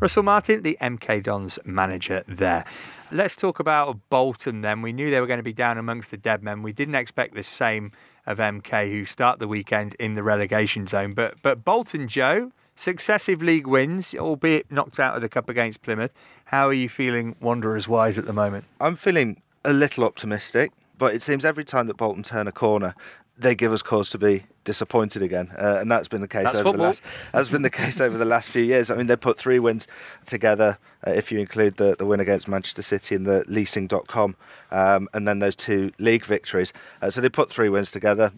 Russell 0.00 0.22
Martin, 0.22 0.62
the 0.62 0.76
MK 0.80 1.22
Dons 1.22 1.58
manager 1.64 2.24
there. 2.28 2.64
Let's 3.10 3.36
talk 3.36 3.58
about 3.58 3.98
Bolton 4.10 4.60
then. 4.60 4.82
We 4.82 4.92
knew 4.92 5.10
they 5.10 5.20
were 5.20 5.26
going 5.26 5.38
to 5.38 5.42
be 5.44 5.52
down 5.52 5.78
amongst 5.78 6.10
the 6.10 6.16
dead 6.16 6.42
men. 6.42 6.62
We 6.62 6.72
didn't 6.72 6.96
expect 6.96 7.34
the 7.34 7.42
same 7.42 7.92
of 8.26 8.38
MK 8.38 8.90
who 8.90 9.06
start 9.06 9.38
the 9.38 9.48
weekend 9.48 9.94
in 9.94 10.14
the 10.14 10.22
relegation 10.22 10.86
zone. 10.86 11.14
But 11.14 11.36
but 11.42 11.64
Bolton 11.64 12.08
Joe, 12.08 12.50
successive 12.74 13.42
league 13.42 13.66
wins, 13.66 14.14
albeit 14.14 14.70
knocked 14.70 14.98
out 14.98 15.14
of 15.14 15.22
the 15.22 15.28
cup 15.28 15.48
against 15.48 15.82
Plymouth. 15.82 16.12
How 16.46 16.68
are 16.68 16.74
you 16.74 16.88
feeling 16.88 17.36
Wanderers 17.40 17.88
wise 17.88 18.18
at 18.18 18.26
the 18.26 18.32
moment? 18.32 18.64
I'm 18.80 18.96
feeling 18.96 19.42
a 19.64 19.72
little 19.72 20.04
optimistic, 20.04 20.72
but 20.98 21.14
it 21.14 21.22
seems 21.22 21.44
every 21.44 21.64
time 21.64 21.86
that 21.86 21.96
Bolton 21.96 22.22
turn 22.22 22.46
a 22.46 22.52
corner, 22.52 22.94
they 23.36 23.54
give 23.54 23.72
us 23.72 23.82
cause 23.82 24.08
to 24.10 24.18
be 24.18 24.44
disappointed 24.62 25.20
again, 25.20 25.50
uh, 25.58 25.78
and 25.80 25.90
that's 25.90 26.06
been 26.06 26.20
the 26.20 26.28
case 26.28 26.44
That's 26.44 26.60
over 26.60 26.76
the 26.76 26.82
last. 26.82 27.02
That's 27.32 27.48
been 27.48 27.62
the 27.62 27.70
case 27.70 28.00
over 28.00 28.16
the 28.16 28.24
last 28.24 28.48
few 28.48 28.62
years. 28.62 28.90
I 28.90 28.96
mean, 28.96 29.06
they 29.06 29.16
put 29.16 29.38
three 29.38 29.58
wins 29.58 29.88
together, 30.24 30.78
uh, 31.06 31.10
if 31.10 31.32
you 31.32 31.40
include 31.40 31.76
the, 31.76 31.96
the 31.98 32.06
win 32.06 32.20
against 32.20 32.46
Manchester 32.46 32.82
City 32.82 33.14
and 33.14 33.26
the 33.26 33.44
leasing.com, 33.48 34.36
um, 34.70 35.08
and 35.12 35.26
then 35.26 35.40
those 35.40 35.56
two 35.56 35.92
league 35.98 36.24
victories. 36.24 36.72
Uh, 37.02 37.10
so 37.10 37.20
they 37.20 37.28
put 37.28 37.50
three 37.50 37.68
wins 37.68 37.90
together. 37.90 38.32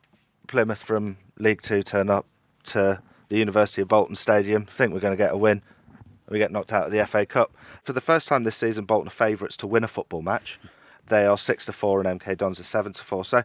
Plymouth 0.46 0.82
from 0.82 1.18
League 1.38 1.60
Two 1.60 1.82
turn 1.82 2.08
up 2.08 2.24
to 2.64 3.02
the 3.28 3.38
University 3.38 3.82
of 3.82 3.88
Bolton 3.88 4.16
Stadium. 4.16 4.64
Think 4.64 4.92
we're 4.92 5.00
going 5.00 5.12
to 5.16 5.22
get 5.22 5.32
a 5.32 5.36
win. 5.36 5.62
We 6.28 6.38
get 6.38 6.50
knocked 6.50 6.72
out 6.72 6.86
of 6.86 6.92
the 6.92 7.06
FA 7.06 7.24
Cup 7.24 7.52
for 7.84 7.92
the 7.92 8.00
first 8.00 8.26
time 8.26 8.42
this 8.44 8.56
season. 8.56 8.84
Bolton 8.84 9.06
are 9.08 9.10
favourites 9.10 9.56
to 9.58 9.66
win 9.66 9.84
a 9.84 9.88
football 9.88 10.22
match. 10.22 10.58
They 11.08 11.24
are 11.24 11.38
six 11.38 11.64
to 11.66 11.72
four, 11.72 12.00
and 12.02 12.20
MK 12.20 12.36
Dons 12.36 12.58
are 12.58 12.64
seven 12.64 12.92
to 12.94 13.04
four. 13.04 13.24
So 13.24 13.44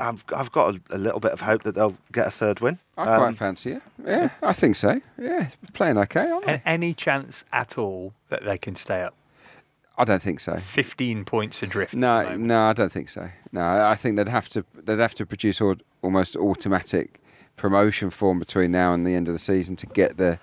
I've 0.00 0.24
I've 0.32 0.52
got 0.52 0.76
a, 0.76 0.80
a 0.90 0.98
little 0.98 1.18
bit 1.18 1.32
of 1.32 1.40
hope 1.40 1.64
that 1.64 1.74
they'll 1.74 1.96
get 2.12 2.28
a 2.28 2.30
third 2.30 2.60
win. 2.60 2.78
I 2.96 3.14
Um, 3.14 3.18
quite 3.20 3.36
fancy 3.36 3.72
it. 3.72 3.82
Yeah, 4.06 4.30
I 4.40 4.52
think 4.52 4.76
so. 4.76 5.00
Yeah, 5.18 5.48
playing 5.72 5.98
okay. 5.98 6.30
aren't 6.30 6.46
they? 6.46 6.52
A- 6.54 6.62
Any 6.64 6.94
chance 6.94 7.42
at 7.52 7.76
all 7.76 8.12
that 8.28 8.44
they 8.44 8.58
can 8.58 8.76
stay 8.76 9.02
up? 9.02 9.14
I 9.98 10.04
don't 10.04 10.22
think 10.22 10.38
so. 10.38 10.56
15 10.56 11.24
points 11.24 11.62
adrift. 11.64 11.94
No, 11.94 12.36
no, 12.36 12.62
I 12.66 12.72
don't 12.72 12.92
think 12.92 13.08
so. 13.08 13.28
No, 13.50 13.62
I 13.86 13.96
think 13.96 14.14
they'd 14.16 14.28
have 14.28 14.48
to 14.50 14.64
they'd 14.80 14.98
have 15.00 15.14
to 15.16 15.26
produce 15.26 15.60
al- 15.60 15.74
almost 16.02 16.36
automatic 16.36 17.20
promotion 17.56 18.10
form 18.10 18.38
between 18.38 18.72
now 18.72 18.92
and 18.92 19.06
the 19.06 19.14
end 19.14 19.28
of 19.28 19.34
the 19.34 19.38
season 19.38 19.76
to 19.76 19.86
get 19.86 20.16
the 20.16 20.38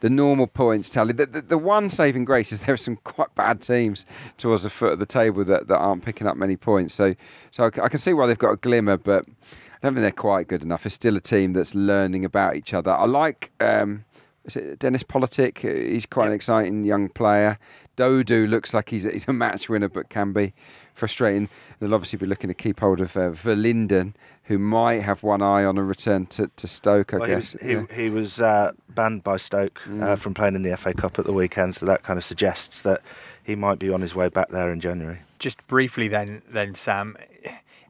the 0.00 0.10
normal 0.10 0.48
points 0.48 0.90
tally. 0.90 1.12
The, 1.12 1.26
the, 1.26 1.42
the 1.42 1.58
one 1.58 1.88
saving 1.88 2.24
grace 2.24 2.50
is 2.50 2.60
there 2.60 2.74
are 2.74 2.78
some 2.78 2.96
quite 3.04 3.32
bad 3.36 3.62
teams 3.62 4.04
towards 4.36 4.64
the 4.64 4.70
foot 4.70 4.94
of 4.94 4.98
the 4.98 5.06
table 5.06 5.44
that, 5.44 5.68
that 5.68 5.78
aren't 5.78 6.04
picking 6.04 6.26
up 6.26 6.36
many 6.36 6.56
points. 6.56 6.94
So 6.94 7.14
so 7.50 7.64
I, 7.64 7.70
can 7.70 7.98
see 7.98 8.12
why 8.12 8.26
they've 8.26 8.38
got 8.38 8.50
a 8.50 8.56
glimmer, 8.56 8.96
but 8.96 9.24
I 9.26 9.78
don't 9.80 9.94
think 9.94 10.02
they're 10.02 10.10
quite 10.10 10.48
good 10.48 10.62
enough. 10.62 10.86
It's 10.86 10.94
still 10.94 11.16
a 11.16 11.20
team 11.20 11.52
that's 11.52 11.74
learning 11.74 12.24
about 12.24 12.56
each 12.56 12.74
other. 12.74 12.92
I 12.92 13.06
like. 13.06 13.52
Um, 13.60 14.04
is 14.44 14.56
it 14.56 14.78
Dennis 14.78 15.02
Politic? 15.02 15.58
He's 15.58 16.06
quite 16.06 16.26
an 16.28 16.32
exciting 16.32 16.84
young 16.84 17.08
player. 17.08 17.58
Dodoo 17.96 18.46
looks 18.48 18.72
like 18.74 18.88
he's 18.88 19.04
a, 19.04 19.10
he's 19.12 19.28
a 19.28 19.32
match 19.32 19.68
winner, 19.68 19.88
but 19.88 20.08
can 20.08 20.32
be 20.32 20.52
frustrating. 20.94 21.48
They'll 21.78 21.94
obviously 21.94 22.18
be 22.18 22.26
looking 22.26 22.48
to 22.48 22.54
keep 22.54 22.80
hold 22.80 23.00
of 23.00 23.16
uh, 23.16 23.30
Verlinden, 23.30 24.14
who 24.44 24.58
might 24.58 25.02
have 25.02 25.22
one 25.22 25.42
eye 25.42 25.64
on 25.64 25.78
a 25.78 25.82
return 25.84 26.26
to, 26.26 26.50
to 26.56 26.66
Stoke. 26.66 27.12
I 27.14 27.18
Well, 27.18 27.28
he 27.28 27.34
guess. 27.34 27.52
was, 27.54 27.62
he, 27.62 27.72
Yeah. 27.72 27.84
he 27.94 28.10
was 28.10 28.40
uh, 28.40 28.72
banned 28.88 29.22
by 29.22 29.36
Stoke 29.36 29.80
uh, 29.86 29.90
Mm. 29.90 30.18
from 30.18 30.34
playing 30.34 30.54
in 30.56 30.62
the 30.62 30.76
FA 30.76 30.94
Cup 30.94 31.18
at 31.18 31.24
the 31.26 31.32
weekend, 31.32 31.74
so 31.74 31.86
that 31.86 32.02
kind 32.02 32.16
of 32.18 32.24
suggests 32.24 32.82
that 32.82 33.02
he 33.44 33.54
might 33.54 33.78
be 33.78 33.90
on 33.90 34.00
his 34.00 34.14
way 34.14 34.28
back 34.28 34.48
there 34.50 34.70
in 34.70 34.80
January. 34.80 35.18
Just 35.38 35.64
briefly, 35.66 36.08
then, 36.08 36.42
then 36.50 36.74
Sam, 36.74 37.16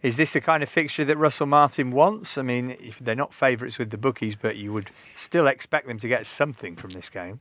is 0.03 0.17
this 0.17 0.33
the 0.33 0.41
kind 0.41 0.63
of 0.63 0.69
fixture 0.69 1.05
that 1.05 1.17
Russell 1.17 1.47
Martin 1.47 1.91
wants? 1.91 2.37
I 2.37 2.43
mean, 2.43 2.77
they're 3.01 3.15
not 3.15 3.33
favourites 3.33 3.79
with 3.79 3.91
the 3.91 3.99
bookies, 3.99 4.37
but 4.37 4.57
you 4.57 4.73
would 4.73 4.91
still 5.15 5.47
expect 5.47 5.87
them 5.87 5.99
to 5.99 6.09
get 6.09 6.27
something 6.27 6.77
from 6.77 6.91
this 6.91 7.09
game. 7.09 7.41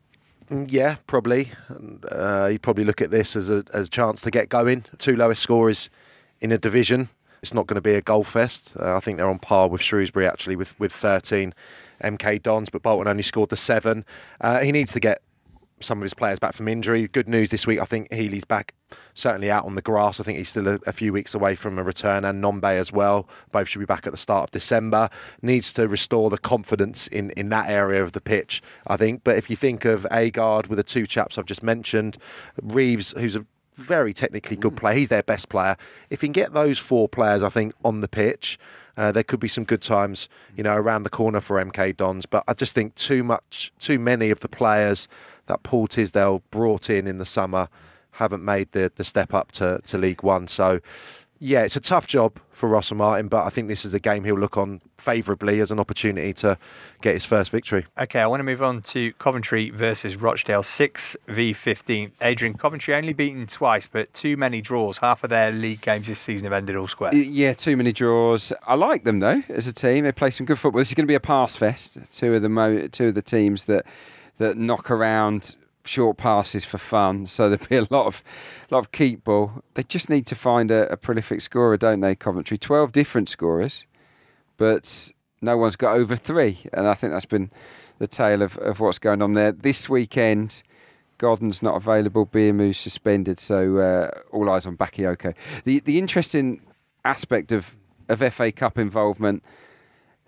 Mm, 0.50 0.72
Yeah, 0.72 0.96
probably. 1.08 1.52
Uh, 2.12 2.50
you 2.52 2.60
probably 2.60 2.84
look 2.86 3.02
at 3.02 3.12
this 3.12 3.36
as 3.36 3.50
a 3.50 3.64
as 3.74 3.88
a 3.88 3.90
chance 3.90 4.22
to 4.22 4.32
get 4.32 4.50
going. 4.50 4.86
Two 4.98 5.16
lowest 5.16 5.42
scorers 5.42 5.90
in 6.40 6.52
a 6.52 6.58
division. 6.58 7.10
It's 7.42 7.54
not 7.54 7.66
going 7.66 7.76
to 7.76 7.82
be 7.82 7.96
a 7.96 8.02
goal 8.02 8.24
fest. 8.24 8.74
Uh, 8.80 8.96
I 8.96 9.00
think 9.00 9.18
they're 9.18 9.30
on 9.30 9.40
par 9.40 9.68
with 9.68 9.82
Shrewsbury 9.82 10.28
actually 10.28 10.56
with 10.56 10.80
with 10.80 10.92
13 10.92 11.54
MK 12.04 12.42
Dons, 12.44 12.70
but 12.70 12.82
Bolton 12.84 13.08
only 13.08 13.24
scored 13.24 13.50
the 13.50 13.58
seven. 13.58 14.06
Uh, 14.40 14.60
he 14.60 14.72
needs 14.72 14.92
to 14.94 15.00
get 15.00 15.22
some 15.82 16.00
of 16.00 16.04
his 16.04 16.14
players 16.14 16.40
back 16.40 16.54
from 16.54 16.68
injury. 16.68 17.08
Good 17.08 17.28
news 17.28 17.50
this 17.50 17.68
week. 17.68 17.80
I 17.80 17.86
think 17.86 18.12
Healey's 18.12 18.46
back, 18.46 18.74
certainly 19.14 19.50
out 19.50 19.66
on 19.66 19.76
the 19.76 19.82
grass. 19.82 20.20
I 20.20 20.24
think 20.24 20.38
he's 20.38 20.50
still 20.50 20.68
a, 20.68 20.80
a 20.86 20.94
few 20.94 21.14
weeks 21.14 21.34
away 21.34 21.56
from 21.56 21.78
a 21.78 21.84
return, 21.84 22.26
and 22.26 22.44
Nombe 22.44 22.64
as 22.64 22.92
well. 22.92 23.28
Both 23.52 23.70
should 23.70 23.80
be 23.80 23.86
back 23.86 24.06
at 24.06 24.14
the 24.14 24.18
start 24.18 24.46
of 24.46 24.52
December. 24.52 25.10
Needs 25.42 25.74
to 25.74 25.88
restore 25.88 26.30
the 26.30 26.38
confidence 26.38 27.08
in, 27.08 27.32
in 27.32 27.50
that 27.50 27.70
area 27.70 28.04
of 28.04 28.12
the 28.12 28.22
pitch, 28.22 28.62
I 28.88 28.98
think. 28.98 29.24
But 29.24 29.38
if 29.38 29.50
you 29.50 29.56
think 29.56 29.86
of 29.86 30.06
Agard 30.12 30.68
with 30.68 30.78
the 30.78 30.84
two 30.84 31.06
chaps 31.06 31.38
I've 31.38 31.46
just 31.46 31.64
mentioned, 31.64 32.18
Reeves, 32.62 33.12
who's 33.18 33.36
a 33.36 33.46
very 33.76 34.14
technically 34.14 34.56
good 34.58 34.76
player, 34.76 34.96
he's 34.96 35.10
their 35.10 35.24
best 35.24 35.50
player. 35.50 35.76
If 36.10 36.22
you 36.22 36.28
can 36.28 36.34
get 36.34 36.54
those 36.54 36.80
four 36.80 37.10
players, 37.10 37.44
I 37.44 37.50
think, 37.50 37.74
on 37.84 38.02
the 38.02 38.08
pitch, 38.08 38.60
uh, 38.98 39.12
there 39.12 39.24
could 39.24 39.40
be 39.40 39.48
some 39.48 39.64
good 39.64 39.82
times, 39.82 40.30
you 40.56 40.64
know, 40.64 40.76
around 40.76 41.04
the 41.04 41.10
corner 41.10 41.42
for 41.42 41.62
MK 41.62 41.98
Dons. 41.98 42.26
But 42.26 42.44
I 42.48 42.54
just 42.54 42.76
think 42.76 42.96
too 42.96 43.24
much, 43.24 43.72
too 43.80 44.00
many 44.00 44.30
of 44.30 44.42
the 44.42 44.50
players 44.50 45.08
that 45.52 45.64
Paul 45.64 45.88
Tisdale 45.88 46.42
brought 46.50 46.90
in 46.90 47.08
in 47.08 47.18
the 47.18 47.26
summer 47.26 47.68
haven't 48.12 48.44
made 48.44 48.72
the, 48.72 48.92
the 48.96 49.04
step 49.04 49.34
up 49.34 49.52
to, 49.54 49.82
to 49.86 49.98
League 49.98 50.24
One. 50.24 50.48
So, 50.48 50.80
yeah, 51.40 51.64
it's 51.64 51.76
a 51.76 51.82
tough 51.82 52.06
job 52.06 52.40
for 52.52 52.70
Russell 52.70 52.98
Martin, 52.98 53.28
but 53.28 53.44
I 53.44 53.50
think 53.50 53.68
this 53.68 53.84
is 53.84 53.96
a 53.96 54.00
game 54.00 54.24
he'll 54.24 54.38
look 54.38 54.58
on 54.58 54.80
favourably 55.00 55.60
as 55.60 55.72
an 55.72 55.80
opportunity 55.80 56.34
to 56.34 56.56
get 57.02 57.16
his 57.16 57.26
first 57.26 57.50
victory. 57.50 57.88
Okay, 58.00 58.20
I 58.20 58.28
want 58.28 58.42
to 58.42 58.44
move 58.44 58.62
on 58.62 58.84
to 58.84 59.12
Coventry 59.14 59.72
versus 59.72 60.16
Rochdale, 60.18 60.62
6 60.62 61.18
v 61.28 61.54
15. 61.54 62.12
Adrian, 62.22 62.54
Coventry 62.54 62.94
only 62.94 63.14
beaten 63.14 63.48
twice, 63.48 63.88
but 63.92 64.14
too 64.14 64.38
many 64.38 64.62
draws. 64.62 65.00
Half 65.00 65.24
of 65.24 65.32
their 65.32 65.52
league 65.52 65.82
games 65.82 66.06
this 66.06 66.20
season 66.20 66.46
have 66.46 66.54
ended 66.54 66.76
all 66.76 66.88
square. 66.88 67.16
Yeah, 67.16 67.54
too 67.54 67.76
many 67.76 67.92
draws. 67.92 68.54
I 68.68 68.76
like 68.76 69.04
them 69.04 69.20
though 69.20 69.42
as 69.50 69.66
a 69.66 69.74
team. 69.74 70.04
They 70.04 70.12
play 70.12 70.30
some 70.30 70.46
good 70.46 70.60
football. 70.60 70.78
This 70.78 70.90
is 70.90 70.94
going 70.94 71.06
to 71.06 71.12
be 71.12 71.16
a 71.16 71.20
pass 71.20 71.56
fest. 71.56 71.98
Two 72.14 72.36
of 72.36 72.44
the 72.44 72.50
mo- 72.50 72.88
two 72.88 73.08
of 73.08 73.16
the 73.16 73.24
teams 73.24 73.66
that 73.66 73.88
that 74.38 74.58
knock 74.58 74.90
around 74.90 75.56
short 75.86 76.18
passes 76.18 76.66
for 76.66 76.78
fun. 76.78 77.26
So 77.26 77.50
there'll 77.50 77.68
be 77.68 77.76
a 77.78 77.88
lot 77.90 78.08
of 78.08 78.24
lot 78.70 78.80
of 78.80 78.92
keep 78.92 79.24
ball. 79.24 79.64
They 79.74 79.84
just 79.84 80.10
need 80.10 80.26
to 80.28 80.36
find 80.36 80.72
a, 80.72 80.92
a 80.92 80.98
prolific 80.98 81.42
scorer, 81.42 81.78
don't 81.78 82.02
they? 82.02 82.16
Coventry, 82.16 82.58
twelve 82.58 82.92
different 82.92 83.30
scorers, 83.30 83.86
but 84.58 85.12
no 85.42 85.58
one's 85.58 85.76
got 85.76 85.96
over 85.96 86.16
three, 86.16 86.60
and 86.74 86.88
I 86.88 86.94
think 86.94 87.14
that's 87.14 87.26
been 87.26 87.52
the 88.00 88.08
tale 88.08 88.42
of, 88.42 88.58
of 88.58 88.80
what's 88.80 89.00
going 89.00 89.22
on 89.22 89.34
there 89.34 89.52
this 89.52 89.90
weekend. 89.90 90.64
Gordon's 91.18 91.62
not 91.62 91.76
available. 91.76 92.26
Biamou's 92.26 92.78
suspended, 92.78 93.40
so 93.40 93.78
uh, 93.78 94.10
all 94.32 94.50
eyes 94.50 94.66
on 94.66 94.78
Bakayoko. 94.78 95.36
The 95.66 95.80
the 95.82 96.00
interesting 96.00 96.62
aspect 97.06 97.52
of 97.52 97.76
of 98.10 98.34
FA 98.34 98.52
Cup 98.52 98.78
involvement 98.78 99.44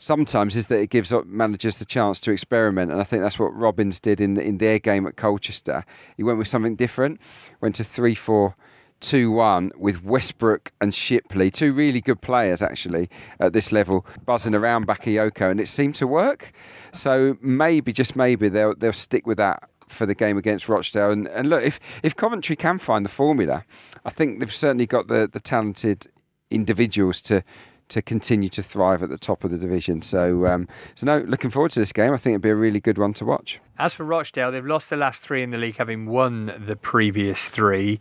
sometimes 0.04 0.56
is 0.58 0.68
that 0.68 0.80
it 0.80 0.89
gives 0.89 1.13
managers 1.26 1.78
the 1.78 1.86
chance 1.86 2.20
to 2.20 2.32
experiment, 2.32 2.92
and 2.92 3.00
I 3.00 3.06
think 3.06 3.24
that's 3.24 3.39
what 3.39 3.56
Robins 3.56 4.00
did 4.00 4.20
in 4.20 4.38
in 4.38 4.58
their 4.58 4.80
game 4.80 5.08
at 5.08 5.16
Colchester. 5.16 5.86
He 6.18 6.24
went 6.24 6.38
with 6.38 6.48
something 6.48 6.76
different, 6.76 7.20
went 7.62 7.76
to 7.76 7.84
three 7.84 8.16
four. 8.16 8.56
2 9.00 9.32
1 9.32 9.74
with 9.76 10.02
Westbrooke 10.06 10.70
and 10.80 10.94
Shipley, 10.94 11.52
two 11.52 11.74
really 11.74 12.00
good 12.00 12.22
players 12.22 12.62
actually 12.62 13.10
at 13.38 13.52
this 13.52 13.74
level, 13.74 14.06
buzzing 14.26 14.56
around 14.56 14.88
Bakayoko, 14.88 15.52
and 15.52 15.60
it 15.60 15.68
seemed 15.68 15.96
to 15.96 16.08
work. 16.08 16.54
So 16.94 17.38
maybe, 17.42 17.92
just 17.92 18.16
maybe, 18.16 18.48
they'll, 18.48 18.74
they'll 18.74 18.94
stick 18.94 19.28
with 19.28 19.39
that 19.39 19.70
for 19.89 20.06
the 20.06 20.16
game 20.16 20.38
against 20.38 20.70
Rochdale. 20.70 21.12
And, 21.12 21.28
and 21.28 21.50
look, 21.50 21.63
if, 21.63 21.82
if 22.02 22.16
Coventry 22.16 22.56
can 22.56 22.80
find 22.80 23.04
the 23.04 23.10
formula, 23.10 23.66
I 24.06 24.10
think 24.10 24.39
they've 24.39 24.50
certainly 24.50 24.86
got 24.86 25.10
the, 25.10 25.28
the 25.30 25.42
talented 25.42 26.08
individuals 26.50 27.22
to 27.24 27.44
to 27.89 28.02
continue 28.02 28.50
to 28.50 28.63
thrive 28.63 29.04
at 29.04 29.10
the 29.10 29.17
top 29.17 29.43
of 29.43 29.52
the 29.52 29.58
division. 29.58 30.02
So, 30.02 30.46
um, 30.46 30.67
so 30.96 31.06
no, 31.06 31.19
looking 31.19 31.50
forward 31.50 31.72
to 31.72 31.80
this 31.80 31.91
game. 31.91 32.13
I 32.13 32.17
think 32.17 32.34
it'd 32.34 32.41
be 32.41 32.50
a 32.50 32.56
really 32.56 32.80
good 32.80 32.98
one 32.98 33.13
to 33.15 33.26
watch. 33.26 33.60
As 33.78 33.93
for 33.93 34.04
Rochdale, 34.04 34.52
they've 34.52 34.65
lost 34.65 34.89
the 34.89 34.98
last 34.98 35.22
three 35.22 35.43
in 35.43 35.52
the 35.52 35.58
league, 35.58 35.78
having 35.78 36.06
won 36.08 36.54
the 36.65 36.76
previous 36.76 37.50
three. 37.50 38.00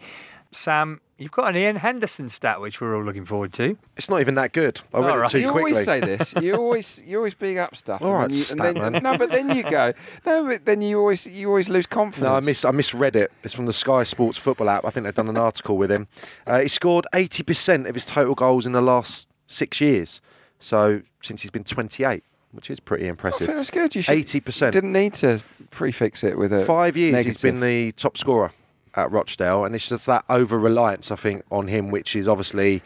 Sam, 0.54 1.00
you've 1.16 1.32
got 1.32 1.48
an 1.48 1.56
Ian 1.56 1.76
Henderson 1.76 2.28
stat, 2.28 2.60
which 2.60 2.78
we're 2.78 2.94
all 2.94 3.02
looking 3.02 3.24
forward 3.24 3.54
to. 3.54 3.78
It's 3.96 4.10
not 4.10 4.20
even 4.20 4.34
that 4.34 4.52
good. 4.52 4.82
I 4.92 4.98
read 4.98 5.10
All 5.10 5.16
it 5.16 5.20
right. 5.20 5.30
too 5.30 5.40
you 5.40 5.50
quickly. 5.50 5.72
always 5.72 5.84
say 5.86 6.00
this. 6.16 6.34
You 6.42 6.56
always 6.56 7.00
you 7.06 7.16
always 7.16 7.32
big 7.34 7.56
up 7.56 7.74
stuff. 7.74 8.02
All 8.02 8.20
and 8.20 8.32
you, 8.32 8.42
stat 8.42 8.66
and 8.66 8.76
then, 8.76 8.92
man. 8.92 9.02
No, 9.02 9.16
but 9.16 9.30
then 9.30 9.56
you 9.56 9.62
go. 9.62 9.94
No, 10.26 10.46
but 10.46 10.66
then 10.66 10.82
you 10.82 10.98
always 10.98 11.26
you 11.26 11.48
always 11.48 11.70
lose 11.70 11.86
confidence. 11.86 12.28
No, 12.28 12.36
I 12.36 12.40
miss 12.40 12.66
I 12.66 12.70
misread 12.70 13.16
it. 13.16 13.32
It's 13.42 13.54
from 13.54 13.64
the 13.64 13.72
Sky 13.72 14.02
Sports 14.02 14.36
football 14.36 14.68
app. 14.68 14.84
I 14.84 14.90
think 14.90 15.04
they've 15.04 15.14
done 15.14 15.28
an 15.30 15.38
article 15.38 15.78
with 15.78 15.90
him. 15.90 16.06
Uh, 16.46 16.60
he 16.60 16.68
scored 16.68 17.06
eighty 17.14 17.42
percent 17.42 17.86
of 17.86 17.94
his 17.94 18.04
total 18.04 18.34
goals 18.34 18.66
in 18.66 18.72
the 18.72 18.82
last 18.82 19.26
six 19.52 19.80
years. 19.80 20.20
So 20.58 21.02
since 21.22 21.42
he's 21.42 21.50
been 21.50 21.64
twenty 21.64 22.04
eight, 22.04 22.24
which 22.52 22.70
is 22.70 22.80
pretty 22.80 23.06
impressive. 23.06 23.46
think 23.46 23.56
that's 23.56 23.70
good. 23.70 23.94
You 23.94 24.02
should, 24.02 24.14
Eighty 24.14 24.40
percent. 24.40 24.72
Didn't 24.72 24.92
need 24.92 25.14
to 25.14 25.42
prefix 25.70 26.22
it 26.22 26.38
with 26.38 26.52
a 26.52 26.64
Five 26.64 26.96
years 26.96 27.12
negative. 27.12 27.34
he's 27.34 27.42
been 27.42 27.60
the 27.60 27.92
top 27.92 28.16
scorer 28.16 28.52
at 28.94 29.10
Rochdale, 29.10 29.64
and 29.64 29.74
it's 29.74 29.88
just 29.88 30.06
that 30.06 30.24
over 30.28 30.58
reliance 30.58 31.10
I 31.10 31.16
think 31.16 31.44
on 31.50 31.68
him, 31.68 31.90
which 31.90 32.14
is 32.14 32.28
obviously 32.28 32.82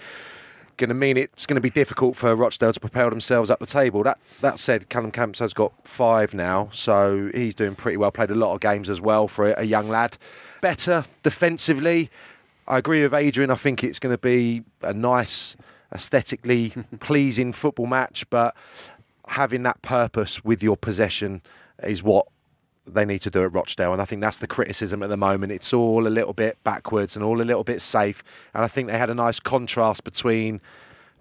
going 0.77 0.89
to 0.89 0.95
mean 0.95 1.17
it's 1.17 1.47
going 1.47 1.55
to 1.55 1.61
be 1.61 1.71
difficult 1.71 2.17
for 2.17 2.37
Rochdale 2.37 2.73
to 2.73 2.81
propel 2.81 3.09
themselves 3.11 3.49
up 3.51 3.59
the 3.59 3.67
table. 3.67 4.03
That 4.03 4.19
that 4.41 4.59
said, 4.59 4.89
Callum 4.89 5.11
Camps 5.11 5.39
has 5.41 5.53
got 5.53 5.73
five 5.85 6.33
now, 6.35 6.69
so 6.73 7.31
he's 7.35 7.55
doing 7.55 7.75
pretty 7.75 7.97
well. 7.97 8.11
Played 8.11 8.31
a 8.31 8.35
lot 8.35 8.55
of 8.55 8.61
games 8.61 8.89
as 8.89 9.01
well 9.01 9.27
for 9.27 9.53
a, 9.53 9.63
a 9.63 9.65
young 9.65 9.89
lad. 9.89 10.17
Better 10.61 11.05
defensively. 11.23 12.11
I 12.69 12.79
agree 12.79 13.03
with 13.03 13.15
Adrian. 13.15 13.51
I 13.51 13.55
think 13.55 13.85
it's 13.85 13.99
going 13.99 14.13
to 14.13 14.19
be 14.19 14.65
a 14.83 14.93
nice 14.93 15.57
aesthetically 15.97 16.73
pleasing 17.01 17.53
football 17.53 17.87
match, 17.87 18.29
but 18.31 18.55
having 19.29 19.65
that 19.65 19.83
purpose 19.83 20.45
with 20.45 20.63
your 20.63 20.77
possession 20.77 21.43
is 21.83 22.03
what 22.03 22.27
they 22.87 23.05
need 23.05 23.19
to 23.19 23.31
do 23.31 23.43
at 23.43 23.53
Rochdale. 23.53 23.93
And 23.93 24.01
I 24.01 24.05
think 24.05 24.23
that's 24.23 24.39
the 24.39 24.47
criticism 24.47 25.03
at 25.03 25.09
the 25.09 25.17
moment. 25.17 25.53
It's 25.53 25.73
all 25.73 26.07
a 26.07 26.09
little 26.09 26.33
bit 26.33 26.63
backwards 26.63 27.17
and 27.17 27.25
all 27.25 27.41
a 27.41 27.43
little 27.43 27.65
bit 27.65 27.83
safe. 27.83 28.23
And 28.55 28.63
I 28.63 28.69
think 28.69 28.89
they 28.89 28.99
had 28.99 29.11
a 29.11 29.15
nice 29.15 29.41
contrast 29.41 30.05
between 30.05 30.61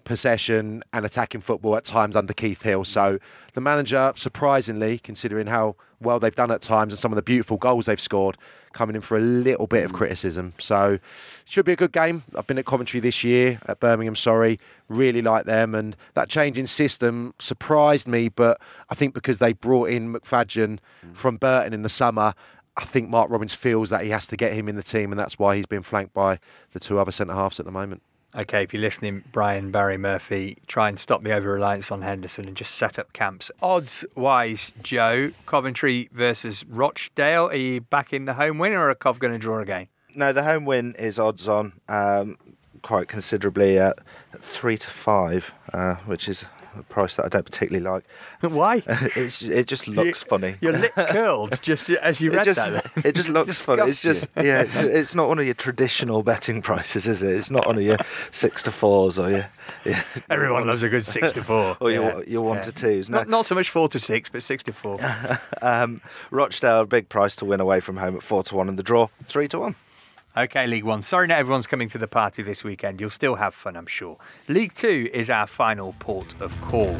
possession 0.04 0.84
and 0.92 1.04
attacking 1.04 1.40
football 1.40 1.76
at 1.76 1.84
times 1.84 2.14
under 2.14 2.32
Keith 2.32 2.62
Hill. 2.62 2.84
So 2.84 3.18
the 3.54 3.60
manager, 3.60 4.12
surprisingly, 4.14 4.98
considering 4.98 5.48
how 5.48 5.74
well 6.00 6.18
they've 6.18 6.34
done 6.34 6.50
at 6.50 6.60
times 6.60 6.92
and 6.92 6.98
some 6.98 7.12
of 7.12 7.16
the 7.16 7.22
beautiful 7.22 7.56
goals 7.56 7.86
they've 7.86 8.00
scored, 8.00 8.36
coming 8.72 8.96
in 8.96 9.02
for 9.02 9.16
a 9.16 9.20
little 9.20 9.66
bit 9.66 9.84
of 9.84 9.92
mm. 9.92 9.96
criticism. 9.96 10.52
So 10.58 10.98
should 11.44 11.64
be 11.64 11.72
a 11.72 11.76
good 11.76 11.92
game. 11.92 12.22
I've 12.36 12.46
been 12.46 12.58
at 12.58 12.66
Coventry 12.66 13.00
this 13.00 13.24
year 13.24 13.58
at 13.66 13.80
Birmingham. 13.80 14.16
Sorry, 14.16 14.58
really 14.88 15.22
like 15.22 15.44
them, 15.44 15.74
and 15.74 15.96
that 16.14 16.28
change 16.28 16.58
in 16.58 16.66
system 16.66 17.34
surprised 17.38 18.08
me. 18.08 18.28
But 18.28 18.60
I 18.90 18.94
think 18.94 19.14
because 19.14 19.38
they 19.38 19.52
brought 19.52 19.90
in 19.90 20.12
McFadzean 20.12 20.78
mm. 21.04 21.14
from 21.14 21.36
Burton 21.36 21.72
in 21.72 21.82
the 21.82 21.88
summer. 21.88 22.34
I 22.78 22.84
think 22.84 23.08
Mark 23.08 23.30
Robins 23.30 23.54
feels 23.54 23.88
that 23.88 24.02
he 24.02 24.10
has 24.10 24.26
to 24.26 24.36
get 24.36 24.52
him 24.52 24.68
in 24.68 24.76
the 24.76 24.82
team, 24.82 25.10
and 25.10 25.18
that's 25.18 25.38
why 25.38 25.56
he's 25.56 25.64
been 25.64 25.82
flanked 25.82 26.12
by 26.12 26.38
the 26.72 26.78
two 26.78 26.98
other 26.98 27.10
centre 27.10 27.32
halves 27.32 27.58
at 27.58 27.64
the 27.64 27.72
moment. 27.72 28.02
Okay, 28.36 28.62
if 28.62 28.74
you're 28.74 28.82
listening, 28.82 29.24
Brian, 29.32 29.70
Barry 29.70 29.96
Murphy, 29.96 30.58
try 30.66 30.90
and 30.90 30.98
stop 31.00 31.22
the 31.22 31.32
over 31.32 31.52
reliance 31.52 31.90
on 31.90 32.02
Henderson 32.02 32.46
and 32.46 32.54
just 32.54 32.74
set 32.74 32.98
up 32.98 33.14
camps. 33.14 33.50
Odds 33.62 34.04
wise, 34.14 34.72
Joe, 34.82 35.32
Coventry 35.46 36.10
versus 36.12 36.62
Rochdale. 36.68 37.46
Are 37.46 37.54
you 37.54 37.80
backing 37.80 38.26
the 38.26 38.34
home 38.34 38.58
win 38.58 38.74
or 38.74 38.90
are 38.90 38.94
Cov 38.94 39.18
going 39.18 39.32
to 39.32 39.38
draw 39.38 39.60
again? 39.60 39.88
No, 40.14 40.34
the 40.34 40.42
home 40.42 40.66
win 40.66 40.94
is 40.98 41.18
odds 41.18 41.48
on 41.48 41.80
um, 41.88 42.36
quite 42.82 43.08
considerably 43.08 43.78
at 43.78 43.98
three 44.38 44.76
to 44.76 44.90
five, 44.90 45.54
uh, 45.72 45.94
which 46.04 46.28
is 46.28 46.44
a 46.78 46.82
price 46.84 47.16
that 47.16 47.24
I 47.26 47.28
don't 47.28 47.44
particularly 47.44 47.84
like. 47.88 48.04
Why? 48.40 48.82
it's, 48.86 49.42
it 49.42 49.66
just 49.66 49.88
looks 49.88 50.22
funny. 50.22 50.56
Your 50.60 50.72
lip 50.72 50.92
curled 50.96 51.60
just 51.62 51.88
as 51.90 52.20
you 52.20 52.30
It 52.32 52.36
read 52.36 52.44
just, 52.44 52.60
that. 52.60 52.90
it 53.04 53.14
just 53.14 53.28
looks 53.36 53.64
funny. 53.64 53.82
It's 53.82 54.02
just 54.02 54.28
you. 54.36 54.42
yeah. 54.44 54.62
It's, 54.62 54.76
it's 54.80 55.14
not 55.14 55.28
one 55.28 55.38
of 55.38 55.44
your 55.44 55.54
traditional 55.54 56.22
betting 56.22 56.62
prices, 56.62 57.06
is 57.06 57.22
it? 57.22 57.34
It's 57.34 57.50
not 57.50 57.66
one 57.66 57.76
of 57.76 57.82
your 57.82 57.98
six 58.32 58.62
to 58.64 58.70
fours 58.70 59.18
or 59.18 59.30
your. 59.30 59.46
your 59.84 59.96
Everyone 60.30 60.66
loves 60.66 60.82
a 60.82 60.88
good 60.88 61.04
six 61.06 61.32
to 61.32 61.42
four. 61.42 61.76
or 61.80 61.90
your 61.90 62.18
Yeah, 62.18 62.24
your 62.26 62.42
one 62.42 62.56
yeah. 62.56 62.62
to 62.62 62.72
twos. 62.72 63.10
No, 63.10 63.18
Not, 63.18 63.28
not 63.28 63.46
so 63.46 63.54
much 63.54 63.70
four 63.70 63.88
to 63.88 63.98
six, 63.98 64.28
but 64.30 64.42
six 64.42 64.62
to 64.64 64.72
four. 64.72 64.98
um, 65.62 66.00
Rochdale, 66.30 66.80
a 66.80 66.86
big 66.86 67.08
price 67.08 67.36
to 67.36 67.44
win 67.44 67.60
away 67.60 67.80
from 67.80 67.96
home 67.96 68.16
at 68.16 68.22
four 68.22 68.42
to 68.44 68.54
one, 68.56 68.68
and 68.68 68.78
the 68.78 68.82
draw 68.82 69.06
three 69.24 69.48
to 69.48 69.58
one. 69.58 69.74
Okay, 70.38 70.66
League 70.66 70.84
One. 70.84 71.00
Sorry 71.00 71.26
not 71.26 71.38
everyone's 71.38 71.66
coming 71.66 71.88
to 71.88 71.96
the 71.96 72.06
party 72.06 72.42
this 72.42 72.62
weekend. 72.62 73.00
You'll 73.00 73.08
still 73.08 73.36
have 73.36 73.54
fun, 73.54 73.74
I'm 73.74 73.86
sure. 73.86 74.18
League 74.48 74.74
Two 74.74 75.08
is 75.14 75.30
our 75.30 75.46
final 75.46 75.94
port 75.98 76.38
of 76.42 76.60
call. 76.60 76.94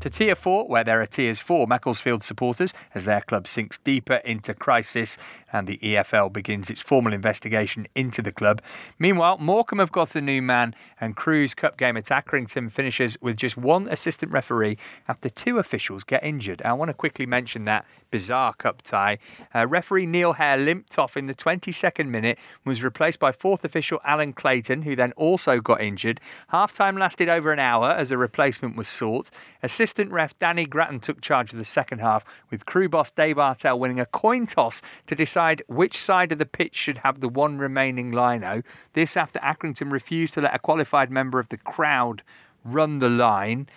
To 0.00 0.10
Tier 0.10 0.34
4, 0.34 0.68
where 0.68 0.84
there 0.84 1.00
are 1.00 1.06
Tiers 1.06 1.40
4 1.40 1.66
Macclesfield 1.66 2.22
supporters 2.22 2.74
as 2.94 3.04
their 3.04 3.22
club 3.22 3.48
sinks 3.48 3.78
deeper 3.78 4.16
into 4.26 4.52
crisis 4.52 5.16
and 5.56 5.66
the 5.66 5.78
EFL 5.78 6.32
begins 6.32 6.70
its 6.70 6.82
formal 6.82 7.12
investigation 7.12 7.86
into 7.94 8.20
the 8.22 8.32
club. 8.32 8.62
Meanwhile, 8.98 9.38
Morecambe 9.38 9.78
have 9.78 9.92
got 9.92 10.14
a 10.14 10.20
new 10.20 10.42
man 10.42 10.74
and 11.00 11.16
Crewe's 11.16 11.54
Cup 11.54 11.76
game 11.76 11.96
at 11.96 12.04
Accrington 12.04 12.70
finishes 12.70 13.16
with 13.20 13.36
just 13.36 13.56
one 13.56 13.88
assistant 13.88 14.32
referee 14.32 14.76
after 15.08 15.28
two 15.28 15.58
officials 15.58 16.04
get 16.04 16.22
injured. 16.22 16.62
I 16.62 16.72
want 16.74 16.90
to 16.90 16.94
quickly 16.94 17.26
mention 17.26 17.64
that 17.64 17.86
bizarre 18.10 18.54
cup 18.54 18.82
tie. 18.82 19.18
Uh, 19.54 19.66
referee 19.66 20.06
Neil 20.06 20.34
Hair 20.34 20.58
limped 20.58 20.98
off 20.98 21.16
in 21.16 21.26
the 21.26 21.34
22nd 21.34 22.08
minute, 22.08 22.38
was 22.64 22.82
replaced 22.82 23.18
by 23.18 23.32
fourth 23.32 23.64
official 23.64 24.00
Alan 24.04 24.32
Clayton, 24.32 24.82
who 24.82 24.94
then 24.94 25.12
also 25.12 25.60
got 25.60 25.80
injured. 25.80 26.20
Half 26.48 26.72
time 26.74 26.96
lasted 26.96 27.28
over 27.28 27.52
an 27.52 27.58
hour 27.58 27.90
as 27.90 28.10
a 28.10 28.18
replacement 28.18 28.76
was 28.76 28.88
sought. 28.88 29.30
Assistant 29.62 30.12
ref 30.12 30.38
Danny 30.38 30.66
Grattan 30.66 31.00
took 31.00 31.20
charge 31.20 31.52
of 31.52 31.58
the 31.58 31.64
second 31.64 32.00
half, 32.00 32.24
with 32.50 32.66
Crewe 32.66 32.88
boss 32.88 33.10
Dave 33.10 33.36
Artell 33.36 33.78
winning 33.78 34.00
a 34.00 34.06
coin 34.06 34.46
toss 34.46 34.82
to 35.06 35.14
decide 35.14 35.45
which 35.66 36.00
side 36.00 36.32
of 36.32 36.38
the 36.38 36.46
pitch 36.46 36.74
should 36.74 36.98
have 36.98 37.20
the 37.20 37.28
one 37.28 37.58
remaining 37.58 38.10
lino. 38.12 38.62
This 38.92 39.16
after 39.16 39.38
Accrington 39.40 39.90
refused 39.90 40.34
to 40.34 40.40
let 40.40 40.54
a 40.54 40.58
qualified 40.58 41.10
member 41.10 41.38
of 41.38 41.48
the 41.48 41.56
crowd 41.56 42.22
run 42.64 42.98
the 42.98 43.08
line. 43.08 43.68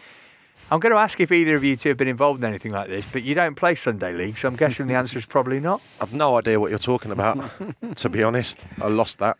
I'm 0.72 0.80
going 0.80 0.93
to 0.93 0.99
ask 0.99 1.20
if 1.20 1.32
either 1.32 1.55
of 1.55 1.63
you 1.63 1.76
two 1.76 1.89
have 1.89 1.97
been 1.97 2.07
involved 2.07 2.43
in 2.43 2.49
anything 2.49 2.72
like 2.72 2.89
this, 2.89 3.05
but 3.11 3.24
you 3.24 3.34
don't 3.34 3.55
play 3.55 3.74
Sunday 3.74 4.13
League, 4.13 4.38
so 4.38 4.47
I'm 4.47 4.55
guessing 4.55 4.86
the 4.88 4.93
answer 4.93 5.17
is 5.17 5.26
probably 5.26 5.59
not. 5.59 5.82
I've 5.99 6.13
no 6.13 6.38
idea 6.38 6.59
what 6.59 6.70
you're 6.70 6.78
talking 6.78 7.11
about, 7.11 7.49
to 7.95 8.09
be 8.09 8.22
honest. 8.22 8.67
I 8.80 8.88
lost 8.88 9.17
that. 9.17 9.38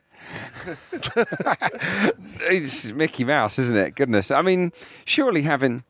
it's 2.42 2.92
Mickey 2.94 3.26
Mouse, 3.26 3.60
isn't 3.60 3.78
it? 3.78 3.96
Goodness. 3.96 4.32
I 4.32 4.42
mean, 4.42 4.72
surely 5.06 5.44
having 5.44 5.84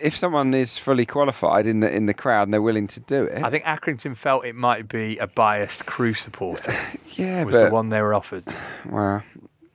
if 0.00 0.16
someone 0.16 0.54
is 0.54 0.78
fully 0.78 1.06
qualified 1.06 1.66
in 1.66 1.80
the 1.80 1.94
in 1.94 2.06
the 2.06 2.14
crowd 2.14 2.42
and 2.44 2.54
they're 2.54 2.62
willing 2.62 2.86
to 2.88 3.00
do 3.00 3.24
it. 3.24 3.42
I 3.42 3.50
think 3.50 3.64
Accrington 3.64 4.16
felt 4.16 4.44
it 4.44 4.54
might 4.54 4.88
be 4.88 5.16
a 5.18 5.26
biased 5.26 5.86
Crewe 5.86 6.14
supporter. 6.14 6.74
yeah, 7.16 7.44
was 7.44 7.54
but 7.54 7.64
the 7.66 7.70
one 7.70 7.88
they 7.88 8.00
were 8.00 8.14
offered. 8.14 8.44
well, 8.86 9.22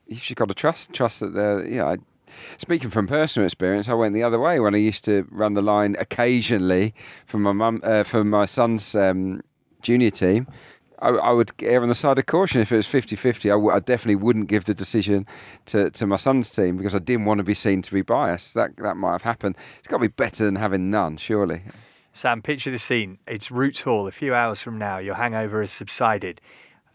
you've 0.07 0.19
just 0.19 0.35
got 0.35 0.47
to 0.47 0.53
trust 0.53 0.93
trust 0.93 1.19
that 1.19 1.33
they're 1.33 1.65
you 1.65 1.77
know. 1.77 1.87
I, 1.87 1.97
Speaking 2.57 2.89
from 2.89 3.07
personal 3.07 3.45
experience, 3.45 3.89
I 3.89 3.93
went 3.93 4.13
the 4.13 4.23
other 4.23 4.39
way 4.39 4.61
when 4.61 4.73
I 4.73 4.77
used 4.77 5.03
to 5.03 5.27
run 5.31 5.53
the 5.53 5.61
line 5.61 5.97
occasionally 5.99 6.95
for 7.25 7.37
my 7.39 7.51
mum, 7.51 7.81
uh, 7.83 8.03
for 8.03 8.23
my 8.23 8.45
son's 8.45 8.95
um, 8.95 9.41
junior 9.81 10.11
team. 10.11 10.47
I, 11.01 11.09
I 11.09 11.31
would 11.31 11.51
err 11.61 11.81
on 11.81 11.89
the 11.89 11.95
side 11.95 12.17
of 12.19 12.25
caution 12.25 12.61
if 12.61 12.71
it 12.71 12.75
was 12.75 12.87
50-50. 12.87 13.45
I, 13.45 13.49
w- 13.49 13.71
I 13.71 13.79
definitely 13.79 14.15
wouldn't 14.15 14.47
give 14.47 14.65
the 14.65 14.73
decision 14.73 15.25
to, 15.67 15.89
to 15.91 16.05
my 16.05 16.17
son's 16.17 16.49
team 16.49 16.77
because 16.77 16.95
I 16.95 16.99
didn't 16.99 17.25
want 17.25 17.39
to 17.39 17.43
be 17.43 17.53
seen 17.53 17.81
to 17.81 17.93
be 17.93 18.01
biased. 18.01 18.53
That 18.53 18.77
that 18.77 18.97
might 18.97 19.13
have 19.13 19.23
happened. 19.23 19.57
It's 19.79 19.87
got 19.87 19.97
to 19.97 20.01
be 20.01 20.07
better 20.07 20.45
than 20.45 20.55
having 20.55 20.89
none, 20.91 21.17
surely. 21.17 21.63
Sam, 22.13 22.41
picture 22.41 22.71
the 22.71 22.79
scene. 22.79 23.19
It's 23.25 23.51
Roots 23.51 23.81
Hall. 23.81 24.07
A 24.07 24.11
few 24.11 24.33
hours 24.33 24.61
from 24.61 24.77
now, 24.77 24.97
your 24.97 25.15
hangover 25.15 25.61
has 25.61 25.71
subsided. 25.71 26.41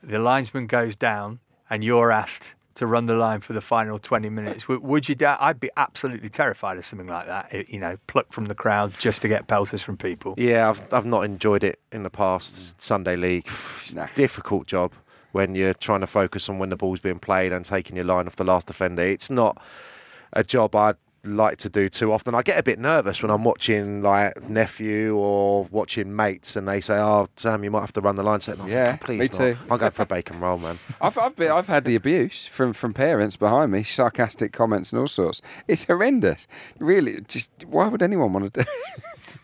The 0.03 0.19
linesman 0.19 0.67
goes 0.67 0.95
down, 0.95 1.41
and 1.71 1.83
you're 1.83 2.13
asked 2.13 2.53
to 2.77 2.87
run 2.87 3.07
the 3.07 3.15
line 3.15 3.41
for 3.41 3.53
the 3.53 3.61
final 3.61 3.99
20 3.99 4.29
minutes. 4.29 4.69
Would 4.69 5.09
you? 5.09 5.15
Da- 5.15 5.39
I'd 5.41 5.59
be 5.59 5.71
absolutely 5.77 6.29
terrified 6.29 6.79
of 6.79 6.87
something 6.87 7.09
like 7.09 7.27
that. 7.27 7.69
You 7.69 7.81
know, 7.81 7.97
plucked 8.07 8.33
from 8.33 8.47
the 8.47 8.55
crowd 8.55 8.95
just 8.99 9.23
to 9.23 9.29
get 9.29 9.49
pelters 9.49 9.83
from 9.83 9.97
people. 9.97 10.35
Yeah, 10.37 10.71
I've 10.71 10.93
I've 10.93 11.07
not 11.07 11.25
enjoyed 11.25 11.65
it 11.65 11.81
in 11.91 12.03
the 12.05 12.11
past. 12.11 12.55
Mm. 12.55 12.75
Sunday 12.79 13.17
league, 13.17 13.49
a 13.97 14.09
difficult 14.15 14.67
job 14.67 14.93
when 15.33 15.55
you're 15.55 15.75
trying 15.75 16.01
to 16.01 16.07
focus 16.07 16.49
on 16.49 16.59
when 16.59 16.69
the 16.69 16.77
ball's 16.77 17.01
being 17.01 17.19
played 17.19 17.53
and 17.53 17.65
taking 17.65 17.97
your 17.97 18.05
line 18.05 18.27
off 18.27 18.37
the 18.37 18.45
last 18.45 18.67
defender. 18.67 19.03
It's 19.03 19.31
not 19.31 19.61
a 20.33 20.45
job 20.45 20.75
I'd 20.75 20.97
like 21.27 21.59
to 21.59 21.69
do 21.69 21.89
too 21.89 22.13
often. 22.13 22.35
I 22.35 22.43
get 22.43 22.59
a 22.59 22.63
bit 22.63 22.79
nervous 22.79 23.23
when 23.23 23.31
I'm 23.31 23.45
watching 23.45 24.03
like 24.03 24.49
nephew 24.49 25.17
or 25.17 25.65
watching 25.71 26.15
mates, 26.15 26.57
and 26.57 26.67
they 26.69 26.81
say, 26.81 26.95
"Oh, 26.99 27.29
Sam, 27.37 27.65
you 27.65 27.71
might 27.71 27.81
have 27.81 27.93
to 27.95 28.01
run 28.01 28.17
the 28.17 28.23
line." 28.23 28.41
So 28.41 28.53
I'm 28.59 28.69
Yeah, 28.69 28.97
thinking, 28.97 29.07
please, 29.07 29.19
me 29.19 29.25
not. 29.27 29.33
too. 29.55 29.59
I'm 29.71 29.79
going 29.79 29.93
for 29.93 30.03
a 30.03 30.07
bacon 30.07 30.41
roll, 30.41 30.59
man. 30.59 30.79
I've 31.01 31.17
I've, 31.19 31.37
been, 31.37 31.51
I've 31.51 31.67
had 31.69 31.85
the 31.85 31.97
abuse 31.97 32.47
from, 32.47 32.73
from 32.73 32.93
parents 32.95 33.37
behind 33.37 33.73
me, 33.73 33.83
sarcastic 33.83 34.53
comments 34.53 34.93
and 34.93 35.01
all 35.01 35.09
sorts. 35.09 35.41
It's 35.69 35.85
horrendous. 35.85 36.47
Really, 36.79 37.21
just 37.29 37.51
why 37.67 37.89
would 37.89 38.03
anyone 38.03 38.33
want 38.33 38.53
to 38.55 38.63
do? 38.65 38.71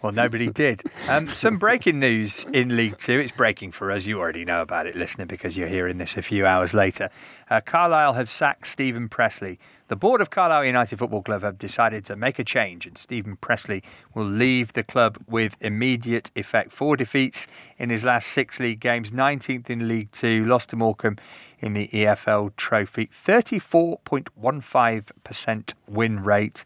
Well, 0.01 0.13
nobody 0.13 0.51
did. 0.51 0.83
Um, 1.09 1.29
some 1.29 1.59
breaking 1.59 2.01
news 2.01 2.45
in 2.53 2.77
League 2.77 2.99
Two. 2.99 3.21
It's 3.21 3.31
breaking 3.31 3.71
for 3.71 3.93
us. 3.93 4.05
You 4.05 4.19
already 4.19 4.45
know 4.45 4.61
about 4.61 4.87
it, 4.89 4.97
listener, 4.97 5.27
because 5.27 5.57
you're 5.57 5.69
hearing 5.69 5.99
this 5.99 6.17
a 6.17 6.23
few 6.23 6.45
hours 6.45 6.75
later. 6.75 7.09
Uh, 7.49 7.61
Carlisle 7.61 8.15
have 8.15 8.29
sacked 8.29 8.67
Steven 8.67 9.09
Pressley. 9.09 9.61
The 9.93 9.97
board 9.97 10.23
of 10.23 10.31
Carlisle 10.31 10.65
United 10.65 10.99
Football 10.99 11.21
Club 11.21 11.43
have 11.43 11.59
decided 11.59 12.07
to 12.07 12.17
make 12.17 12.39
a 12.39 12.45
change, 12.45 12.87
and 12.87 12.97
Steven 12.97 13.37
Pressley 13.37 13.83
will 14.15 14.25
leave 14.25 14.73
the 14.73 14.83
club 14.83 15.23
with 15.29 15.55
immediate 15.61 16.31
effect. 16.35 16.73
Four 16.73 16.97
defeats 16.97 17.47
in 17.77 17.91
his 17.91 18.03
last 18.03 18.29
six 18.29 18.59
league 18.59 18.81
games, 18.81 19.11
19th 19.11 19.69
in 19.69 19.89
League 19.89 20.11
Two, 20.11 20.47
lost 20.47 20.71
to 20.71 20.77
Morecambe 20.77 21.19
in 21.59 21.75
the 21.75 21.89
EFL 21.89 22.57
Trophy, 22.57 23.09
34.15% 23.09 25.75
win 25.87 26.25
rate. 26.25 26.65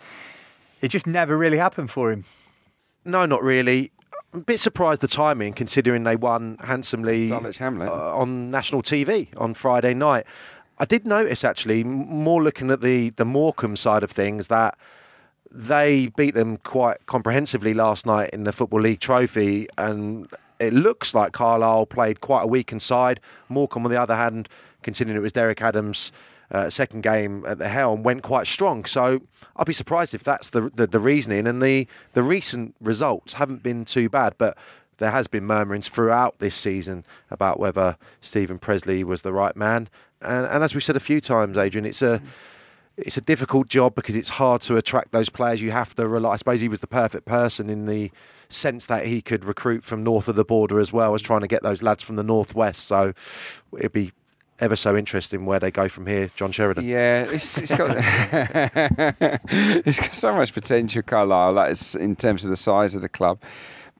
It 0.81 0.93
just 0.93 1.09
never 1.09 1.37
really 1.37 1.59
happened 1.59 1.91
for 1.91 2.13
him. 2.13 2.27
No, 3.05 3.27
not 3.27 3.43
really. 3.43 3.91
I'm 4.33 4.41
a 4.41 4.45
bit 4.45 4.61
surprised 4.61 5.01
the 5.01 5.09
timing, 5.09 5.55
considering 5.55 6.05
they 6.05 6.15
won 6.15 6.59
handsomely 6.61 7.33
uh, 7.33 7.41
on 8.15 8.51
national 8.51 8.83
TV 8.83 9.27
on 9.37 9.55
Friday 9.55 9.95
night. 9.95 10.27
I 10.79 10.85
did 10.85 11.07
notice 11.07 11.45
actually, 11.45 11.85
more 11.85 12.43
looking 12.43 12.71
at 12.71 12.81
the 12.81 13.11
the 13.11 13.25
Morecambe 13.25 13.77
side 13.77 14.03
of 14.03 14.11
things, 14.11 14.49
that 14.49 14.77
they 15.51 16.09
beat 16.17 16.35
them 16.35 16.59
quite 16.59 17.07
comprehensively 17.07 17.73
last 17.73 18.05
night 18.05 18.31
in 18.33 18.45
the 18.45 18.53
Football 18.53 18.83
League 18.83 19.01
Trophy, 19.01 19.69
and 19.79 20.29
it 20.59 20.73
looks 20.73 21.15
like 21.15 21.33
Carlisle 21.33 21.87
played 21.87 22.21
quite 22.21 22.43
a 22.43 22.47
weakened 22.47 22.83
side. 22.83 23.21
Morecambe, 23.49 23.87
on 23.87 23.91
the 23.91 24.01
other 24.01 24.17
hand, 24.17 24.49
considering 24.83 25.17
it 25.17 25.21
was 25.21 25.33
Derek 25.33 25.63
Adams' 25.63 26.13
uh, 26.51 26.69
second 26.69 27.03
game 27.03 27.45
at 27.47 27.59
the 27.59 27.69
helm, 27.69 28.03
went 28.03 28.23
quite 28.23 28.47
strong. 28.47 28.85
So 28.85 29.23
I'd 29.57 29.67
be 29.67 29.73
surprised 29.73 30.15
if 30.15 30.23
that's 30.23 30.51
the 30.51 30.71
the, 30.75 30.87
the 30.87 31.01
reasoning. 31.01 31.47
And 31.47 31.63
the 31.63 31.89
the 32.13 32.23
recent 32.23 32.75
results 32.81 33.35
haven't 33.35 33.63
been 33.63 33.85
too 33.85 34.09
bad, 34.09 34.35
but. 34.37 34.57
There 34.99 35.11
has 35.11 35.27
been 35.27 35.45
murmurings 35.45 35.89
throughout 35.89 36.39
this 36.39 36.55
season 36.55 37.05
about 37.31 37.61
whether 37.61 37.97
Steven 38.21 38.59
Pressley 38.59 39.05
was 39.05 39.23
the 39.23 39.33
right 39.33 39.57
man, 39.57 39.89
and, 40.21 40.47
and 40.47 40.65
as 40.65 40.75
we've 40.75 40.85
said 40.85 40.97
a 40.97 41.01
few 41.01 41.21
times, 41.21 41.57
Adrian, 41.57 41.85
it's 41.85 42.03
a 42.03 42.21
it's 42.97 43.17
a 43.17 43.21
difficult 43.21 43.69
job 43.69 43.95
because 43.95 44.17
it's 44.17 44.31
hard 44.31 44.63
to 44.63 44.77
attract 44.77 45.13
those 45.13 45.29
players. 45.29 45.61
You 45.61 45.71
have 45.71 45.95
to 45.97 46.09
rely. 46.09 46.33
I 46.33 46.37
suppose 46.37 46.61
he 46.61 46.69
was 46.69 46.81
the 46.81 46.87
perfect 46.87 47.27
person 47.27 47.69
in 47.69 47.87
the 47.87 48.11
sense 48.49 48.87
that 48.87 49.07
he 49.07 49.21
could 49.21 49.45
recruit 49.45 49.85
from 49.85 50.03
north 50.03 50.29
of 50.29 50.37
the 50.37 50.45
border 50.45 50.81
as 50.81 50.93
well 50.93 51.15
as 51.15 51.21
trying 51.21 51.41
to 51.41 51.47
get 51.47 51.63
those 51.63 51.83
lads 51.83 52.03
from 52.03 52.17
the 52.17 52.23
northwest. 52.23 52.85
So 52.85 53.13
it'd 53.77 53.93
be 53.93 54.13
ever 54.61 54.77
so 54.77 54.97
interesting 54.97 55.45
where 55.45 55.61
they 55.61 55.71
go 55.71 55.89
from 55.89 56.07
here, 56.07 56.31
John 56.37 56.53
Sheridan. 56.53 56.87
Yeah, 56.87 57.25
it's, 57.31 57.59
it's 57.59 57.75
got 57.75 57.91
it's 59.51 60.01
got 60.01 60.15
so 60.15 60.35
much 60.35 60.55
potential, 60.55 61.03
Carlisle. 61.03 61.53
Like 61.53 61.77
in 61.97 62.17
terms 62.17 62.45
of 62.45 62.51
the 62.51 62.57
size 62.57 62.95
of 62.95 63.03
the 63.03 63.09
club. 63.09 63.39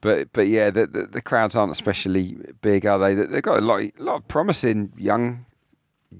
But 0.01 0.31
but 0.33 0.47
yeah, 0.47 0.69
the, 0.69 0.87
the, 0.87 1.07
the 1.07 1.21
crowds 1.21 1.55
aren't 1.55 1.71
especially 1.71 2.37
big, 2.61 2.85
are 2.85 2.99
they? 2.99 3.15
They've 3.15 3.41
got 3.41 3.59
a 3.59 3.65
lot, 3.65 3.81
a 3.81 3.91
lot 3.97 4.15
of 4.17 4.27
promising 4.27 4.93
young 4.97 5.45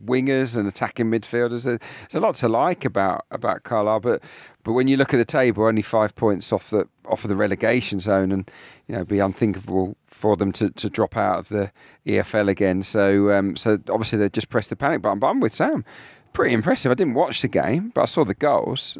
wingers 0.06 0.58
and 0.58 0.68
attacking 0.68 1.08
midfielders. 1.08 1.64
There's 1.64 2.16
a 2.16 2.20
lot 2.20 2.36
to 2.36 2.48
like 2.48 2.86
about 2.86 3.26
about 3.32 3.64
Carlisle, 3.64 4.02
but 4.02 4.24
but 4.64 4.74
when 4.74 4.88
you 4.88 4.98
look 4.98 5.14
at 5.14 5.18
the 5.18 5.26
table, 5.26 5.66
only 5.66 5.82
five 5.82 6.16
points 6.16 6.52
off 6.52 6.70
the 6.70 6.88
off 7.06 7.24
of 7.24 7.30
the 7.30 7.36
relegation 7.36 8.00
zone, 8.00 8.32
and 8.32 8.50
you 8.88 8.96
know, 8.96 9.06
be 9.06 9.20
unthinkable 9.20 9.96
for 10.08 10.36
them 10.36 10.52
to, 10.52 10.70
to 10.72 10.90
drop 10.90 11.16
out 11.16 11.40
of 11.40 11.50
the 11.50 11.72
EFL 12.06 12.50
again. 12.50 12.84
So 12.84 13.32
um, 13.32 13.56
so 13.56 13.80
obviously 13.90 14.18
they 14.18 14.30
just 14.30 14.50
pressed 14.50 14.70
the 14.70 14.76
panic 14.76 15.02
button. 15.02 15.20
But 15.20 15.28
I'm 15.28 15.40
with 15.40 15.54
Sam. 15.54 15.86
Pretty 16.34 16.54
impressive. 16.54 16.92
I 16.92 16.96
didn't 16.96 17.16
watch 17.16 17.42
the 17.42 17.48
game, 17.48 17.92
but 17.96 18.02
I 18.02 18.06
saw 18.06 18.24
the 18.24 18.34
goals. 18.34 18.98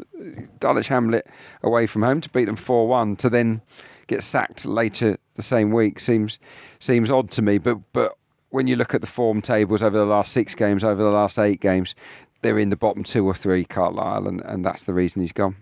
Dulwich 0.58 0.88
Hamlet 0.88 1.26
away 1.62 1.86
from 1.86 2.02
home 2.02 2.20
to 2.20 2.28
beat 2.30 2.46
them 2.46 2.56
four 2.56 2.88
one 2.88 3.16
to 3.16 3.28
then 3.28 3.60
get 4.08 4.22
sacked 4.22 4.66
later 4.66 5.16
the 5.34 5.42
same 5.42 5.70
week 5.70 6.00
seems 6.00 6.40
seems 6.80 7.10
odd 7.10 7.30
to 7.30 7.42
me. 7.42 7.58
But 7.58 7.76
but 7.92 8.18
when 8.50 8.66
you 8.66 8.76
look 8.76 8.94
at 8.94 9.00
the 9.00 9.06
form 9.06 9.40
tables 9.40 9.82
over 9.82 9.96
the 9.96 10.04
last 10.04 10.32
six 10.32 10.54
games, 10.54 10.82
over 10.82 11.02
the 11.02 11.10
last 11.10 11.38
eight 11.38 11.60
games, 11.60 11.94
they're 12.42 12.58
in 12.58 12.70
the 12.70 12.76
bottom 12.76 13.04
two 13.04 13.24
or 13.24 13.34
three, 13.34 13.64
Carlisle, 13.64 14.26
and, 14.26 14.40
and 14.42 14.64
that's 14.64 14.84
the 14.84 14.94
reason 14.94 15.20
he's 15.20 15.32
gone. 15.32 15.56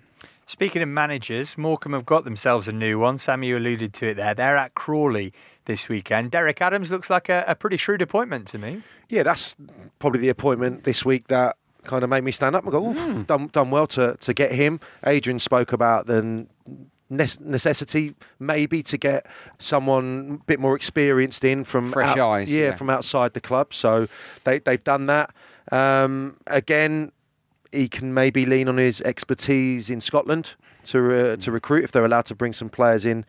Speaking 0.49 0.80
of 0.80 0.88
managers, 0.88 1.59
Morecambe 1.59 1.94
have 1.94 2.07
got 2.07 2.24
themselves 2.24 2.68
a 2.68 2.72
new 2.72 3.01
one. 3.01 3.18
Sam, 3.18 3.42
you 3.42 3.59
alluded 3.59 3.92
to 3.94 4.07
it 4.09 4.14
there. 4.14 4.32
They're 4.32 4.57
at 4.57 4.74
Crawley 4.74 5.32
this 5.64 5.88
weekend. 5.88 6.30
Derek 6.30 6.62
Adams 6.62 6.92
looks 6.92 7.11
like 7.11 7.28
a, 7.28 7.44
a 7.49 7.57
pretty 7.57 7.76
shrewd 7.76 8.01
appointment 8.01 8.47
to 8.49 8.59
me. 8.59 8.82
Yeah, 9.09 9.24
that's 9.24 9.57
probably 9.99 10.20
the 10.20 10.28
appointment 10.28 10.84
this 10.84 11.05
week 11.05 11.26
that 11.28 11.57
kind 11.82 12.05
of 12.05 12.11
made 12.11 12.22
me 12.22 12.30
stand 12.30 12.55
up 12.55 12.62
and 12.62 12.70
go, 12.70 12.82
mm. 12.82 13.26
done, 13.26 13.49
done 13.49 13.70
well 13.72 13.88
to, 13.88 14.16
to 14.20 14.32
get 14.32 14.53
him. 14.53 14.78
Adrian 15.05 15.40
spoke 15.40 15.72
about 15.72 16.07
the 16.07 16.47
necessity 17.09 18.15
maybe 18.39 18.83
to 18.83 18.99
get 18.99 19.27
someone 19.59 20.41
a 20.43 20.45
bit 20.45 20.59
more 20.59 20.75
experienced 20.75 21.45
in 21.45 21.65
from 21.65 21.93
fresh 21.93 22.17
out, 22.17 22.31
eyes 22.31 22.53
yeah, 22.53 22.67
yeah, 22.67 22.75
from 22.75 22.91
outside 22.91 23.33
the 23.33 23.41
club. 23.41 23.73
So 23.73 24.09
they, 24.45 24.59
they've 24.59 24.83
done 24.83 25.07
that. 25.07 25.33
Um, 25.71 26.37
again 26.47 27.13
he 27.73 27.89
can 27.89 28.15
maybe 28.15 28.47
lean 28.47 28.69
on 28.69 28.77
his 28.77 29.01
expertise 29.03 29.91
in 29.91 30.01
Scotland 30.01 30.55
to 30.85 31.33
uh, 31.33 31.37
to 31.37 31.53
recruit 31.53 31.85
if 31.85 31.93
they're 31.93 32.05
allowed 32.05 32.27
to 32.27 32.35
bring 32.35 32.53
some 32.53 32.69
players 32.69 33.05
in 33.05 33.25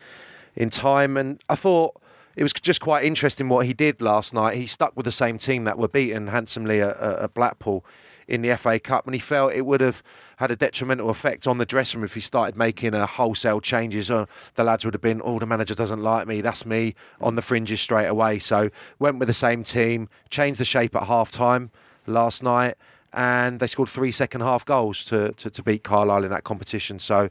in 0.56 0.70
time. 0.70 1.16
And 1.16 1.42
I 1.48 1.54
thought 1.54 2.00
it 2.36 2.42
was 2.42 2.52
just 2.52 2.80
quite 2.80 3.04
interesting 3.04 3.48
what 3.48 3.66
he 3.66 3.72
did 3.72 4.00
last 4.00 4.32
night. 4.32 4.56
He 4.56 4.66
stuck 4.66 4.96
with 4.96 5.04
the 5.04 5.12
same 5.12 5.38
team 5.38 5.64
that 5.64 5.78
were 5.78 5.88
beaten 5.88 6.28
handsomely 6.28 6.80
at, 6.80 6.96
at 6.96 7.34
Blackpool 7.34 7.84
in 8.28 8.42
the 8.42 8.54
FA 8.56 8.78
Cup, 8.78 9.06
and 9.06 9.14
he 9.14 9.20
felt 9.20 9.52
it 9.54 9.64
would 9.64 9.80
have 9.80 10.02
had 10.36 10.50
a 10.50 10.56
detrimental 10.56 11.10
effect 11.10 11.46
on 11.46 11.58
the 11.58 11.64
dressing 11.64 11.98
room 12.00 12.04
if 12.04 12.14
he 12.14 12.20
started 12.20 12.56
making 12.56 12.94
a 12.94 13.06
wholesale 13.06 13.60
changes. 13.60 14.10
Uh, 14.10 14.26
the 14.54 14.62
lads 14.62 14.84
would 14.84 14.94
have 14.94 15.00
been, 15.00 15.20
oh, 15.24 15.38
the 15.38 15.46
manager 15.46 15.74
doesn't 15.74 16.02
like 16.02 16.28
me, 16.28 16.42
that's 16.42 16.66
me, 16.66 16.94
on 17.20 17.34
the 17.34 17.42
fringes 17.42 17.80
straight 17.80 18.06
away. 18.06 18.38
So 18.38 18.70
went 18.98 19.18
with 19.18 19.28
the 19.28 19.34
same 19.34 19.64
team, 19.64 20.08
changed 20.30 20.60
the 20.60 20.64
shape 20.66 20.94
at 20.94 21.04
half 21.04 21.30
time 21.30 21.70
last 22.06 22.42
night, 22.42 22.76
and 23.12 23.58
they 23.58 23.66
scored 23.66 23.88
three 23.88 24.12
second 24.12 24.42
half 24.42 24.64
goals 24.64 25.04
to, 25.06 25.32
to, 25.32 25.50
to 25.50 25.62
beat 25.62 25.82
Carlisle 25.82 26.24
in 26.24 26.30
that 26.30 26.44
competition. 26.44 26.98
So, 26.98 27.30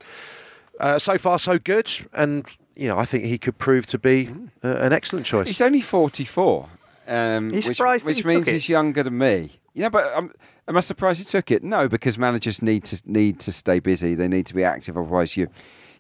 uh, 0.80 0.98
so 0.98 1.20
far, 1.20 1.38
so 1.38 1.60
good. 1.60 1.90
And, 2.12 2.46
you 2.76 2.88
know, 2.88 2.98
I 2.98 3.06
think 3.06 3.24
he 3.26 3.38
could 3.38 3.60
prove 3.60 3.86
to 3.88 4.00
be 4.00 4.30
uh, 4.64 4.68
an 4.78 4.94
excellent 4.94 5.28
choice. 5.28 5.48
He's 5.48 5.62
only 5.62 5.82
44. 5.82 6.70
Um, 7.08 7.52
he's 7.52 7.68
which, 7.68 7.78
surprised 7.78 8.06
which 8.06 8.18
he 8.18 8.24
means 8.24 8.46
took 8.48 8.54
he's 8.54 8.68
younger 8.68 9.04
than 9.04 9.18
me. 9.18 9.52
Yeah, 9.78 9.90
but 9.90 10.12
I'm, 10.16 10.34
am 10.68 10.76
I 10.76 10.80
surprised 10.80 11.20
he 11.20 11.26
took 11.26 11.52
it? 11.52 11.64
No, 11.64 11.88
because 11.88 12.18
managers 12.18 12.64
need 12.64 12.84
to 12.86 13.00
need 13.06 13.40
to 13.42 13.52
stay 13.52 13.80
busy. 13.80 14.16
They 14.16 14.28
need 14.28 14.48
to 14.48 14.56
be 14.56 14.64
active. 14.64 14.98
Otherwise, 14.98 15.38
you 15.38 15.50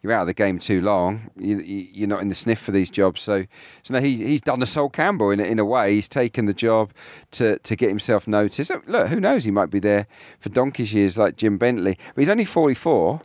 you're 0.01 0.11
out 0.13 0.21
of 0.21 0.27
the 0.27 0.33
game 0.33 0.57
too 0.57 0.81
long. 0.81 1.29
You, 1.37 1.59
you, 1.59 2.05
are 2.05 2.07
not 2.07 2.23
in 2.23 2.29
the 2.29 2.35
sniff 2.35 2.59
for 2.59 2.71
these 2.71 2.89
jobs. 2.89 3.21
So, 3.21 3.45
so 3.83 3.93
no, 3.93 3.99
he 3.99 4.17
he's 4.17 4.41
done 4.41 4.61
the 4.61 4.65
Sol 4.65 4.89
Campbell 4.89 5.29
in 5.29 5.39
in 5.39 5.59
a 5.59 5.65
way. 5.65 5.93
He's 5.93 6.09
taken 6.09 6.47
the 6.47 6.55
job 6.55 6.91
to 7.31 7.59
to 7.59 7.75
get 7.75 7.89
himself 7.89 8.27
noticed. 8.27 8.71
Look, 8.87 9.09
who 9.09 9.19
knows? 9.19 9.43
He 9.43 9.51
might 9.51 9.69
be 9.69 9.79
there 9.79 10.07
for 10.39 10.49
donkey's 10.49 10.91
years 10.91 11.15
like 11.15 11.35
Jim 11.35 11.59
Bentley. 11.59 11.99
But 12.15 12.21
he's 12.21 12.29
only 12.29 12.45
44 12.45 13.21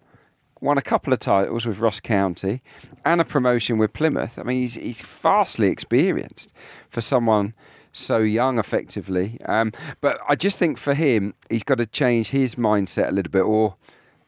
won 0.60 0.76
a 0.76 0.82
couple 0.82 1.14
of 1.14 1.18
titles 1.18 1.64
with 1.64 1.78
Ross 1.78 1.98
County 1.98 2.62
and 3.06 3.22
a 3.22 3.24
promotion 3.24 3.78
with 3.78 3.94
Plymouth. 3.94 4.38
I 4.38 4.42
mean, 4.42 4.58
he's 4.58 4.74
he's 4.74 5.00
vastly 5.00 5.68
experienced 5.68 6.52
for 6.90 7.00
someone 7.00 7.54
so 7.92 8.18
young, 8.18 8.58
effectively. 8.58 9.38
Um, 9.44 9.72
but 10.00 10.20
I 10.28 10.34
just 10.36 10.58
think 10.58 10.78
for 10.78 10.94
him, 10.94 11.34
he's 11.50 11.62
got 11.62 11.78
to 11.78 11.86
change 11.86 12.30
his 12.30 12.54
mindset 12.54 13.08
a 13.08 13.12
little 13.12 13.30
bit, 13.30 13.42
or 13.42 13.76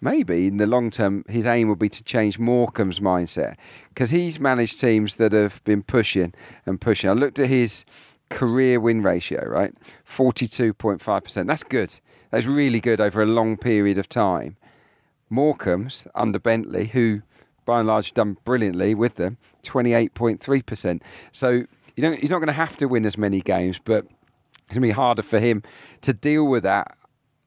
maybe 0.01 0.47
in 0.47 0.59
the 0.59 0.67
long 0.67 0.91
term, 0.91 1.25
his 1.29 1.47
aim 1.47 1.69
will 1.69 1.77
be 1.77 1.89
to 1.89 2.05
change 2.05 2.39
Morecambe's 2.39 3.01
mindset 3.01 3.57
because 3.89 4.11
he's 4.11 4.39
managed 4.39 4.79
teams 4.79 5.17
that 5.17 5.33
have 5.33 5.63
been 5.65 5.83
pushing 5.83 6.35
and 6.67 6.81
pushing. 6.81 7.11
I 7.11 7.15
looked 7.15 7.39
at 7.39 7.49
his 7.49 7.85
career 8.29 8.81
win 8.81 9.03
ratio, 9.03 9.45
right? 9.47 9.75
42.5%. 10.09 11.47
That's 11.47 11.65
good. 11.65 11.99
That's 12.31 12.47
really 12.47 12.81
good 12.81 13.01
over 13.01 13.23
a 13.23 13.27
long 13.27 13.57
period 13.57 13.99
of 13.99 14.09
time. 14.09 14.57
Morecambe's 15.31 16.07
under 16.15 16.39
Bentley, 16.39 16.87
who 16.87 17.23
by 17.65 17.79
and 17.79 17.89
large 17.89 18.13
done 18.13 18.37
brilliantly 18.45 18.95
with 18.95 19.17
them, 19.17 19.39
28.3%. 19.63 21.01
So 21.33 21.65
you 21.97 22.03
don't, 22.03 22.19
he's 22.19 22.31
not 22.31 22.39
going 22.39 22.49
to 22.49 22.53
have 22.53 22.77
to 22.79 22.87
win 22.87 23.05
as 23.05 23.17
many 23.17 23.41
games, 23.41 23.81
but 23.83 24.05
it's 24.05 24.75
going 24.75 24.77
to 24.77 24.81
be 24.81 24.91
harder 24.91 25.23
for 25.23 25.39
him 25.39 25.63
to 26.03 26.13
deal 26.13 26.47
with 26.47 26.63
that 26.63 26.97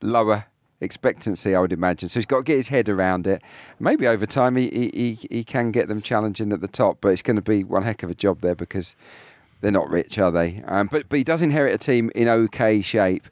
lower 0.01 0.45
expectancy, 0.79 1.55
I 1.55 1.59
would 1.59 1.73
imagine. 1.73 2.09
So 2.09 2.19
he's 2.19 2.25
got 2.25 2.37
to 2.37 2.43
get 2.43 2.57
his 2.57 2.67
head 2.67 2.89
around 2.89 3.27
it. 3.27 3.41
Maybe 3.79 4.07
over 4.07 4.25
time 4.25 4.55
he, 4.55 4.69
he, 4.93 5.27
he 5.29 5.43
can 5.43 5.71
get 5.71 5.87
them 5.87 6.01
challenging 6.01 6.53
at 6.53 6.61
the 6.61 6.67
top, 6.67 6.99
but 7.01 7.09
it's 7.09 7.21
going 7.21 7.35
to 7.35 7.41
be 7.41 7.63
one 7.63 7.83
heck 7.83 8.03
of 8.03 8.09
a 8.09 8.15
job 8.15 8.41
there 8.41 8.55
because 8.55 8.95
they're 9.61 9.71
not 9.71 9.89
rich, 9.89 10.17
are 10.19 10.31
they? 10.31 10.61
Um, 10.65 10.87
but, 10.91 11.09
but 11.09 11.17
he 11.17 11.23
does 11.23 11.41
inherit 11.41 11.73
a 11.73 11.77
team 11.77 12.11
in 12.15 12.27
okay 12.27 12.81
shape. 12.81 13.27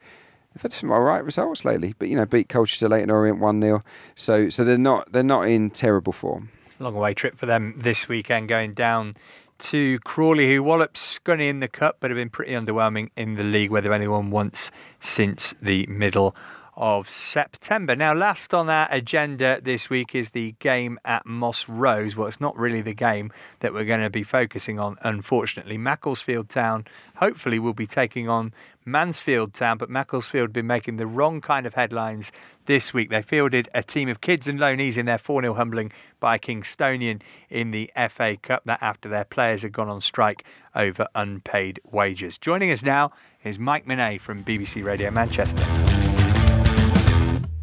They've 0.54 0.62
had 0.62 0.74
some 0.74 0.92
all 0.92 1.02
right 1.02 1.24
results 1.24 1.66
lately, 1.66 1.96
but 2.00 2.08
you 2.08 2.16
know, 2.16 2.26
beat 2.26 2.48
Colchester 2.48 2.88
Leyton 2.88 3.12
Orient 3.12 3.40
one 3.40 3.62
0 3.62 3.84
So 4.16 4.50
so 4.50 4.64
they're 4.64 4.78
not 4.78 5.12
they're 5.12 5.22
not 5.22 5.50
in 5.50 5.70
terrible 5.70 6.14
form. 6.14 6.50
Long 6.80 6.96
away 6.96 7.14
trip 7.14 7.36
for 7.36 7.46
them 7.46 7.76
this 7.78 8.08
weekend, 8.08 8.48
going 8.48 8.74
down 8.74 9.16
to 9.60 10.00
Crawley, 10.00 10.54
who 10.54 10.64
walloped 10.64 10.98
Scunny 10.98 11.50
in 11.50 11.60
the 11.60 11.68
cup, 11.68 11.98
but 12.00 12.12
have 12.12 12.18
been 12.18 12.30
pretty 12.30 12.52
underwhelming 12.52 13.10
in 13.16 13.36
the 13.36 13.44
league, 13.44 13.72
whether 13.72 13.94
anyone 13.94 14.30
once 14.30 14.72
since 15.00 15.54
the 15.62 15.86
middle 15.88 16.36
of 16.78 17.10
September. 17.10 17.96
Now, 17.96 18.14
last 18.14 18.54
on 18.54 18.70
our 18.70 18.88
agenda 18.92 19.62
this 19.62 19.90
week 19.90 20.14
is 20.14 20.32
the 20.32 20.54
game 20.60 21.00
at 21.06 21.26
Moss 21.26 21.70
Rose. 21.70 22.16
Well, 22.16 22.28
it's 22.28 22.42
not 22.42 22.58
really 22.58 22.82
the 22.82 22.94
game 22.94 23.32
that 23.62 23.74
we're 23.74 23.86
going 23.86 24.02
to 24.02 24.10
be 24.10 24.24
focusing 24.24 24.80
on, 24.80 24.98
unfortunately. 25.02 25.78
Macclesfield 25.78 26.50
Town 26.50 26.86
hopefully 27.16 27.60
will 27.60 27.74
be 27.74 27.88
taking 27.88 28.28
on 28.28 28.54
Mansfield 28.86 29.54
Town, 29.54 29.78
but 29.78 29.90
Macclesfield 29.90 30.50
have 30.50 30.54
been 30.54 30.68
making 30.68 30.98
the 30.98 31.08
wrong 31.08 31.42
kind 31.42 31.66
of 31.66 31.74
headlines 31.74 32.32
this 32.66 32.94
week. 32.94 33.10
They 33.10 33.22
fielded 33.22 33.68
a 33.74 33.82
team 33.82 34.08
of 34.10 34.22
kids 34.22 34.48
and 34.48 34.60
loanees 34.60 34.98
in 34.98 35.06
their 35.06 35.18
4 35.18 35.42
0 35.42 35.56
humbling 35.56 35.92
by 36.20 36.38
Kingstonian 36.38 37.22
in 37.50 37.72
the 37.72 37.92
FA 38.10 38.38
Cup. 38.38 38.64
That 38.66 38.82
after 38.82 39.10
their 39.10 39.26
players 39.26 39.64
had 39.64 39.72
gone 39.72 39.90
on 39.90 40.02
strike 40.02 40.46
over 40.76 41.08
unpaid 41.16 41.80
wages. 41.92 42.38
Joining 42.38 42.72
us 42.72 42.84
now 42.84 43.12
is 43.44 43.58
Mike 43.58 43.86
Minay 43.86 44.22
from 44.22 44.44
BBC 44.44 44.86
Radio 44.86 45.10
Manchester. 45.12 46.05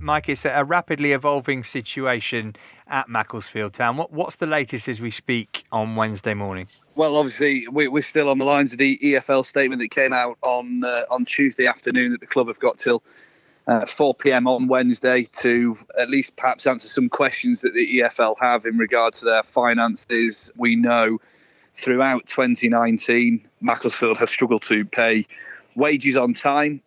Mike, 0.02 0.28
it's 0.28 0.44
a 0.44 0.64
rapidly 0.64 1.12
evolving 1.12 1.62
situation 1.62 2.56
at 2.88 3.08
Macclesfield 3.08 3.72
Town. 3.72 3.96
What, 3.96 4.12
what's 4.12 4.36
the 4.36 4.46
latest 4.46 4.88
as 4.88 5.00
we 5.00 5.12
speak 5.12 5.64
on 5.70 5.94
Wednesday 5.94 6.34
morning? 6.34 6.66
Well, 6.96 7.16
obviously, 7.16 7.68
we, 7.68 7.86
are 7.86 8.02
still 8.02 8.28
on 8.28 8.38
the 8.38 8.44
lines 8.44 8.72
of 8.72 8.80
the 8.80 8.98
EFL 8.98 9.46
statement 9.46 9.80
that 9.80 9.92
came 9.92 10.12
out 10.12 10.38
on 10.42 10.82
uh, 10.84 11.02
on 11.08 11.24
Tuesday 11.24 11.66
afternoon 11.66 12.10
that 12.10 12.20
the 12.20 12.26
club 12.26 12.48
have 12.48 12.58
got 12.58 12.78
till 12.78 13.02
uh, 13.68 13.86
4 13.86 14.14
p.m. 14.16 14.48
on 14.48 14.66
Wednesday 14.66 15.28
to 15.34 15.78
at 16.00 16.10
least 16.10 16.36
perhaps 16.36 16.66
answer 16.66 16.88
some 16.88 17.08
questions 17.08 17.60
that 17.60 17.72
the 17.72 18.00
EFL 18.00 18.34
have 18.40 18.66
in 18.66 18.78
regard 18.78 19.12
to 19.14 19.24
their 19.24 19.44
finances. 19.44 20.50
We 20.56 20.74
know 20.74 21.20
throughout 21.74 22.26
2019, 22.26 23.46
Macclesfield 23.60 24.18
have 24.18 24.28
struggled 24.28 24.62
to 24.62 24.84
pay 24.84 25.26
wages 25.76 26.16
on 26.16 26.34
time 26.34 26.82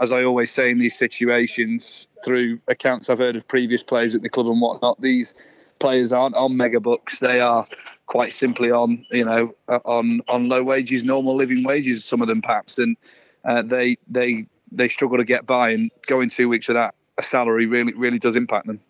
as 0.00 0.12
I 0.12 0.24
always 0.24 0.50
say 0.50 0.70
in 0.70 0.78
these 0.78 0.96
situations, 0.96 2.08
through 2.24 2.60
accounts 2.68 3.08
I've 3.08 3.18
heard 3.18 3.36
of 3.36 3.48
previous 3.48 3.82
players 3.82 4.14
at 4.14 4.22
the 4.22 4.28
club 4.28 4.48
and 4.48 4.60
whatnot, 4.60 5.00
these 5.00 5.34
players 5.78 6.12
aren't 6.12 6.36
on 6.36 6.56
mega 6.56 6.80
bucks. 6.80 7.18
They 7.18 7.40
are 7.40 7.66
quite 8.06 8.32
simply 8.32 8.70
on, 8.70 9.04
you 9.10 9.24
know, 9.24 9.54
uh, 9.68 9.80
on 9.84 10.20
on 10.28 10.48
low 10.48 10.62
wages, 10.62 11.04
normal 11.04 11.36
living 11.36 11.64
wages. 11.64 12.04
Some 12.04 12.22
of 12.22 12.28
them 12.28 12.42
perhaps, 12.42 12.78
and 12.78 12.96
uh, 13.44 13.62
they 13.62 13.96
they 14.08 14.46
they 14.70 14.88
struggle 14.88 15.18
to 15.18 15.24
get 15.24 15.46
by 15.46 15.70
and 15.70 15.90
going 16.06 16.28
two 16.28 16.48
weeks 16.48 16.68
without 16.68 16.94
a 17.18 17.22
salary 17.22 17.66
really 17.66 17.94
really 17.94 18.18
does 18.18 18.36
impact 18.36 18.66
them. 18.66 18.80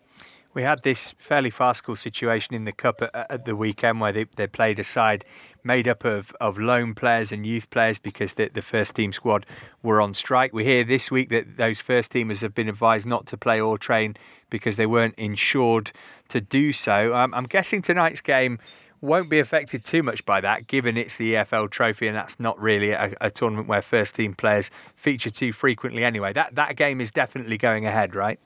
We 0.57 0.63
had 0.63 0.81
this 0.81 1.13
fairly 1.19 1.51
farcical 1.51 1.95
situation 1.95 2.55
in 2.55 2.65
the 2.65 2.71
Cup 2.71 3.03
at, 3.03 3.13
at 3.13 3.45
the 3.45 3.55
weekend 3.55 4.01
where 4.01 4.11
they, 4.11 4.23
they 4.37 4.47
played 4.47 4.79
a 4.79 4.83
side 4.83 5.23
made 5.63 5.87
up 5.87 6.03
of, 6.03 6.35
of 6.41 6.57
loan 6.57 6.95
players 6.95 7.31
and 7.31 7.45
youth 7.45 7.69
players 7.69 7.99
because 7.99 8.33
the, 8.33 8.49
the 8.51 8.63
first 8.63 8.95
team 8.95 9.13
squad 9.13 9.45
were 9.83 10.01
on 10.01 10.15
strike. 10.15 10.53
We 10.53 10.63
hear 10.63 10.83
this 10.83 11.11
week 11.11 11.29
that 11.29 11.57
those 11.57 11.79
first 11.79 12.11
teamers 12.11 12.41
have 12.41 12.55
been 12.55 12.67
advised 12.67 13.05
not 13.05 13.27
to 13.27 13.37
play 13.37 13.61
or 13.61 13.77
train 13.77 14.17
because 14.49 14.77
they 14.77 14.87
weren't 14.87 15.13
insured 15.19 15.91
to 16.29 16.41
do 16.41 16.73
so. 16.73 17.13
Um, 17.13 17.35
I'm 17.35 17.45
guessing 17.45 17.83
tonight's 17.83 18.21
game 18.21 18.57
won't 18.99 19.29
be 19.29 19.37
affected 19.37 19.85
too 19.85 20.01
much 20.01 20.25
by 20.25 20.41
that, 20.41 20.65
given 20.65 20.97
it's 20.97 21.17
the 21.17 21.35
EFL 21.35 21.69
Trophy 21.69 22.07
and 22.07 22.17
that's 22.17 22.39
not 22.39 22.59
really 22.59 22.93
a, 22.93 23.13
a 23.21 23.29
tournament 23.29 23.67
where 23.67 23.83
first 23.83 24.15
team 24.15 24.33
players 24.33 24.71
feature 24.95 25.29
too 25.29 25.53
frequently 25.53 26.03
anyway. 26.03 26.33
That 26.33 26.55
that 26.55 26.77
game 26.77 26.99
is 26.99 27.11
definitely 27.11 27.59
going 27.59 27.85
ahead, 27.85 28.15
right? 28.15 28.39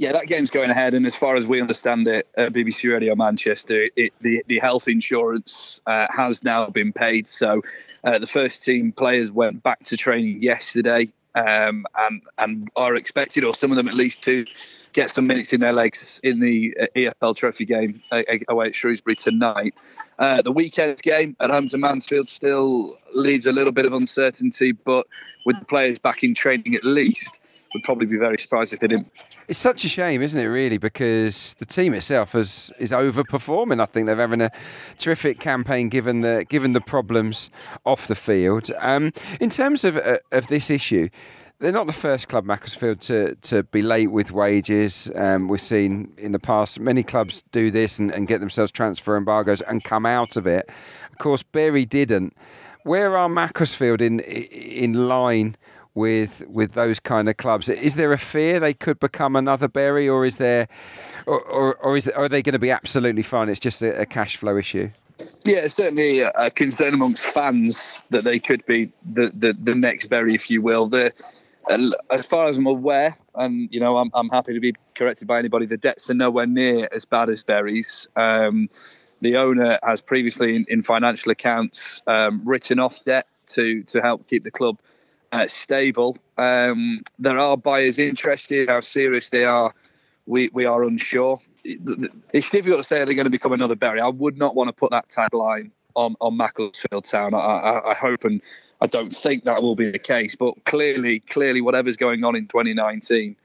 Yeah, 0.00 0.12
that 0.12 0.28
game's 0.28 0.50
going 0.50 0.70
ahead, 0.70 0.94
and 0.94 1.04
as 1.04 1.14
far 1.14 1.34
as 1.34 1.46
we 1.46 1.60
understand 1.60 2.06
it, 2.06 2.26
at 2.34 2.54
BBC 2.54 2.90
Radio 2.90 3.14
Manchester, 3.14 3.90
it, 3.96 4.14
the 4.20 4.42
the 4.46 4.58
health 4.58 4.88
insurance 4.88 5.82
uh, 5.86 6.06
has 6.08 6.42
now 6.42 6.66
been 6.68 6.94
paid. 6.94 7.28
So 7.28 7.60
uh, 8.02 8.18
the 8.18 8.26
first 8.26 8.64
team 8.64 8.92
players 8.92 9.30
went 9.30 9.62
back 9.62 9.80
to 9.84 9.98
training 9.98 10.42
yesterday, 10.42 11.08
um, 11.34 11.84
and 11.98 12.22
and 12.38 12.70
are 12.76 12.96
expected, 12.96 13.44
or 13.44 13.52
some 13.52 13.72
of 13.72 13.76
them 13.76 13.88
at 13.88 13.94
least, 13.94 14.22
to 14.22 14.46
get 14.94 15.10
some 15.10 15.26
minutes 15.26 15.52
in 15.52 15.60
their 15.60 15.74
legs 15.74 16.18
in 16.24 16.40
the 16.40 16.74
uh, 16.80 16.86
EFL 16.96 17.36
Trophy 17.36 17.66
game 17.66 18.02
uh, 18.10 18.22
away 18.48 18.68
at 18.68 18.74
Shrewsbury 18.74 19.16
tonight. 19.16 19.74
Uh, 20.18 20.40
the 20.40 20.52
weekend's 20.52 21.02
game 21.02 21.36
at 21.40 21.50
home 21.50 21.68
to 21.68 21.76
Mansfield 21.76 22.30
still 22.30 22.96
leaves 23.12 23.44
a 23.44 23.52
little 23.52 23.72
bit 23.72 23.84
of 23.84 23.92
uncertainty, 23.92 24.72
but 24.72 25.06
with 25.44 25.58
the 25.58 25.66
players 25.66 25.98
back 25.98 26.24
in 26.24 26.34
training 26.34 26.74
at 26.74 26.84
least, 26.84 27.39
would 27.74 27.82
probably 27.82 28.06
be 28.06 28.16
very 28.16 28.38
surprised 28.38 28.72
if 28.72 28.80
they 28.80 28.88
didn't. 28.88 29.10
It's 29.48 29.58
such 29.58 29.84
a 29.84 29.88
shame, 29.88 30.22
isn't 30.22 30.38
it, 30.38 30.46
really? 30.46 30.78
Because 30.78 31.54
the 31.54 31.66
team 31.66 31.94
itself 31.94 32.34
is 32.34 32.70
is 32.78 32.92
overperforming. 32.92 33.80
I 33.80 33.86
think 33.86 34.06
they're 34.06 34.16
having 34.16 34.40
a 34.40 34.50
terrific 34.98 35.40
campaign 35.40 35.88
given 35.88 36.20
the 36.20 36.46
given 36.48 36.72
the 36.72 36.80
problems 36.80 37.50
off 37.84 38.06
the 38.06 38.14
field. 38.14 38.70
Um, 38.78 39.12
in 39.40 39.50
terms 39.50 39.84
of 39.84 39.96
uh, 39.96 40.18
of 40.32 40.46
this 40.48 40.70
issue. 40.70 41.08
They're 41.62 41.72
not 41.72 41.86
the 41.86 41.92
first 41.92 42.28
club, 42.28 42.46
Macclesfield, 42.46 43.02
to, 43.02 43.34
to 43.34 43.64
be 43.64 43.82
late 43.82 44.10
with 44.10 44.32
wages. 44.32 45.10
Um, 45.14 45.46
we've 45.46 45.60
seen 45.60 46.10
in 46.16 46.32
the 46.32 46.38
past 46.38 46.80
many 46.80 47.02
clubs 47.02 47.44
do 47.52 47.70
this 47.70 47.98
and, 47.98 48.10
and 48.10 48.26
get 48.26 48.40
themselves 48.40 48.72
transfer 48.72 49.14
embargoes 49.14 49.60
and 49.60 49.84
come 49.84 50.06
out 50.06 50.36
of 50.36 50.46
it. 50.46 50.70
Of 51.12 51.18
course, 51.18 51.42
Bury 51.42 51.84
didn't. 51.84 52.34
Where 52.84 53.14
are 53.14 53.28
Macclesfield 53.28 54.00
in 54.00 54.20
in 54.20 55.06
line 55.06 55.54
with 55.94 56.42
with 56.46 56.72
those 56.72 57.00
kind 57.00 57.28
of 57.28 57.36
clubs. 57.36 57.68
Is 57.68 57.96
there 57.96 58.12
a 58.12 58.18
fear 58.18 58.60
they 58.60 58.74
could 58.74 59.00
become 59.00 59.36
another 59.36 59.68
Bury, 59.68 60.08
or 60.08 60.24
is 60.24 60.36
there, 60.36 60.68
or 61.26 61.40
or, 61.40 61.74
or 61.76 61.96
is 61.96 62.08
are 62.08 62.28
they 62.28 62.42
going 62.42 62.52
to 62.52 62.58
be 62.58 62.70
absolutely 62.70 63.22
fine? 63.22 63.48
It's 63.48 63.60
just 63.60 63.82
a, 63.82 64.00
a 64.00 64.06
cash 64.06 64.36
flow 64.36 64.56
issue. 64.56 64.90
Yeah, 65.44 65.66
certainly 65.68 66.20
a 66.20 66.50
concern 66.50 66.94
amongst 66.94 67.24
fans 67.24 68.02
that 68.10 68.24
they 68.24 68.38
could 68.38 68.64
be 68.66 68.92
the 69.04 69.30
the, 69.34 69.52
the 69.52 69.74
next 69.74 70.06
Bury, 70.06 70.34
if 70.34 70.50
you 70.50 70.62
will. 70.62 70.86
The 70.88 71.12
as 72.10 72.26
far 72.26 72.48
as 72.48 72.58
I'm 72.58 72.66
aware, 72.66 73.16
and 73.34 73.68
you 73.72 73.80
know, 73.80 73.98
I'm 73.98 74.10
I'm 74.14 74.28
happy 74.28 74.54
to 74.54 74.60
be 74.60 74.74
corrected 74.94 75.28
by 75.28 75.38
anybody. 75.38 75.66
The 75.66 75.76
debts 75.76 76.10
are 76.10 76.14
nowhere 76.14 76.46
near 76.46 76.88
as 76.94 77.04
bad 77.04 77.28
as 77.28 77.44
Bury's. 77.44 78.08
Um, 78.16 78.68
the 79.20 79.36
owner 79.36 79.78
has 79.82 80.00
previously, 80.00 80.56
in, 80.56 80.64
in 80.68 80.82
financial 80.82 81.30
accounts, 81.30 82.02
um, 82.06 82.40
written 82.44 82.78
off 82.78 83.04
debt 83.04 83.26
to 83.46 83.82
to 83.84 84.00
help 84.00 84.26
keep 84.26 84.42
the 84.42 84.50
club 84.50 84.78
uh, 85.32 85.46
stable. 85.46 86.16
Um, 86.36 87.02
there 87.18 87.38
are 87.38 87.56
buyers 87.56 87.98
interested. 87.98 88.68
How 88.68 88.80
serious 88.80 89.28
they 89.30 89.44
are, 89.44 89.72
we, 90.26 90.50
we 90.52 90.64
are 90.64 90.82
unsure. 90.84 91.40
It's 91.64 92.50
difficult 92.50 92.80
to 92.80 92.84
say 92.84 93.04
they're 93.04 93.14
going 93.14 93.24
to 93.24 93.30
become 93.30 93.52
another 93.52 93.76
Bury. 93.76 94.00
I 94.00 94.08
would 94.08 94.38
not 94.38 94.54
want 94.54 94.68
to 94.68 94.72
put 94.72 94.90
that 94.92 95.08
tagline 95.08 95.70
on 95.94 96.16
on 96.20 96.36
Macclesfield 96.36 97.04
Town. 97.04 97.34
I, 97.34 97.38
I, 97.38 97.90
I, 97.90 97.94
hope 97.94 98.24
and 98.24 98.40
I 98.80 98.86
don't 98.86 99.14
think 99.14 99.44
that 99.44 99.62
will 99.62 99.74
be 99.74 99.90
the 99.90 99.98
case. 99.98 100.36
But 100.36 100.64
clearly, 100.64 101.20
clearly, 101.20 101.60
whatever's 101.60 101.96
going 101.96 102.24
on 102.24 102.36
in 102.36 102.46
2019, 102.46 103.36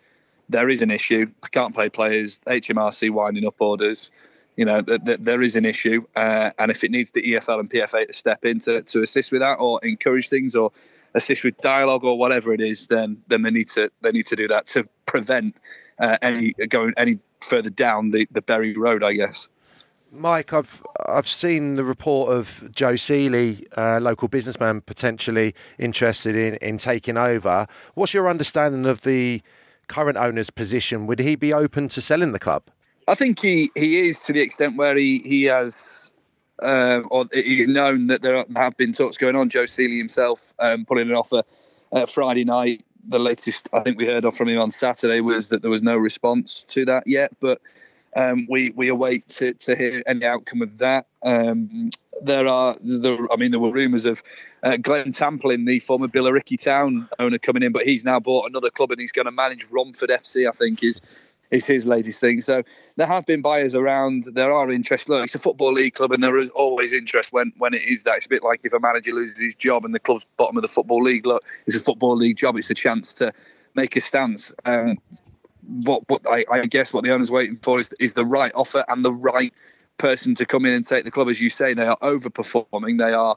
there 0.49 0.69
is 0.69 0.81
an 0.81 0.91
issue. 0.91 1.27
I 1.43 1.47
can't 1.49 1.73
play 1.73 1.89
players. 1.89 2.39
HMRC 2.47 3.11
winding 3.11 3.45
up 3.45 3.55
orders. 3.59 4.11
You 4.55 4.65
know, 4.65 4.81
th- 4.81 5.03
th- 5.03 5.19
there 5.19 5.41
is 5.41 5.57
an 5.57 5.65
issue, 5.65 6.05
uh, 6.15 6.51
and 6.57 6.71
if 6.71 6.85
it 6.85 6.91
needs 6.91 7.11
the 7.11 7.21
EFL 7.21 7.59
and 7.59 7.69
PFA 7.69 8.07
to 8.07 8.13
step 8.13 8.45
in 8.45 8.59
to, 8.59 8.83
to 8.83 9.01
assist 9.01 9.33
with 9.33 9.41
that 9.41 9.55
or 9.55 9.81
encourage 9.83 10.29
things 10.29 10.55
or 10.55 10.71
assist 11.15 11.43
with 11.43 11.57
dialogue 11.59 12.03
or 12.03 12.17
whatever 12.17 12.53
it 12.53 12.61
is, 12.61 12.87
then 12.87 13.17
then 13.27 13.41
they 13.41 13.51
need 13.51 13.69
to 13.69 13.89
they 14.01 14.11
need 14.11 14.27
to 14.27 14.35
do 14.35 14.47
that 14.49 14.67
to 14.67 14.87
prevent 15.05 15.55
uh, 15.99 16.17
any 16.21 16.53
going 16.69 16.93
any 16.97 17.19
further 17.41 17.69
down 17.69 18.11
the, 18.11 18.27
the 18.31 18.41
Bury 18.41 18.75
Road, 18.75 19.03
I 19.03 19.13
guess. 19.13 19.49
Mike, 20.11 20.53
I've 20.53 20.83
I've 21.07 21.27
seen 21.27 21.75
the 21.75 21.83
report 21.83 22.31
of 22.31 22.69
Joe 22.73 22.95
Seeley, 22.95 23.65
uh, 23.75 23.99
local 23.99 24.27
businessman, 24.27 24.81
potentially 24.81 25.55
interested 25.77 26.35
in, 26.35 26.55
in 26.55 26.77
taking 26.77 27.17
over. 27.17 27.67
What's 27.95 28.13
your 28.13 28.29
understanding 28.29 28.85
of 28.85 29.01
the 29.01 29.41
current 29.87 30.17
owner's 30.17 30.49
position? 30.49 31.07
Would 31.07 31.19
he 31.19 31.35
be 31.35 31.53
open 31.53 31.87
to 31.89 32.01
selling 32.01 32.31
the 32.31 32.39
club? 32.39 32.63
I 33.07 33.15
think 33.15 33.39
he, 33.39 33.69
he 33.75 34.09
is 34.09 34.21
to 34.23 34.33
the 34.33 34.41
extent 34.41 34.77
where 34.77 34.95
he, 34.95 35.19
he 35.19 35.43
has 35.43 36.11
um, 36.61 37.07
or 37.11 37.25
he's 37.33 37.67
known 37.67 38.07
that 38.07 38.21
there 38.21 38.43
have 38.55 38.77
been 38.77 38.93
talks 38.93 39.17
going 39.17 39.35
on. 39.35 39.49
Joe 39.49 39.65
Seeley 39.65 39.97
himself 39.97 40.53
um, 40.59 40.85
putting 40.85 41.09
an 41.09 41.15
offer 41.15 41.43
uh, 41.91 42.05
Friday 42.05 42.45
night. 42.45 42.85
The 43.07 43.19
latest 43.19 43.69
I 43.71 43.81
think 43.81 43.97
we 43.97 44.05
heard 44.05 44.25
of 44.25 44.35
from 44.35 44.49
him 44.49 44.59
on 44.59 44.71
Saturday 44.71 45.21
was 45.21 45.49
that 45.49 45.61
there 45.61 45.71
was 45.71 45.83
no 45.83 45.95
response 45.95 46.63
to 46.69 46.85
that 46.85 47.03
yet, 47.05 47.31
but 47.39 47.59
um, 48.15 48.47
we 48.49 48.71
we 48.71 48.87
await 48.87 49.27
to, 49.29 49.53
to 49.53 49.75
hear 49.75 50.01
any 50.07 50.25
outcome 50.25 50.61
of 50.61 50.77
that. 50.79 51.05
Um, 51.23 51.89
there 52.21 52.47
are, 52.47 52.75
I 52.75 53.35
mean, 53.37 53.51
there 53.51 53.59
were 53.59 53.71
rumours 53.71 54.05
of 54.05 54.23
uh, 54.63 54.77
Glenn 54.77 55.11
Tamplin, 55.11 55.65
the 55.65 55.79
former 55.79 56.07
Billericay 56.07 56.63
Town 56.63 57.09
owner, 57.19 57.37
coming 57.37 57.61
in, 57.61 57.73
but 57.73 57.83
he's 57.83 58.05
now 58.05 58.21
bought 58.21 58.49
another 58.49 58.69
club 58.69 58.91
and 58.91 59.01
he's 59.01 59.11
going 59.11 59.25
to 59.25 59.31
manage 59.31 59.65
Romford 59.69 60.09
FC. 60.09 60.47
I 60.47 60.51
think 60.51 60.81
is 60.81 61.01
is 61.51 61.65
his 61.65 61.85
latest 61.85 62.19
thing. 62.19 62.41
So 62.41 62.63
there 62.95 63.07
have 63.07 63.25
been 63.25 63.41
buyers 63.41 63.75
around. 63.75 64.23
There 64.33 64.51
are 64.51 64.71
interest. 64.71 65.09
Look, 65.09 65.23
it's 65.23 65.35
a 65.35 65.39
football 65.39 65.73
league 65.73 65.93
club, 65.93 66.11
and 66.11 66.23
there 66.23 66.37
is 66.37 66.49
always 66.51 66.93
interest 66.93 67.33
when 67.33 67.53
when 67.57 67.73
it 67.73 67.83
is 67.83 68.03
that. 68.03 68.17
It's 68.17 68.25
a 68.25 68.29
bit 68.29 68.43
like 68.43 68.61
if 68.63 68.73
a 68.73 68.79
manager 68.79 69.13
loses 69.13 69.39
his 69.39 69.55
job 69.55 69.85
and 69.85 69.93
the 69.93 69.99
club's 69.99 70.25
bottom 70.37 70.57
of 70.57 70.61
the 70.61 70.67
football 70.67 71.01
league. 71.01 71.25
Look, 71.25 71.43
it's 71.65 71.75
a 71.75 71.79
football 71.79 72.15
league 72.15 72.37
job. 72.37 72.57
It's 72.57 72.69
a 72.69 72.75
chance 72.75 73.13
to 73.15 73.33
make 73.75 73.95
a 73.95 74.01
stance. 74.01 74.53
Um, 74.65 74.97
what 75.67 76.07
what 76.09 76.21
I, 76.29 76.45
I 76.51 76.65
guess 76.65 76.93
what 76.93 77.03
the 77.03 77.11
owner's 77.11 77.31
waiting 77.31 77.57
for 77.61 77.79
is 77.79 77.93
is 77.99 78.13
the 78.13 78.25
right 78.25 78.51
offer 78.55 78.83
and 78.87 79.03
the 79.03 79.13
right 79.13 79.53
person 79.97 80.35
to 80.35 80.45
come 80.45 80.65
in 80.65 80.73
and 80.73 80.85
take 80.85 81.05
the 81.05 81.11
club. 81.11 81.29
As 81.29 81.41
you 81.41 81.49
say, 81.49 81.73
they 81.73 81.85
are 81.85 81.97
overperforming. 81.97 82.97
They 82.97 83.13
are 83.13 83.35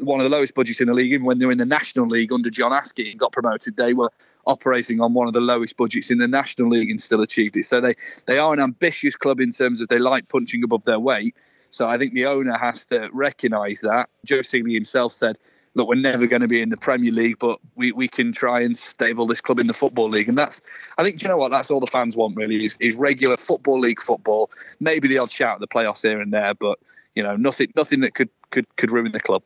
one 0.00 0.20
of 0.20 0.24
the 0.24 0.30
lowest 0.30 0.54
budgets 0.54 0.80
in 0.80 0.86
the 0.86 0.94
league. 0.94 1.12
Even 1.12 1.26
when 1.26 1.38
they 1.38 1.46
were 1.46 1.52
in 1.52 1.58
the 1.58 1.66
National 1.66 2.06
League 2.06 2.32
under 2.32 2.50
John 2.50 2.72
Askey 2.72 3.10
and 3.10 3.18
got 3.18 3.32
promoted, 3.32 3.76
they 3.76 3.94
were 3.94 4.10
operating 4.46 5.00
on 5.00 5.14
one 5.14 5.26
of 5.26 5.32
the 5.32 5.40
lowest 5.40 5.76
budgets 5.76 6.10
in 6.10 6.18
the 6.18 6.28
National 6.28 6.68
League 6.68 6.90
and 6.90 7.00
still 7.00 7.20
achieved 7.20 7.56
it. 7.56 7.64
So 7.64 7.80
they, 7.80 7.94
they 8.26 8.38
are 8.38 8.52
an 8.52 8.60
ambitious 8.60 9.16
club 9.16 9.40
in 9.40 9.50
terms 9.50 9.80
of 9.80 9.88
they 9.88 9.98
like 9.98 10.28
punching 10.28 10.64
above 10.64 10.84
their 10.84 10.98
weight. 10.98 11.34
So 11.70 11.88
I 11.88 11.96
think 11.96 12.12
the 12.12 12.26
owner 12.26 12.56
has 12.56 12.86
to 12.86 13.08
recognise 13.12 13.80
that. 13.80 14.10
Joe 14.24 14.42
Seeley 14.42 14.74
himself 14.74 15.12
said, 15.14 15.38
look, 15.74 15.88
we're 15.88 15.94
never 15.94 16.26
going 16.26 16.42
to 16.42 16.48
be 16.48 16.60
in 16.60 16.68
the 16.68 16.76
Premier 16.76 17.12
League, 17.12 17.38
but 17.38 17.58
we, 17.76 17.92
we 17.92 18.08
can 18.08 18.32
try 18.32 18.60
and 18.60 18.76
stable 18.76 19.26
this 19.26 19.40
club 19.40 19.58
in 19.58 19.66
the 19.66 19.74
Football 19.74 20.10
League. 20.10 20.28
And 20.28 20.36
that's, 20.36 20.60
I 20.98 21.02
think, 21.02 21.22
you 21.22 21.28
know 21.28 21.36
what, 21.36 21.50
that's 21.50 21.70
all 21.70 21.80
the 21.80 21.86
fans 21.86 22.16
want 22.16 22.36
really 22.36 22.64
is, 22.64 22.76
is 22.78 22.96
regular 22.96 23.36
Football 23.36 23.80
League 23.80 24.02
football. 24.02 24.50
Maybe 24.80 25.08
the 25.08 25.18
odd 25.18 25.30
shout 25.30 25.54
at 25.54 25.60
the 25.60 25.68
playoffs 25.68 26.02
here 26.02 26.20
and 26.20 26.32
there, 26.32 26.52
but, 26.52 26.78
you 27.14 27.22
know, 27.22 27.36
nothing 27.36 27.72
nothing 27.74 28.00
that 28.00 28.14
could, 28.14 28.28
could, 28.50 28.66
could 28.76 28.90
ruin 28.90 29.12
the 29.12 29.20
club. 29.20 29.42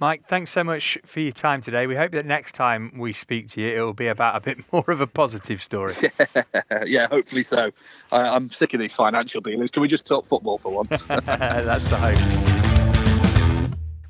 Mike, 0.00 0.28
thanks 0.28 0.52
so 0.52 0.62
much 0.62 0.96
for 1.04 1.18
your 1.18 1.32
time 1.32 1.60
today. 1.60 1.88
We 1.88 1.96
hope 1.96 2.12
that 2.12 2.24
next 2.24 2.52
time 2.52 2.92
we 2.96 3.12
speak 3.12 3.48
to 3.48 3.60
you, 3.60 3.66
it 3.74 3.80
will 3.80 3.94
be 3.94 4.06
about 4.06 4.36
a 4.36 4.40
bit 4.40 4.58
more 4.72 4.84
of 4.86 5.00
a 5.00 5.08
positive 5.08 5.60
story. 5.60 5.92
yeah, 6.86 7.08
hopefully 7.08 7.42
so. 7.42 7.72
I, 8.12 8.28
I'm 8.28 8.48
sick 8.48 8.74
of 8.74 8.80
these 8.80 8.94
financial 8.94 9.40
dealings. 9.40 9.72
Can 9.72 9.82
we 9.82 9.88
just 9.88 10.06
talk 10.06 10.28
football 10.28 10.58
for 10.58 10.70
once? 10.70 11.02
That's 11.08 11.88
the 11.88 11.96
hope. 11.96 12.18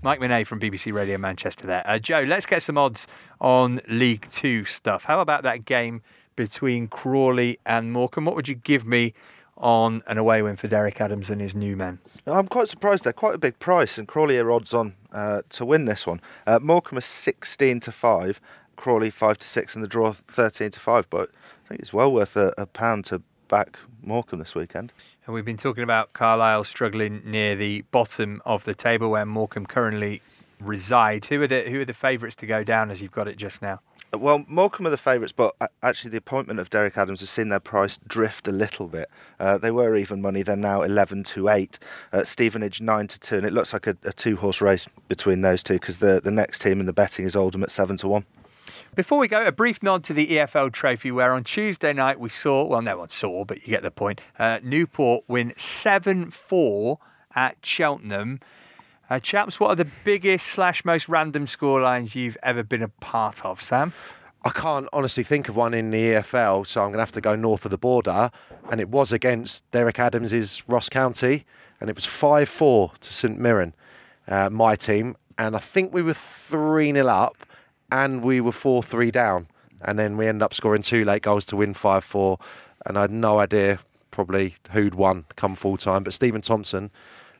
Mike 0.03 0.21
Minay 0.21 0.47
from 0.47 0.61
BBC 0.61 0.93
Radio 0.93 1.17
Manchester 1.17 1.67
there. 1.67 1.83
Uh, 1.87 1.99
Joe, 1.99 2.21
let's 2.21 2.45
get 2.45 2.63
some 2.63 2.77
odds 2.77 3.07
on 3.41 3.81
League 3.89 4.29
Two 4.31 4.67
stuff. 4.67 5.05
How 5.05 5.21
about 5.21 5.43
that 5.45 5.65
game 5.65 6.03
between 6.37 6.89
Crawley 6.89 7.59
and 7.65 7.93
Morecambe? 7.95 8.27
What 8.27 8.37
would 8.37 8.47
you 8.47 8.57
give 8.57 8.87
me 8.87 9.15
on 9.59 10.03
an 10.07 10.19
away 10.19 10.43
win 10.43 10.57
for 10.57 10.69
Derek 10.69 11.01
Adams 11.01 11.31
and 11.31 11.41
his 11.41 11.55
new 11.55 11.77
men. 11.77 11.99
I'm 12.27 12.47
quite 12.47 12.69
surprised. 12.69 13.05
They're 13.05 13.13
quite 13.13 13.35
a 13.35 13.39
big 13.39 13.59
price, 13.59 13.99
and 13.99 14.07
Crawley 14.07 14.39
are 14.39 14.51
odds 14.51 14.73
on 14.73 14.95
uh, 15.13 15.43
to 15.51 15.65
win 15.65 15.85
this 15.85 16.07
one. 16.07 16.21
Uh, 16.47 16.59
Morecambe 16.61 16.99
is 16.99 17.05
16 17.05 17.81
to 17.81 17.93
5, 17.93 18.41
Crawley 18.77 19.11
5 19.11 19.39
to 19.39 19.47
6, 19.47 19.75
and 19.75 19.85
the 19.85 19.89
draw 19.89 20.13
13 20.13 20.71
to 20.71 20.81
5. 20.81 21.11
But 21.11 21.31
I 21.65 21.69
think 21.69 21.81
it's 21.81 21.93
well 21.93 22.13
worth 22.13 22.37
a, 22.37 22.55
a 22.57 22.67
pound 22.67 23.05
to 23.07 23.23
back 23.49 23.79
Morecambe 24.03 24.39
this 24.39 24.55
weekend. 24.55 24.93
And 25.27 25.35
we've 25.35 25.45
been 25.45 25.57
talking 25.57 25.83
about 25.83 26.13
Carlisle 26.13 26.65
struggling 26.65 27.23
near 27.25 27.57
the 27.57 27.83
bottom 27.91 28.41
of 28.47 28.65
the 28.65 28.75
table 28.75 29.11
where 29.11 29.27
Morecambe 29.27 29.67
currently 29.67 30.23
reside. 30.61 31.27
Who 31.27 31.43
are 31.43 31.47
the 31.47 31.63
who 31.63 31.81
are 31.81 31.85
the 31.85 31.93
favourites 31.93 32.37
to 32.37 32.47
go 32.47 32.65
down 32.65 32.91
as 32.91 33.03
you've 33.03 33.13
got 33.13 33.29
it 33.29 33.37
just 33.37 33.61
now? 33.61 33.81
Well, 34.13 34.45
Morecambe 34.49 34.87
are 34.87 34.91
the 34.91 34.97
favourites, 34.97 35.33
but 35.33 35.55
actually 35.83 36.11
the 36.11 36.17
appointment 36.17 36.61
of 36.61 36.71
Derek 36.71 36.97
Adams 36.97 37.21
has 37.21 37.29
seen 37.29 37.51
their 37.51 37.61
price 37.61 37.99
drift 38.07 38.49
a 38.49 38.53
little 38.53 38.89
bit. 38.89 39.11
Uh, 39.39 39.59
they 39.59 39.71
were 39.71 39.97
even 39.97 40.23
money; 40.23 40.43
they're 40.43 40.57
now 40.57 40.83
eleven 40.83 41.23
to 41.25 41.51
eight. 41.51 41.79
Uh, 42.13 42.25
Stevenage 42.25 42.81
nine 42.81 43.07
to 43.07 43.21
two, 43.21 43.37
and 43.37 43.47
it 43.47 43.53
looks 43.53 43.73
like 43.75 43.87
a, 43.87 43.97
a 44.05 44.13
two-horse 44.13 44.63
race 44.63 44.87
between 45.09 45.43
those 45.43 45.63
two 45.63 45.75
because 45.75 45.99
the 45.99 46.21
the 46.23 46.31
next 46.31 46.61
team 46.61 46.81
in 46.81 46.87
the 46.87 46.93
betting 46.93 47.27
is 47.27 47.37
Oldham 47.37 47.63
at 47.63 47.71
seven 47.71 47.99
to 47.99 48.09
one. 48.09 48.25
Before 48.95 49.19
we 49.19 49.29
go, 49.29 49.45
a 49.45 49.53
brief 49.53 49.83
nod 49.83 50.03
to 50.05 50.15
the 50.15 50.27
EFL 50.27 50.73
Trophy, 50.73 51.11
where 51.13 51.33
on 51.33 51.45
Tuesday 51.45 51.93
night 51.93 52.19
we 52.19 52.31
saw, 52.31 52.65
well, 52.65 52.83
no 52.83 52.99
one 52.99 53.11
saw, 53.11 53.45
but 53.45 53.63
you 53.63 53.69
get 53.69 53.83
the 53.83 53.91
point, 53.91 54.21
uh, 54.39 54.59
Newport 54.63 55.25
win 55.29 55.53
7 55.57 56.31
4 56.31 56.99
at 57.35 57.59
Cheltenham. 57.63 58.41
Uh, 59.11 59.19
chaps, 59.19 59.59
what 59.59 59.71
are 59.71 59.75
the 59.75 59.89
biggest 60.05 60.49
slash 60.49 60.85
most 60.85 61.09
random 61.09 61.47
scorelines 61.47 62.15
you've 62.15 62.37
ever 62.43 62.63
been 62.63 62.83
a 62.83 62.89
part 62.89 63.43
of, 63.43 63.63
Sam? 63.63 63.95
I 64.45 64.51
can't 64.51 64.87
honestly 64.93 65.25
think 65.25 65.49
of 65.49 65.57
one 65.57 65.73
in 65.73 65.91
the 65.91 65.99
EFL, 65.99 66.67
so 66.67 66.83
I'm 66.83 66.89
going 66.89 66.99
to 66.99 67.03
have 67.03 67.13
to 67.13 67.23
go 67.23 67.35
north 67.35 67.65
of 67.65 67.71
the 67.71 67.79
border. 67.79 68.31
And 68.71 68.83
it 68.83 68.91
was 68.91 69.11
against 69.11 69.69
Derek 69.71 69.99
Adams's 69.99 70.63
Ross 70.69 70.91
County, 70.91 71.47
and 71.81 71.89
it 71.89 71.97
was 71.97 72.05
5 72.05 72.51
4 72.51 72.93
to 73.01 73.15
St 73.15 73.39
Mirren, 73.39 73.75
uh, 74.29 74.51
my 74.51 74.77
team. 74.77 75.17
And 75.39 75.57
I 75.57 75.59
think 75.59 75.95
we 75.95 76.03
were 76.03 76.15
3 76.15 76.93
0 76.93 77.07
up, 77.07 77.47
and 77.91 78.23
we 78.23 78.43
were 78.43 78.53
4 78.53 78.83
3 78.83 79.11
down. 79.11 79.49
And 79.81 79.99
then 79.99 80.19
we 80.19 80.27
ended 80.27 80.43
up 80.43 80.53
scoring 80.53 80.83
two 80.83 81.07
late 81.07 81.23
goals 81.23 81.47
to 81.47 81.57
win 81.57 81.73
5 81.73 82.05
4. 82.05 82.39
And 82.85 82.99
I 82.99 83.03
had 83.03 83.11
no 83.11 83.39
idea 83.41 83.79
probably 84.11 84.57
who'd 84.73 84.95
won 84.95 85.25
come 85.37 85.55
full 85.55 85.79
time. 85.79 86.05
But 86.05 86.13
Steven 86.13 86.43
Thompson 86.43 86.91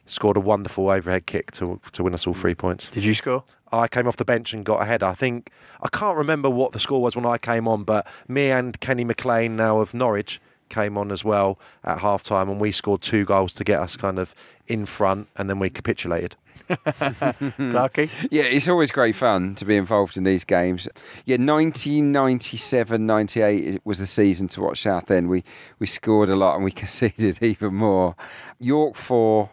scored 0.09 0.37
a 0.37 0.41
wonderful 0.41 0.91
overhead 0.91 1.27
kick 1.27 1.53
to 1.53 1.81
to 1.93 2.03
win 2.03 2.15
us 2.15 2.27
all 2.27 2.35
three 2.35 2.55
points. 2.55 2.91
Did 2.91 3.05
you 3.05 3.15
score? 3.15 3.45
I 3.71 3.87
came 3.87 4.09
off 4.09 4.17
the 4.17 4.25
bench 4.25 4.53
and 4.55 4.65
got 4.65 4.83
ahead. 4.83 5.03
I 5.03 5.13
think 5.13 5.51
I 5.83 5.89
can't 5.89 6.17
remember 6.17 6.51
what 6.51 6.73
the 6.73 6.81
score 6.81 7.03
was 7.03 7.15
when 7.15 7.27
I 7.27 7.39
came 7.39 7.69
on, 7.69 7.85
but 7.85 8.07
me 8.27 8.51
and 8.51 8.79
Kenny 8.81 9.05
McLean 9.05 9.57
now 9.57 9.81
of 9.81 9.95
Norwich 9.95 10.41
came 10.69 10.99
on 10.99 11.11
as 11.11 11.25
well 11.25 11.59
at 11.85 11.99
half 11.99 12.23
time 12.23 12.49
and 12.49 12.61
we 12.61 12.73
scored 12.73 13.01
two 13.01 13.25
goals 13.25 13.55
to 13.55 13.65
get 13.65 13.81
us 13.81 13.97
kind 13.97 14.19
of 14.19 14.35
in 14.67 14.87
front 14.87 15.29
and 15.37 15.49
then 15.49 15.59
we 15.59 15.71
capitulated. 15.71 16.37
Clarky? 16.69 18.11
Yeah, 18.31 18.43
it's 18.43 18.69
always 18.69 18.91
great 18.91 19.17
fun 19.17 19.55
to 19.55 19.65
be 19.65 19.77
involved 19.77 20.19
in 20.19 20.25
these 20.25 20.45
games. 20.45 20.87
Yeah, 21.25 21.37
1997 21.37 23.07
98 23.07 23.81
was 23.85 23.99
the 23.99 24.07
season 24.07 24.49
to 24.49 24.61
watch 24.61 24.83
Southend. 24.83 25.31
We, 25.31 25.45
we 25.79 25.87
scored 25.87 26.29
a 26.29 26.37
lot 26.37 26.57
and 26.57 26.65
we 26.65 26.71
conceded 26.85 27.43
even 27.43 27.75
more. 27.75 28.15
York 28.59 28.97
4, 28.97 29.49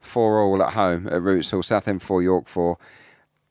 four 0.00 0.40
all 0.40 0.62
at 0.62 0.72
home 0.72 1.06
at 1.08 1.22
Roots 1.22 1.50
Hall, 1.50 1.62
Southend 1.62 2.02
four, 2.02 2.22
York 2.22 2.48
four. 2.48 2.78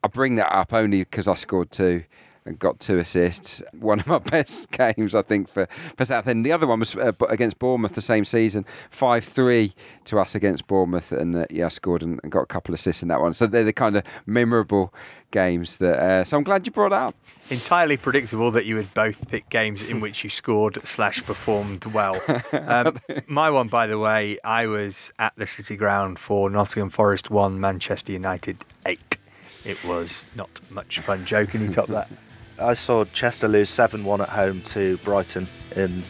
I 0.02 0.08
bring 0.08 0.36
that 0.36 0.54
up 0.54 0.72
only 0.72 1.00
because 1.00 1.28
I 1.28 1.34
scored 1.34 1.70
two 1.70 2.04
and 2.50 2.58
got 2.58 2.80
two 2.80 2.98
assists. 2.98 3.62
One 3.72 4.00
of 4.00 4.06
my 4.06 4.18
best 4.30 4.70
games, 4.72 5.14
I 5.14 5.22
think, 5.22 5.48
for, 5.48 5.66
for 5.96 6.04
Southend. 6.04 6.44
The 6.44 6.52
other 6.52 6.66
one 6.66 6.80
was 6.80 6.94
uh, 6.96 7.12
against 7.28 7.58
Bournemouth 7.58 7.94
the 7.94 8.02
same 8.02 8.24
season, 8.26 8.66
5 8.90 9.24
3 9.24 9.72
to 10.06 10.18
us 10.18 10.34
against 10.34 10.66
Bournemouth. 10.66 11.12
And 11.12 11.36
uh, 11.36 11.46
yeah, 11.48 11.66
I 11.66 11.68
scored 11.68 12.02
and, 12.02 12.20
and, 12.22 12.30
got 12.30 12.42
a 12.42 12.46
couple 12.46 12.74
of 12.74 12.80
assists 12.80 13.02
in 13.02 13.08
that 13.08 13.20
one. 13.20 13.32
So 13.32 13.46
they're 13.46 13.64
the 13.64 13.72
kind 13.72 13.96
of 13.96 14.04
memorable 14.26 14.92
games 15.30 15.78
that. 15.78 15.98
Uh, 15.98 16.24
so 16.24 16.36
I'm 16.36 16.44
glad 16.44 16.66
you 16.66 16.72
brought 16.72 16.92
up. 16.92 17.14
Entirely 17.48 17.96
predictable 17.96 18.50
that 18.50 18.66
you 18.66 18.74
would 18.74 18.92
both 18.94 19.28
pick 19.28 19.48
games 19.48 19.82
in 19.82 20.00
which 20.00 20.22
you 20.22 20.30
scored 20.30 20.78
slash 20.86 21.24
performed 21.24 21.86
well. 21.86 22.20
Um, 22.52 23.00
my 23.26 23.50
one, 23.50 23.68
by 23.68 23.86
the 23.86 23.98
way, 23.98 24.38
I 24.44 24.66
was 24.66 25.12
at 25.18 25.32
the 25.36 25.46
City 25.46 25.76
Ground 25.76 26.18
for 26.18 26.50
Nottingham 26.50 26.90
Forest 26.90 27.30
1, 27.30 27.60
Manchester 27.60 28.12
United 28.12 28.64
8. 28.86 29.18
It 29.64 29.84
was 29.84 30.22
not 30.34 30.60
much 30.70 31.00
fun. 31.00 31.24
Joe, 31.24 31.46
can 31.46 31.62
you 31.62 31.68
top 31.68 31.88
that? 31.88 32.08
I 32.60 32.74
saw 32.74 33.04
Chester 33.06 33.48
lose 33.48 33.70
7 33.70 34.04
1 34.04 34.20
at 34.20 34.28
home 34.28 34.62
to 34.62 34.98
Brighton 34.98 35.48
in 35.76 36.02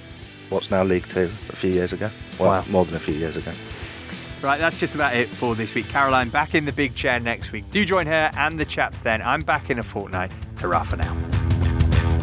what's 0.49 0.71
now 0.71 0.83
League 0.83 1.07
Two 1.07 1.31
a 1.49 1.57
few 1.57 1.71
years 1.71 1.93
ago. 1.93 2.11
Well, 2.39 2.49
wow. 2.51 2.65
more 2.69 2.85
than 2.85 2.95
a 2.95 3.01
few 3.01 3.15
years 3.15 3.37
ago. 3.37 3.53
Right, 4.43 4.59
that's 4.59 4.81
just 4.81 4.95
about 4.95 5.15
it 5.15 5.29
for 5.29 5.55
this 5.55 5.75
week. 5.75 5.89
Caroline 5.89 6.31
back 6.31 6.55
in 6.55 6.65
the 6.65 6.73
big 6.73 6.95
chair 6.95 7.21
next 7.21 7.53
week. 7.53 7.71
Do 7.71 7.85
join 7.85 8.07
her 8.07 8.31
and 8.35 8.59
the 8.59 8.65
chaps 8.65 9.01
then. 9.01 9.21
I'm 9.23 9.43
back 9.43 9.71
in 9.71 9.79
a 9.79 9.83
fortnight. 9.83 10.33
Ta 10.57 10.83
for 10.83 10.97
now. 10.97 11.50